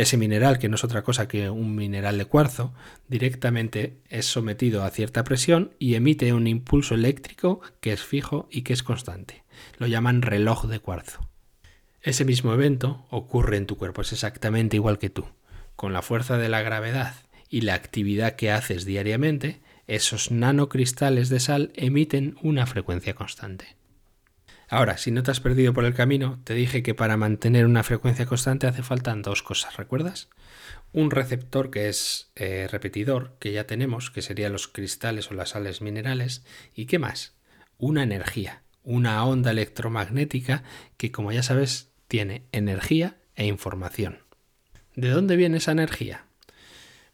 Ese 0.00 0.16
mineral, 0.16 0.58
que 0.58 0.70
no 0.70 0.76
es 0.76 0.84
otra 0.84 1.02
cosa 1.02 1.28
que 1.28 1.50
un 1.50 1.74
mineral 1.74 2.16
de 2.16 2.24
cuarzo, 2.24 2.72
directamente 3.08 3.98
es 4.08 4.24
sometido 4.24 4.82
a 4.82 4.88
cierta 4.88 5.24
presión 5.24 5.74
y 5.78 5.94
emite 5.94 6.32
un 6.32 6.46
impulso 6.46 6.94
eléctrico 6.94 7.60
que 7.82 7.92
es 7.92 8.02
fijo 8.02 8.48
y 8.50 8.62
que 8.62 8.72
es 8.72 8.82
constante. 8.82 9.44
Lo 9.76 9.86
llaman 9.86 10.22
reloj 10.22 10.64
de 10.68 10.78
cuarzo. 10.78 11.28
Ese 12.00 12.24
mismo 12.24 12.54
evento 12.54 13.04
ocurre 13.10 13.58
en 13.58 13.66
tu 13.66 13.76
cuerpo, 13.76 14.00
es 14.00 14.14
exactamente 14.14 14.76
igual 14.76 14.98
que 14.98 15.10
tú. 15.10 15.26
Con 15.76 15.92
la 15.92 16.00
fuerza 16.00 16.38
de 16.38 16.48
la 16.48 16.62
gravedad 16.62 17.16
y 17.50 17.60
la 17.60 17.74
actividad 17.74 18.36
que 18.36 18.52
haces 18.52 18.86
diariamente, 18.86 19.60
Esos 19.86 20.30
nanocristales 20.30 21.28
de 21.28 21.40
sal 21.40 21.72
emiten 21.74 22.36
una 22.42 22.64
frecuencia 22.64 23.14
constante. 23.14 23.76
Ahora, 24.72 24.98
si 24.98 25.10
no 25.10 25.24
te 25.24 25.32
has 25.32 25.40
perdido 25.40 25.74
por 25.74 25.84
el 25.84 25.94
camino, 25.94 26.38
te 26.44 26.54
dije 26.54 26.84
que 26.84 26.94
para 26.94 27.16
mantener 27.16 27.66
una 27.66 27.82
frecuencia 27.82 28.24
constante 28.24 28.68
hace 28.68 28.84
falta 28.84 29.12
dos 29.16 29.42
cosas, 29.42 29.76
¿recuerdas? 29.76 30.28
Un 30.92 31.10
receptor 31.10 31.72
que 31.72 31.88
es 31.88 32.30
eh, 32.36 32.68
repetidor, 32.70 33.34
que 33.40 33.50
ya 33.50 33.66
tenemos, 33.66 34.12
que 34.12 34.22
serían 34.22 34.52
los 34.52 34.68
cristales 34.68 35.28
o 35.28 35.34
las 35.34 35.50
sales 35.50 35.82
minerales, 35.82 36.44
y 36.72 36.86
qué 36.86 37.00
más? 37.00 37.34
Una 37.78 38.04
energía, 38.04 38.62
una 38.84 39.24
onda 39.24 39.50
electromagnética 39.50 40.62
que, 40.96 41.10
como 41.10 41.32
ya 41.32 41.42
sabes, 41.42 41.90
tiene 42.06 42.44
energía 42.52 43.16
e 43.34 43.46
información. 43.46 44.20
¿De 44.94 45.10
dónde 45.10 45.34
viene 45.34 45.56
esa 45.56 45.72
energía? 45.72 46.26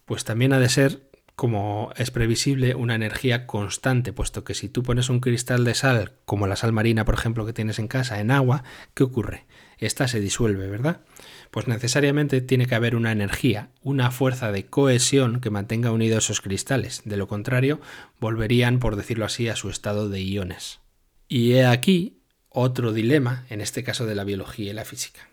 Pues 0.04 0.24
también 0.24 0.52
ha 0.52 0.58
de 0.58 0.68
ser 0.68 1.05
como 1.36 1.92
es 1.96 2.10
previsible, 2.10 2.74
una 2.74 2.94
energía 2.94 3.46
constante, 3.46 4.14
puesto 4.14 4.42
que 4.42 4.54
si 4.54 4.70
tú 4.70 4.82
pones 4.82 5.10
un 5.10 5.20
cristal 5.20 5.64
de 5.64 5.74
sal, 5.74 6.12
como 6.24 6.46
la 6.46 6.56
sal 6.56 6.72
marina, 6.72 7.04
por 7.04 7.14
ejemplo, 7.14 7.44
que 7.44 7.52
tienes 7.52 7.78
en 7.78 7.88
casa, 7.88 8.20
en 8.20 8.30
agua, 8.30 8.64
¿qué 8.94 9.04
ocurre? 9.04 9.44
Esta 9.76 10.08
se 10.08 10.18
disuelve, 10.18 10.66
¿verdad? 10.68 11.02
Pues 11.50 11.68
necesariamente 11.68 12.40
tiene 12.40 12.64
que 12.64 12.74
haber 12.74 12.96
una 12.96 13.12
energía, 13.12 13.68
una 13.82 14.10
fuerza 14.10 14.50
de 14.50 14.64
cohesión 14.64 15.40
que 15.40 15.50
mantenga 15.50 15.92
unidos 15.92 16.24
esos 16.24 16.40
cristales. 16.40 17.02
De 17.04 17.18
lo 17.18 17.28
contrario, 17.28 17.82
volverían, 18.18 18.78
por 18.78 18.96
decirlo 18.96 19.26
así, 19.26 19.48
a 19.48 19.56
su 19.56 19.68
estado 19.68 20.08
de 20.08 20.22
iones. 20.22 20.80
Y 21.28 21.52
he 21.52 21.66
aquí 21.66 22.22
otro 22.48 22.94
dilema, 22.94 23.44
en 23.50 23.60
este 23.60 23.84
caso 23.84 24.06
de 24.06 24.14
la 24.14 24.24
biología 24.24 24.70
y 24.70 24.74
la 24.74 24.86
física. 24.86 25.28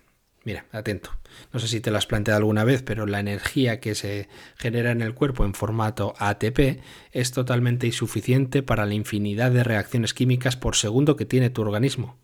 Mira, 0.45 0.65
atento. 0.71 1.09
No 1.53 1.59
sé 1.59 1.67
si 1.67 1.79
te 1.79 1.89
lo 1.89 1.97
has 1.97 2.05
planteado 2.05 2.39
alguna 2.39 2.65
vez, 2.65 2.83
pero 2.83 3.05
la 3.05 3.19
energía 3.19 3.79
que 3.79 3.95
se 3.95 4.27
genera 4.55 4.91
en 4.91 5.01
el 5.01 5.13
cuerpo 5.13 5.45
en 5.45 5.53
formato 5.53 6.13
ATP 6.17 6.81
es 7.11 7.31
totalmente 7.31 7.87
insuficiente 7.87 8.61
para 8.61 8.85
la 8.85 8.93
infinidad 8.93 9.51
de 9.51 9.63
reacciones 9.63 10.13
químicas 10.13 10.57
por 10.57 10.75
segundo 10.75 11.15
que 11.15 11.25
tiene 11.25 11.49
tu 11.49 11.61
organismo 11.61 12.17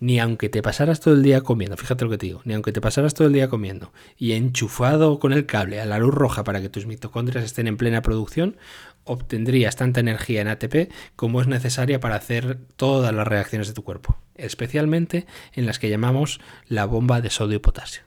ni 0.00 0.18
aunque 0.18 0.48
te 0.48 0.62
pasaras 0.62 0.98
todo 1.00 1.14
el 1.14 1.22
día 1.22 1.42
comiendo, 1.42 1.76
fíjate 1.76 2.04
lo 2.04 2.10
que 2.10 2.18
te 2.18 2.26
digo, 2.26 2.40
ni 2.44 2.54
aunque 2.54 2.72
te 2.72 2.80
pasaras 2.80 3.14
todo 3.14 3.28
el 3.28 3.34
día 3.34 3.48
comiendo 3.48 3.92
y 4.16 4.32
enchufado 4.32 5.18
con 5.18 5.32
el 5.32 5.44
cable 5.46 5.80
a 5.80 5.84
la 5.84 5.98
luz 5.98 6.14
roja 6.14 6.42
para 6.42 6.60
que 6.62 6.70
tus 6.70 6.86
mitocondrias 6.86 7.44
estén 7.44 7.66
en 7.68 7.76
plena 7.76 8.00
producción, 8.00 8.56
obtendrías 9.04 9.76
tanta 9.76 10.00
energía 10.00 10.40
en 10.40 10.48
ATP 10.48 10.92
como 11.16 11.40
es 11.40 11.46
necesaria 11.46 12.00
para 12.00 12.16
hacer 12.16 12.58
todas 12.76 13.14
las 13.14 13.26
reacciones 13.26 13.68
de 13.68 13.74
tu 13.74 13.82
cuerpo, 13.82 14.18
especialmente 14.34 15.26
en 15.52 15.66
las 15.66 15.78
que 15.78 15.90
llamamos 15.90 16.40
la 16.66 16.84
bomba 16.84 17.20
de 17.20 17.30
sodio 17.30 17.56
y 17.56 17.60
potasio. 17.60 18.02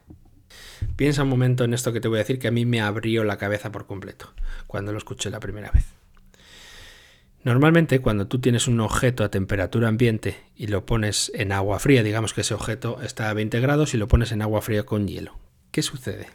Piensa 0.95 1.23
un 1.23 1.29
momento 1.29 1.63
en 1.63 1.73
esto 1.73 1.93
que 1.93 2.01
te 2.01 2.07
voy 2.07 2.17
a 2.17 2.19
decir 2.19 2.39
que 2.39 2.47
a 2.47 2.51
mí 2.51 2.65
me 2.65 2.81
abrió 2.81 3.23
la 3.23 3.37
cabeza 3.37 3.71
por 3.71 3.87
completo 3.87 4.33
cuando 4.67 4.91
lo 4.91 4.97
escuché 4.97 5.29
la 5.29 5.39
primera 5.39 5.71
vez. 5.71 5.85
Normalmente 7.43 7.99
cuando 7.99 8.27
tú 8.27 8.39
tienes 8.39 8.67
un 8.67 8.79
objeto 8.79 9.23
a 9.23 9.31
temperatura 9.31 9.89
ambiente 9.89 10.37
y 10.55 10.67
lo 10.67 10.85
pones 10.85 11.29
en 11.35 11.51
agua 11.51 11.79
fría, 11.79 12.01
digamos 12.01 12.33
que 12.33 12.41
ese 12.41 12.53
objeto 12.53 13.01
está 13.01 13.29
a 13.29 13.33
20 13.33 13.59
grados 13.59 13.93
y 13.93 13.97
lo 13.97 14.07
pones 14.07 14.31
en 14.31 14.41
agua 14.41 14.61
fría 14.61 14.85
con 14.85 15.07
hielo, 15.07 15.37
¿qué 15.71 15.81
sucede? 15.81 16.27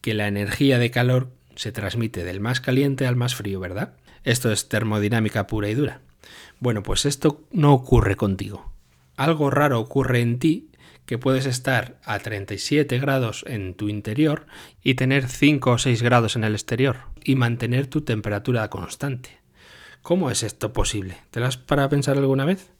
Que 0.00 0.14
la 0.14 0.28
energía 0.28 0.78
de 0.78 0.92
calor 0.92 1.32
se 1.58 1.72
transmite 1.72 2.22
del 2.22 2.38
más 2.38 2.60
caliente 2.60 3.04
al 3.04 3.16
más 3.16 3.34
frío, 3.34 3.58
¿verdad? 3.58 3.94
Esto 4.22 4.52
es 4.52 4.68
termodinámica 4.68 5.48
pura 5.48 5.68
y 5.68 5.74
dura. 5.74 6.00
Bueno, 6.60 6.84
pues 6.84 7.04
esto 7.04 7.42
no 7.50 7.74
ocurre 7.74 8.14
contigo. 8.14 8.72
Algo 9.16 9.50
raro 9.50 9.80
ocurre 9.80 10.20
en 10.20 10.38
ti 10.38 10.70
que 11.04 11.18
puedes 11.18 11.46
estar 11.46 11.98
a 12.04 12.20
37 12.20 13.00
grados 13.00 13.44
en 13.48 13.74
tu 13.74 13.88
interior 13.88 14.46
y 14.84 14.94
tener 14.94 15.26
5 15.26 15.72
o 15.72 15.78
6 15.78 16.00
grados 16.00 16.36
en 16.36 16.44
el 16.44 16.52
exterior 16.52 16.98
y 17.24 17.34
mantener 17.34 17.88
tu 17.88 18.02
temperatura 18.02 18.70
constante. 18.70 19.40
¿Cómo 20.02 20.30
es 20.30 20.44
esto 20.44 20.72
posible? 20.72 21.18
¿Te 21.32 21.40
lo 21.40 21.46
has 21.46 21.56
para 21.56 21.88
pensar 21.88 22.18
alguna 22.18 22.44
vez? 22.44 22.70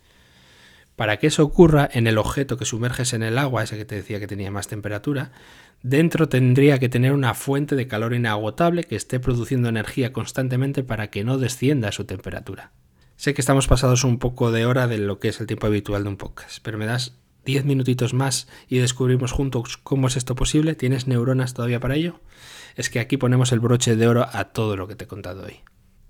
Para 0.94 1.16
que 1.16 1.26
eso 1.26 1.42
ocurra 1.42 1.88
en 1.92 2.06
el 2.06 2.16
objeto 2.16 2.56
que 2.56 2.64
sumerges 2.64 3.12
en 3.12 3.24
el 3.24 3.38
agua, 3.38 3.64
ese 3.64 3.76
que 3.76 3.84
te 3.84 3.96
decía 3.96 4.20
que 4.20 4.28
tenía 4.28 4.52
más 4.52 4.68
temperatura, 4.68 5.32
dentro 5.82 6.28
tendría 6.28 6.78
que 6.78 6.88
tener 6.88 7.12
una 7.12 7.34
fuente 7.34 7.76
de 7.76 7.86
calor 7.86 8.14
inagotable 8.14 8.84
que 8.84 8.96
esté 8.96 9.20
produciendo 9.20 9.68
energía 9.68 10.12
constantemente 10.12 10.82
para 10.82 11.10
que 11.10 11.24
no 11.24 11.38
descienda 11.38 11.92
su 11.92 12.04
temperatura. 12.04 12.72
Sé 13.16 13.34
que 13.34 13.40
estamos 13.40 13.66
pasados 13.66 14.04
un 14.04 14.18
poco 14.18 14.52
de 14.52 14.66
hora 14.66 14.86
de 14.86 14.98
lo 14.98 15.18
que 15.18 15.28
es 15.28 15.40
el 15.40 15.46
tiempo 15.46 15.66
habitual 15.66 16.04
de 16.04 16.10
un 16.10 16.16
podcast, 16.16 16.58
pero 16.62 16.78
me 16.78 16.86
das 16.86 17.16
10 17.44 17.64
minutitos 17.64 18.14
más 18.14 18.46
y 18.68 18.78
descubrimos 18.78 19.32
juntos 19.32 19.76
cómo 19.76 20.06
es 20.06 20.16
esto 20.16 20.34
posible. 20.34 20.74
¿Tienes 20.74 21.06
neuronas 21.06 21.54
todavía 21.54 21.80
para 21.80 21.96
ello? 21.96 22.20
Es 22.76 22.90
que 22.90 23.00
aquí 23.00 23.16
ponemos 23.16 23.52
el 23.52 23.60
broche 23.60 23.96
de 23.96 24.06
oro 24.06 24.28
a 24.32 24.44
todo 24.44 24.76
lo 24.76 24.86
que 24.86 24.94
te 24.94 25.04
he 25.04 25.08
contado 25.08 25.44
hoy. 25.44 25.60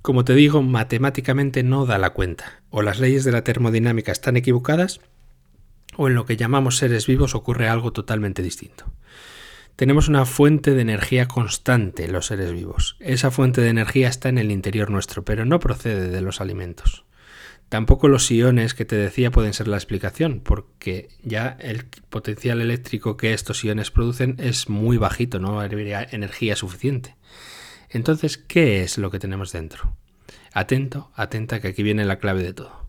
Como 0.03 0.25
te 0.25 0.35
digo, 0.35 0.63
matemáticamente 0.63 1.63
no 1.63 1.87
da 1.87 1.99
la 1.99 2.11
cuenta. 2.11 2.63
O 2.71 2.83
las 2.83 2.99
leyes 2.99 3.25
de 3.25 3.33
la 3.33 3.45
termodinámica 3.45 4.13
están 4.13 4.37
equivocadas, 4.37 5.01
o 5.97 6.09
en 6.09 6.15
lo 6.15 6.27
que 6.27 6.37
llamamos 6.37 6.77
seres 6.77 7.07
vivos 7.07 7.35
ocurre 7.35 7.69
algo 7.69 7.93
totalmente 7.93 8.43
distinto. 8.43 8.93
Tenemos 9.79 10.09
una 10.09 10.25
fuente 10.25 10.75
de 10.75 10.83
energía 10.83 11.29
constante 11.29 12.09
los 12.09 12.27
seres 12.27 12.53
vivos. 12.53 12.97
Esa 12.99 13.31
fuente 13.31 13.61
de 13.61 13.69
energía 13.69 14.09
está 14.09 14.29
en 14.29 14.39
el 14.39 14.51
interior 14.51 14.91
nuestro, 14.91 15.25
pero 15.25 15.45
no 15.45 15.61
procede 15.61 16.09
de 16.09 16.21
los 16.21 16.41
alimentos. 16.41 17.05
Tampoco 17.69 18.09
los 18.09 18.29
iones 18.29 18.75
que 18.75 18.85
te 18.85 18.97
decía 18.97 19.31
pueden 19.31 19.55
ser 19.55 19.69
la 19.69 19.77
explicación, 19.77 20.41
porque 20.41 21.11
ya 21.23 21.57
el 21.61 21.85
potencial 21.85 22.61
eléctrico 22.61 23.17
que 23.17 23.33
estos 23.33 23.63
iones 23.63 23.93
producen 23.93 24.35
es 24.41 24.69
muy 24.69 24.97
bajito, 24.97 25.39
no 25.39 25.61
habría 25.61 26.03
energía 26.03 26.57
suficiente. 26.57 27.15
Entonces, 27.89 28.37
¿qué 28.37 28.83
es 28.83 28.99
lo 28.99 29.13
que 29.13 29.21
tenemos 29.21 29.53
dentro? 29.53 29.97
Atento, 30.53 31.13
atenta, 31.15 31.61
que 31.61 31.69
aquí 31.69 31.85
viene 31.85 32.05
la 32.05 32.19
clave 32.19 32.43
de 32.43 32.53
todo. 32.53 32.89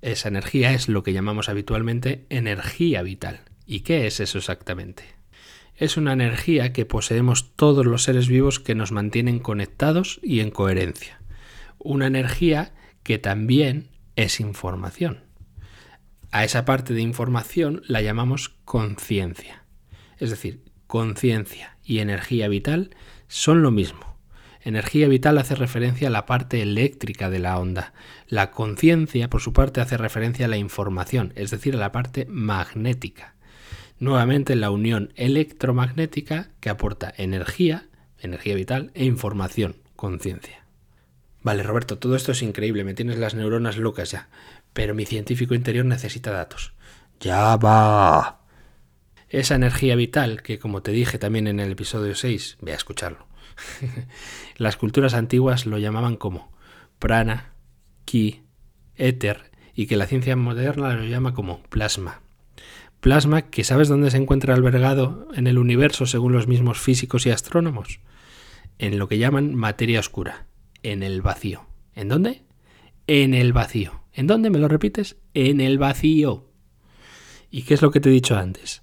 Esa 0.00 0.28
energía 0.28 0.72
es 0.72 0.88
lo 0.88 1.02
que 1.02 1.12
llamamos 1.12 1.50
habitualmente 1.50 2.24
energía 2.30 3.02
vital. 3.02 3.40
¿Y 3.66 3.80
qué 3.80 4.06
es 4.06 4.18
eso 4.20 4.38
exactamente? 4.38 5.15
Es 5.76 5.98
una 5.98 6.14
energía 6.14 6.72
que 6.72 6.86
poseemos 6.86 7.54
todos 7.54 7.84
los 7.84 8.02
seres 8.02 8.28
vivos 8.28 8.60
que 8.60 8.74
nos 8.74 8.92
mantienen 8.92 9.38
conectados 9.38 10.18
y 10.22 10.40
en 10.40 10.50
coherencia. 10.50 11.20
Una 11.78 12.06
energía 12.06 12.72
que 13.02 13.18
también 13.18 13.88
es 14.16 14.40
información. 14.40 15.24
A 16.30 16.44
esa 16.44 16.64
parte 16.64 16.94
de 16.94 17.02
información 17.02 17.82
la 17.86 18.00
llamamos 18.00 18.56
conciencia. 18.64 19.64
Es 20.18 20.30
decir, 20.30 20.62
conciencia 20.86 21.76
y 21.84 21.98
energía 21.98 22.48
vital 22.48 22.96
son 23.28 23.62
lo 23.62 23.70
mismo. 23.70 24.16
Energía 24.62 25.08
vital 25.08 25.38
hace 25.38 25.54
referencia 25.54 26.08
a 26.08 26.10
la 26.10 26.26
parte 26.26 26.62
eléctrica 26.62 27.30
de 27.30 27.38
la 27.38 27.58
onda. 27.58 27.92
La 28.26 28.50
conciencia, 28.50 29.30
por 29.30 29.40
su 29.40 29.52
parte, 29.52 29.80
hace 29.80 29.96
referencia 29.96 30.46
a 30.46 30.48
la 30.48 30.56
información, 30.56 31.32
es 31.36 31.50
decir, 31.50 31.76
a 31.76 31.78
la 31.78 31.92
parte 31.92 32.26
magnética. 32.28 33.35
Nuevamente, 33.98 34.56
la 34.56 34.70
unión 34.70 35.12
electromagnética 35.16 36.50
que 36.60 36.70
aporta 36.70 37.12
energía, 37.16 37.88
energía 38.18 38.54
vital, 38.54 38.90
e 38.94 39.04
información, 39.04 39.76
conciencia. 39.96 40.64
Vale, 41.42 41.62
Roberto, 41.62 41.98
todo 41.98 42.16
esto 42.16 42.32
es 42.32 42.42
increíble, 42.42 42.84
me 42.84 42.94
tienes 42.94 43.18
las 43.18 43.34
neuronas 43.34 43.78
locas 43.78 44.10
ya, 44.10 44.28
pero 44.72 44.94
mi 44.94 45.06
científico 45.06 45.54
interior 45.54 45.84
necesita 45.84 46.30
datos. 46.30 46.74
Ya 47.20 47.56
va. 47.56 48.40
Esa 49.28 49.54
energía 49.54 49.96
vital, 49.96 50.42
que 50.42 50.58
como 50.58 50.82
te 50.82 50.92
dije 50.92 51.18
también 51.18 51.46
en 51.46 51.60
el 51.60 51.72
episodio 51.72 52.14
6, 52.14 52.58
ve 52.60 52.72
a 52.72 52.76
escucharlo, 52.76 53.26
Las 54.56 54.76
culturas 54.76 55.14
antiguas 55.14 55.66
lo 55.66 55.78
llamaban 55.78 56.16
como 56.16 56.52
prana, 56.98 57.52
ki, 58.04 58.42
éter, 58.96 59.50
y 59.74 59.86
que 59.86 59.96
la 59.96 60.06
ciencia 60.06 60.36
moderna 60.36 60.94
lo 60.94 61.04
llama 61.04 61.34
como 61.34 61.62
plasma. 61.64 62.20
Plasma 63.06 63.42
que 63.42 63.62
sabes 63.62 63.86
dónde 63.86 64.10
se 64.10 64.16
encuentra 64.16 64.52
albergado 64.52 65.28
en 65.36 65.46
el 65.46 65.58
universo 65.58 66.06
según 66.06 66.32
los 66.32 66.48
mismos 66.48 66.80
físicos 66.80 67.24
y 67.24 67.30
astrónomos. 67.30 68.00
En 68.80 68.98
lo 68.98 69.06
que 69.06 69.18
llaman 69.18 69.54
materia 69.54 70.00
oscura, 70.00 70.48
en 70.82 71.04
el 71.04 71.22
vacío. 71.22 71.68
¿En 71.94 72.08
dónde? 72.08 72.42
En 73.06 73.32
el 73.32 73.52
vacío. 73.52 74.02
¿En 74.12 74.26
dónde 74.26 74.50
me 74.50 74.58
lo 74.58 74.66
repites? 74.66 75.18
En 75.34 75.60
el 75.60 75.78
vacío. 75.78 76.50
¿Y 77.48 77.62
qué 77.62 77.74
es 77.74 77.82
lo 77.82 77.92
que 77.92 78.00
te 78.00 78.08
he 78.08 78.12
dicho 78.12 78.36
antes? 78.36 78.82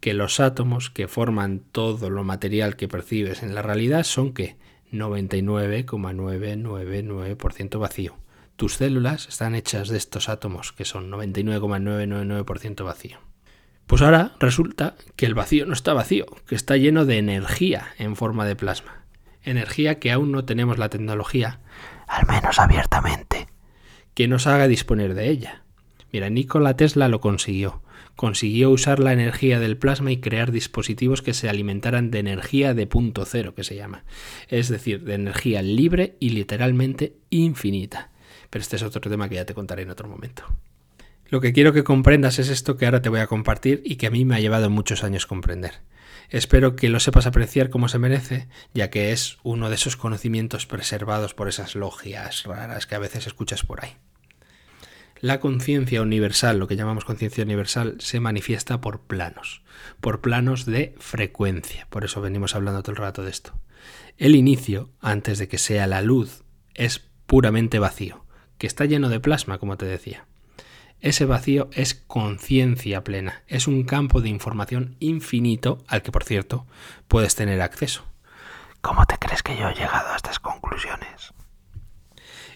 que 0.00 0.14
los 0.14 0.40
átomos 0.40 0.90
que 0.90 1.06
forman 1.06 1.60
todo 1.70 2.10
lo 2.10 2.24
material 2.24 2.74
que 2.74 2.88
percibes 2.88 3.44
en 3.44 3.54
la 3.54 3.62
realidad 3.62 4.02
son 4.02 4.32
que 4.32 4.56
99,999% 4.90 7.78
vacío. 7.78 8.16
Tus 8.56 8.74
células 8.74 9.28
están 9.28 9.54
hechas 9.54 9.90
de 9.90 9.98
estos 9.98 10.28
átomos 10.28 10.72
que 10.72 10.84
son 10.84 11.08
99,999% 11.08 12.84
vacío. 12.84 13.29
Pues 13.90 14.02
ahora 14.02 14.36
resulta 14.38 14.94
que 15.16 15.26
el 15.26 15.34
vacío 15.34 15.66
no 15.66 15.72
está 15.72 15.92
vacío, 15.94 16.24
que 16.46 16.54
está 16.54 16.76
lleno 16.76 17.06
de 17.06 17.18
energía 17.18 17.88
en 17.98 18.14
forma 18.14 18.46
de 18.46 18.54
plasma. 18.54 19.02
Energía 19.42 19.98
que 19.98 20.12
aún 20.12 20.30
no 20.30 20.44
tenemos 20.44 20.78
la 20.78 20.90
tecnología, 20.90 21.58
al 22.06 22.24
menos 22.28 22.60
abiertamente, 22.60 23.48
que 24.14 24.28
nos 24.28 24.46
haga 24.46 24.68
disponer 24.68 25.14
de 25.14 25.28
ella. 25.28 25.64
Mira, 26.12 26.30
Nikola 26.30 26.76
Tesla 26.76 27.08
lo 27.08 27.20
consiguió. 27.20 27.82
Consiguió 28.14 28.70
usar 28.70 29.00
la 29.00 29.12
energía 29.12 29.58
del 29.58 29.76
plasma 29.76 30.12
y 30.12 30.20
crear 30.20 30.52
dispositivos 30.52 31.20
que 31.20 31.34
se 31.34 31.48
alimentaran 31.48 32.12
de 32.12 32.20
energía 32.20 32.74
de 32.74 32.86
punto 32.86 33.24
cero, 33.24 33.56
que 33.56 33.64
se 33.64 33.74
llama. 33.74 34.04
Es 34.46 34.68
decir, 34.68 35.02
de 35.02 35.14
energía 35.14 35.62
libre 35.62 36.16
y 36.20 36.28
literalmente 36.28 37.16
infinita. 37.28 38.12
Pero 38.50 38.62
este 38.62 38.76
es 38.76 38.84
otro 38.84 39.10
tema 39.10 39.28
que 39.28 39.34
ya 39.34 39.46
te 39.46 39.54
contaré 39.54 39.82
en 39.82 39.90
otro 39.90 40.06
momento. 40.06 40.44
Lo 41.30 41.40
que 41.40 41.52
quiero 41.52 41.72
que 41.72 41.84
comprendas 41.84 42.40
es 42.40 42.48
esto 42.48 42.76
que 42.76 42.86
ahora 42.86 43.02
te 43.02 43.08
voy 43.08 43.20
a 43.20 43.28
compartir 43.28 43.82
y 43.84 43.96
que 43.96 44.08
a 44.08 44.10
mí 44.10 44.24
me 44.24 44.34
ha 44.34 44.40
llevado 44.40 44.68
muchos 44.68 45.04
años 45.04 45.26
comprender. 45.26 45.74
Espero 46.28 46.74
que 46.74 46.88
lo 46.88 46.98
sepas 46.98 47.26
apreciar 47.26 47.70
como 47.70 47.88
se 47.88 48.00
merece, 48.00 48.48
ya 48.74 48.90
que 48.90 49.12
es 49.12 49.38
uno 49.44 49.68
de 49.68 49.76
esos 49.76 49.96
conocimientos 49.96 50.66
preservados 50.66 51.32
por 51.32 51.48
esas 51.48 51.76
logias 51.76 52.42
raras 52.42 52.88
que 52.88 52.96
a 52.96 52.98
veces 52.98 53.28
escuchas 53.28 53.62
por 53.62 53.84
ahí. 53.84 53.92
La 55.20 55.38
conciencia 55.38 56.02
universal, 56.02 56.58
lo 56.58 56.66
que 56.66 56.74
llamamos 56.74 57.04
conciencia 57.04 57.44
universal, 57.44 57.94
se 58.00 58.18
manifiesta 58.18 58.80
por 58.80 59.02
planos, 59.02 59.62
por 60.00 60.20
planos 60.20 60.66
de 60.66 60.96
frecuencia. 60.98 61.86
Por 61.90 62.04
eso 62.04 62.20
venimos 62.20 62.56
hablando 62.56 62.82
todo 62.82 62.92
el 62.92 62.96
rato 62.96 63.22
de 63.22 63.30
esto. 63.30 63.52
El 64.18 64.34
inicio, 64.34 64.90
antes 64.98 65.38
de 65.38 65.46
que 65.46 65.58
sea 65.58 65.86
la 65.86 66.02
luz, 66.02 66.42
es 66.74 67.08
puramente 67.26 67.78
vacío, 67.78 68.24
que 68.58 68.66
está 68.66 68.84
lleno 68.84 69.08
de 69.08 69.20
plasma, 69.20 69.58
como 69.58 69.76
te 69.76 69.86
decía. 69.86 70.26
Ese 71.00 71.24
vacío 71.24 71.70
es 71.72 71.94
conciencia 71.94 73.02
plena, 73.02 73.42
es 73.46 73.66
un 73.66 73.84
campo 73.84 74.20
de 74.20 74.28
información 74.28 74.96
infinito 75.00 75.78
al 75.88 76.02
que, 76.02 76.12
por 76.12 76.24
cierto, 76.24 76.66
puedes 77.08 77.34
tener 77.34 77.62
acceso. 77.62 78.04
¿Cómo 78.82 79.06
te 79.06 79.16
crees 79.18 79.42
que 79.42 79.56
yo 79.56 79.68
he 79.68 79.74
llegado 79.74 80.12
a 80.12 80.16
estas 80.16 80.38
conclusiones? 80.38 81.32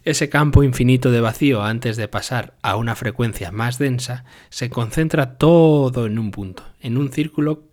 Ese 0.05 0.29
campo 0.29 0.63
infinito 0.63 1.11
de 1.11 1.23
vacío 1.23 1.63
antes 1.63 1.97
de 1.97 2.09
pasar 2.09 2.59
a 2.61 2.77
una 2.77 2.95
frecuencia 2.95 3.51
más 3.51 3.79
densa 3.79 4.27
se 4.51 4.69
concentra 4.69 5.39
todo 5.39 6.05
en 6.05 6.19
un 6.19 6.31
punto, 6.31 6.65
en 6.81 6.99
un 6.99 7.11
círculo 7.11 7.65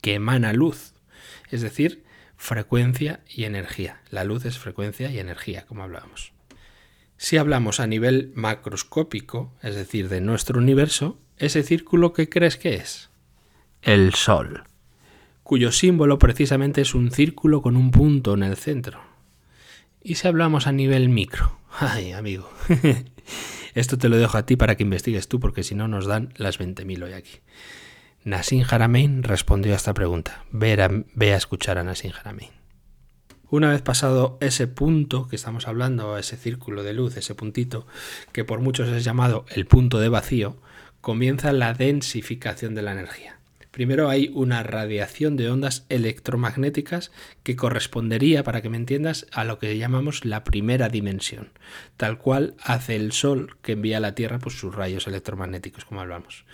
que 0.00 0.14
emana 0.14 0.52
luz, 0.52 0.94
es 1.50 1.62
decir, 1.62 2.04
frecuencia 2.36 3.20
y 3.28 3.44
energía. 3.44 4.00
La 4.10 4.24
luz 4.24 4.44
es 4.44 4.58
frecuencia 4.58 5.12
y 5.12 5.20
energía, 5.20 5.66
como 5.66 5.84
hablábamos. 5.84 6.32
Si 7.18 7.36
hablamos 7.36 7.80
a 7.80 7.88
nivel 7.88 8.30
macroscópico, 8.36 9.52
es 9.60 9.74
decir, 9.74 10.08
de 10.08 10.20
nuestro 10.20 10.60
universo, 10.60 11.18
ese 11.36 11.64
círculo 11.64 12.12
¿qué 12.12 12.28
crees 12.28 12.56
que 12.56 12.76
es? 12.76 13.10
El 13.82 14.14
Sol, 14.14 14.62
cuyo 15.42 15.72
símbolo 15.72 16.20
precisamente 16.20 16.80
es 16.80 16.94
un 16.94 17.10
círculo 17.10 17.60
con 17.60 17.76
un 17.76 17.90
punto 17.90 18.34
en 18.34 18.44
el 18.44 18.56
centro. 18.56 19.00
Y 20.00 20.14
si 20.14 20.28
hablamos 20.28 20.68
a 20.68 20.72
nivel 20.72 21.08
micro, 21.08 21.58
ay 21.80 22.12
amigo, 22.12 22.48
esto 23.74 23.98
te 23.98 24.08
lo 24.08 24.16
dejo 24.16 24.38
a 24.38 24.46
ti 24.46 24.54
para 24.54 24.76
que 24.76 24.84
investigues 24.84 25.26
tú 25.26 25.40
porque 25.40 25.64
si 25.64 25.74
no 25.74 25.88
nos 25.88 26.06
dan 26.06 26.32
las 26.36 26.60
20.000 26.60 27.02
hoy 27.02 27.12
aquí. 27.14 27.40
Nassim 28.22 28.62
Haramein 28.68 29.24
respondió 29.24 29.72
a 29.72 29.76
esta 29.76 29.92
pregunta. 29.92 30.44
Ve 30.52 30.80
a, 30.80 30.88
ve 31.14 31.34
a 31.34 31.36
escuchar 31.36 31.78
a 31.78 31.84
Nassim 31.84 32.12
Haramein. 32.12 32.57
Una 33.50 33.70
vez 33.70 33.80
pasado 33.80 34.36
ese 34.42 34.66
punto 34.66 35.26
que 35.26 35.36
estamos 35.36 35.68
hablando, 35.68 36.18
ese 36.18 36.36
círculo 36.36 36.82
de 36.82 36.92
luz, 36.92 37.16
ese 37.16 37.34
puntito, 37.34 37.86
que 38.30 38.44
por 38.44 38.60
muchos 38.60 38.90
es 38.90 39.04
llamado 39.04 39.46
el 39.48 39.64
punto 39.64 40.00
de 40.00 40.10
vacío, 40.10 40.58
comienza 41.00 41.50
la 41.52 41.72
densificación 41.72 42.74
de 42.74 42.82
la 42.82 42.92
energía. 42.92 43.38
Primero 43.70 44.10
hay 44.10 44.30
una 44.34 44.62
radiación 44.62 45.36
de 45.36 45.48
ondas 45.48 45.86
electromagnéticas 45.88 47.10
que 47.42 47.56
correspondería, 47.56 48.44
para 48.44 48.60
que 48.60 48.68
me 48.68 48.76
entiendas, 48.76 49.26
a 49.32 49.44
lo 49.44 49.58
que 49.58 49.78
llamamos 49.78 50.26
la 50.26 50.44
primera 50.44 50.90
dimensión, 50.90 51.48
tal 51.96 52.18
cual 52.18 52.54
hace 52.62 52.96
el 52.96 53.12
Sol 53.12 53.56
que 53.62 53.72
envía 53.72 53.96
a 53.96 54.00
la 54.00 54.14
Tierra 54.14 54.40
pues, 54.40 54.58
sus 54.58 54.74
rayos 54.74 55.06
electromagnéticos, 55.06 55.86
como 55.86 56.02
hablamos. 56.02 56.44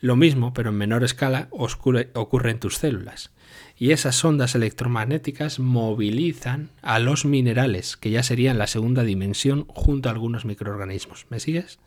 Lo 0.00 0.16
mismo, 0.16 0.54
pero 0.54 0.70
en 0.70 0.76
menor 0.76 1.04
escala, 1.04 1.48
ocurre 1.50 2.50
en 2.50 2.60
tus 2.60 2.78
células 2.78 3.32
y 3.78 3.92
esas 3.92 4.24
ondas 4.24 4.54
electromagnéticas 4.54 5.60
movilizan 5.60 6.70
a 6.82 6.98
los 6.98 7.24
minerales, 7.24 7.96
que 7.96 8.10
ya 8.10 8.22
serían 8.22 8.58
la 8.58 8.66
segunda 8.66 9.04
dimensión 9.04 9.66
junto 9.68 10.08
a 10.08 10.12
algunos 10.12 10.44
microorganismos. 10.44 11.26
¿Me 11.30 11.38
sigues? 11.38 11.78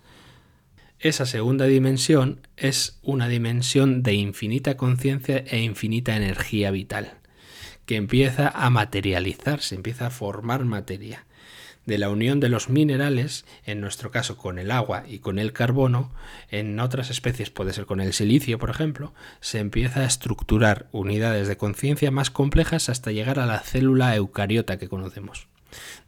Esa 1.00 1.26
segunda 1.26 1.66
dimensión 1.66 2.48
es 2.58 3.00
una 3.02 3.28
dimensión 3.28 4.04
de 4.04 4.14
infinita 4.14 4.78
conciencia 4.78 5.38
e 5.48 5.60
infinita 5.62 6.16
energía 6.16 6.72
vital, 6.72 7.16
que 7.86 7.96
empieza 7.96 8.50
a 8.50 8.70
materializarse, 8.70 9.76
empieza 9.76 10.08
a 10.08 10.12
formar 10.12 10.64
materia 10.64 11.26
de 11.86 11.98
la 11.98 12.10
unión 12.10 12.40
de 12.40 12.50
los 12.50 12.70
minerales, 12.70 13.46
en 13.66 13.82
nuestro 13.82 14.12
caso 14.12 14.38
con 14.38 14.60
el 14.60 14.72
agua 14.72 15.04
y 15.08 15.20
con 15.20 15.40
el 15.40 15.54
carbono, 15.54 16.12
en 16.50 16.80
otras 16.80 17.10
especies 17.10 17.50
puede 17.50 17.74
ser 17.74 17.86
con 17.86 18.02
el 18.02 18.14
silicio, 18.14 18.60
por 18.60 18.70
ejemplo, 18.70 19.14
se 19.40 19.60
empieza 19.60 20.02
a 20.02 20.06
estructurar 20.06 20.88
unidades 20.92 21.48
de 21.48 21.58
conciencia 21.58 22.12
más 22.12 22.32
complejas 22.32 22.90
hasta 22.90 23.12
llegar 23.12 23.40
a 23.40 23.46
la 23.46 23.60
célula 23.60 24.16
eucariota 24.16 24.78
que 24.78 24.90
conocemos 24.90 25.48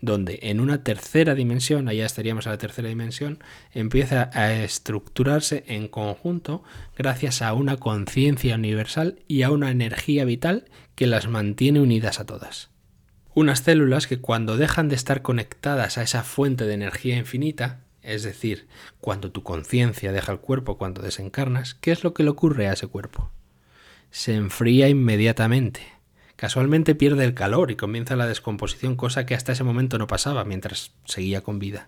donde 0.01 0.39
en 0.43 0.59
una 0.59 0.84
tercera 0.84 1.36
dimensión, 1.36 1.88
allá 1.88 2.05
estaríamos 2.05 2.47
a 2.47 2.51
la 2.51 2.57
tercera 2.57 2.89
dimensión, 2.89 3.39
empieza 3.71 4.30
a 4.34 4.53
estructurarse 4.53 5.63
en 5.67 5.88
conjunto 5.88 6.63
gracias 6.97 7.41
a 7.41 7.53
una 7.53 7.78
conciencia 7.78 8.55
universal 8.55 9.19
y 9.28 9.43
a 9.43 9.51
una 9.51 9.71
energía 9.71 10.26
vital 10.26 10.65
que 10.95 11.07
las 11.07 11.28
mantiene 11.28 11.80
unidas 11.80 12.19
a 12.19 12.26
todas. 12.26 12.72
Unas 13.36 13.61
células 13.61 14.05
que 14.05 14.19
cuando 14.19 14.57
dejan 14.57 14.89
de 14.89 14.95
estar 14.95 15.23
conectadas 15.23 15.97
a 15.97 16.03
esa 16.03 16.23
fuente 16.23 16.65
de 16.65 16.75
energía 16.75 17.17
infinita, 17.17 17.79
es 18.03 18.21
decir, 18.21 18.67
cuando 19.01 19.31
tu 19.31 19.41
conciencia 19.41 20.11
deja 20.11 20.31
el 20.31 20.39
cuerpo, 20.39 20.77
cuando 20.77 21.01
desencarnas, 21.01 21.73
¿qué 21.73 21.91
es 21.91 22.03
lo 22.03 22.13
que 22.13 22.21
le 22.21 22.29
ocurre 22.29 22.67
a 22.67 22.73
ese 22.73 22.86
cuerpo? 22.86 23.31
Se 24.11 24.36
enfría 24.36 24.88
inmediatamente. 24.88 25.81
Casualmente 26.36 26.93
pierde 26.93 27.23
el 27.23 27.34
calor 27.34 27.71
y 27.71 27.75
comienza 27.75 28.15
la 28.15 28.27
descomposición, 28.27 28.95
cosa 28.95 29.25
que 29.25 29.34
hasta 29.34 29.53
ese 29.53 29.63
momento 29.63 29.97
no 29.97 30.05
pasaba 30.05 30.43
mientras 30.43 30.91
seguía 31.05 31.41
con 31.41 31.57
vida. 31.57 31.88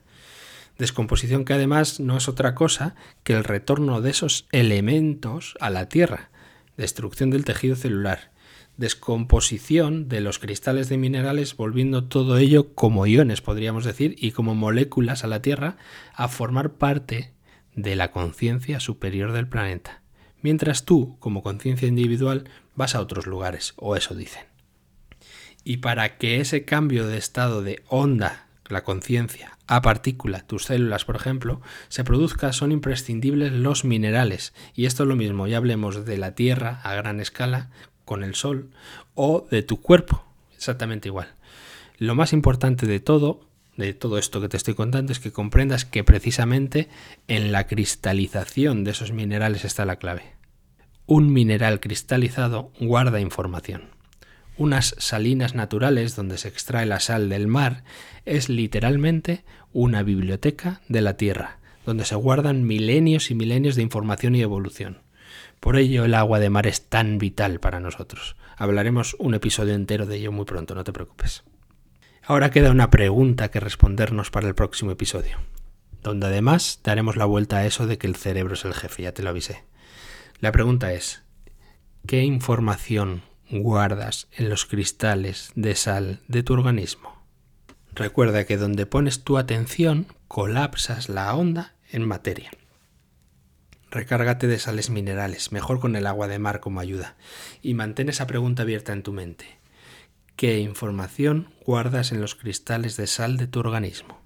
Descomposición 0.79 1.45
que 1.45 1.53
además 1.53 1.99
no 1.99 2.17
es 2.17 2.27
otra 2.27 2.55
cosa 2.55 2.95
que 3.23 3.33
el 3.33 3.43
retorno 3.43 4.01
de 4.01 4.09
esos 4.09 4.47
elementos 4.51 5.55
a 5.59 5.69
la 5.69 5.89
Tierra, 5.89 6.29
destrucción 6.75 7.29
del 7.29 7.45
tejido 7.45 7.75
celular, 7.75 8.31
descomposición 8.77 10.09
de 10.09 10.21
los 10.21 10.39
cristales 10.39 10.89
de 10.89 10.97
minerales, 10.97 11.55
volviendo 11.55 12.05
todo 12.05 12.37
ello 12.37 12.73
como 12.73 13.05
iones, 13.05 13.41
podríamos 13.41 13.85
decir, 13.85 14.15
y 14.17 14.31
como 14.31 14.55
moléculas 14.55 15.23
a 15.23 15.27
la 15.27 15.41
Tierra, 15.41 15.77
a 16.13 16.27
formar 16.27 16.73
parte 16.73 17.33
de 17.75 17.95
la 17.95 18.11
conciencia 18.11 18.79
superior 18.79 19.31
del 19.31 19.47
planeta. 19.47 20.01
Mientras 20.41 20.85
tú, 20.85 21.17
como 21.19 21.41
conciencia 21.41 21.87
individual, 21.87 22.49
vas 22.75 22.95
a 22.95 23.01
otros 23.01 23.25
lugares, 23.25 23.73
o 23.77 23.95
eso 23.95 24.15
dicen. 24.15 24.43
Y 25.63 25.77
para 25.77 26.17
que 26.17 26.39
ese 26.39 26.65
cambio 26.65 27.07
de 27.07 27.17
estado 27.17 27.63
de 27.63 27.81
onda, 27.87 28.47
la 28.69 28.83
conciencia, 28.83 29.57
a 29.67 29.81
partícula, 29.81 30.45
tus 30.45 30.65
células, 30.65 31.05
por 31.05 31.15
ejemplo, 31.15 31.61
se 31.87 32.03
produzca, 32.03 32.53
son 32.53 32.71
imprescindibles 32.71 33.51
los 33.51 33.83
minerales. 33.83 34.53
Y 34.75 34.85
esto 34.85 35.03
es 35.03 35.09
lo 35.09 35.15
mismo, 35.15 35.47
ya 35.47 35.57
hablemos 35.57 36.05
de 36.05 36.17
la 36.17 36.35
Tierra 36.35 36.81
a 36.83 36.93
gran 36.93 37.19
escala, 37.19 37.71
con 38.05 38.23
el 38.23 38.35
sol 38.35 38.69
o 39.15 39.47
de 39.51 39.63
tu 39.63 39.81
cuerpo, 39.81 40.23
exactamente 40.55 41.09
igual. 41.09 41.33
Lo 41.97 42.15
más 42.15 42.33
importante 42.33 42.85
de 42.85 42.99
todo, 42.99 43.41
de 43.77 43.93
todo 43.93 44.17
esto 44.17 44.41
que 44.41 44.49
te 44.49 44.57
estoy 44.57 44.73
contando, 44.73 45.11
es 45.11 45.19
que 45.19 45.31
comprendas 45.31 45.85
que 45.85 46.03
precisamente 46.03 46.89
en 47.27 47.51
la 47.51 47.67
cristalización 47.67 48.83
de 48.83 48.91
esos 48.91 49.11
minerales 49.11 49.65
está 49.65 49.85
la 49.85 49.97
clave. 49.97 50.23
Un 51.07 51.31
mineral 51.31 51.79
cristalizado 51.79 52.71
guarda 52.79 53.19
información. 53.19 53.89
Unas 54.57 54.95
salinas 54.97 55.53
naturales 55.53 56.15
donde 56.15 56.37
se 56.37 56.47
extrae 56.47 56.85
la 56.85 56.99
sal 56.99 57.29
del 57.29 57.47
mar 57.47 57.83
es 58.25 58.49
literalmente 58.49 59.43
una 59.73 60.01
biblioteca 60.01 60.81
de 60.87 61.01
la 61.01 61.17
Tierra, 61.17 61.59
donde 61.85 62.05
se 62.05 62.15
guardan 62.15 62.65
milenios 62.65 63.31
y 63.31 63.35
milenios 63.35 63.75
de 63.75 63.83
información 63.83 64.33
y 64.33 64.41
evolución. 64.41 65.04
Por 65.59 65.77
ello 65.77 66.05
el 66.05 66.13
agua 66.13 66.39
de 66.39 66.49
mar 66.49 66.67
es 66.67 66.89
tan 66.89 67.17
vital 67.17 67.59
para 67.59 67.79
nosotros. 67.79 68.35
Hablaremos 68.57 69.15
un 69.19 69.33
episodio 69.33 69.73
entero 69.73 70.05
de 70.05 70.17
ello 70.17 70.31
muy 70.31 70.45
pronto, 70.45 70.75
no 70.75 70.83
te 70.83 70.93
preocupes. 70.93 71.43
Ahora 72.23 72.49
queda 72.49 72.71
una 72.71 72.89
pregunta 72.89 73.51
que 73.51 73.59
respondernos 73.59 74.31
para 74.31 74.47
el 74.47 74.55
próximo 74.55 74.91
episodio, 74.91 75.37
donde 76.01 76.27
además 76.27 76.79
daremos 76.83 77.17
la 77.17 77.25
vuelta 77.25 77.57
a 77.57 77.65
eso 77.65 77.85
de 77.85 77.97
que 77.97 78.07
el 78.07 78.15
cerebro 78.15 78.55
es 78.55 78.65
el 78.65 78.73
jefe, 78.73 79.03
ya 79.03 79.13
te 79.13 79.21
lo 79.21 79.29
avisé. 79.29 79.63
La 80.39 80.51
pregunta 80.51 80.91
es, 80.93 81.23
¿qué 82.07 82.23
información 82.23 83.21
guardas 83.51 84.27
en 84.35 84.49
los 84.49 84.65
cristales 84.65 85.51
de 85.55 85.75
sal 85.75 86.21
de 86.27 86.41
tu 86.41 86.53
organismo? 86.53 87.15
Recuerda 87.93 88.45
que 88.45 88.57
donde 88.57 88.85
pones 88.85 89.23
tu 89.23 89.37
atención, 89.37 90.07
colapsas 90.27 91.09
la 91.09 91.33
onda 91.35 91.75
en 91.91 92.07
materia. 92.07 92.51
Recárgate 93.95 94.47
de 94.47 94.59
sales 94.59 94.89
minerales, 94.89 95.53
mejor 95.53 95.79
con 95.79 95.95
el 95.95 96.05
agua 96.05 96.27
de 96.27 96.37
mar 96.37 96.59
como 96.59 96.81
ayuda, 96.81 97.15
y 97.61 97.75
mantén 97.75 98.09
esa 98.09 98.27
pregunta 98.27 98.63
abierta 98.63 98.91
en 98.91 99.03
tu 99.03 99.13
mente. 99.13 99.57
¿Qué 100.35 100.59
información 100.59 101.47
guardas 101.65 102.11
en 102.11 102.19
los 102.19 102.35
cristales 102.35 102.97
de 102.97 103.07
sal 103.07 103.37
de 103.37 103.47
tu 103.47 103.61
organismo? 103.61 104.19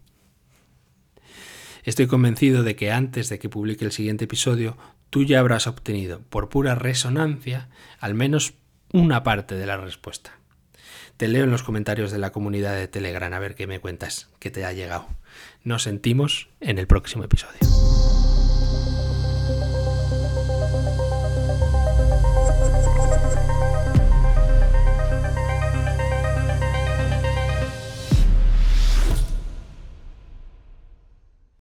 Estoy 1.84 2.08
convencido 2.08 2.64
de 2.64 2.76
que 2.76 2.92
antes 2.92 3.30
de 3.30 3.38
que 3.38 3.48
publique 3.48 3.86
el 3.86 3.92
siguiente 3.92 4.24
episodio, 4.26 4.76
tú 5.12 5.24
ya 5.24 5.40
habrás 5.40 5.68
obtenido, 5.68 6.22
por 6.32 6.50
pura 6.50 6.74
resonancia, 6.74 7.70
al 8.00 8.16
menos 8.16 8.56
una 8.92 9.22
parte 9.22 9.54
de 9.54 9.68
la 9.68 9.78
respuesta. 9.78 10.32
Te 11.16 11.28
leo 11.28 11.44
en 11.44 11.52
los 11.52 11.62
comentarios 11.62 12.10
de 12.10 12.18
la 12.18 12.32
comunidad 12.32 12.74
de 12.74 12.88
Telegram 12.88 13.32
a 13.34 13.38
ver 13.38 13.54
qué 13.54 13.68
me 13.68 13.80
cuentas, 13.80 14.32
qué 14.40 14.50
te 14.50 14.66
ha 14.66 14.74
llegado. 14.74 15.08
Nos 15.64 15.84
sentimos 15.84 16.50
en 16.60 16.80
el 16.80 16.88
próximo 16.88 17.24
episodio. 17.24 17.60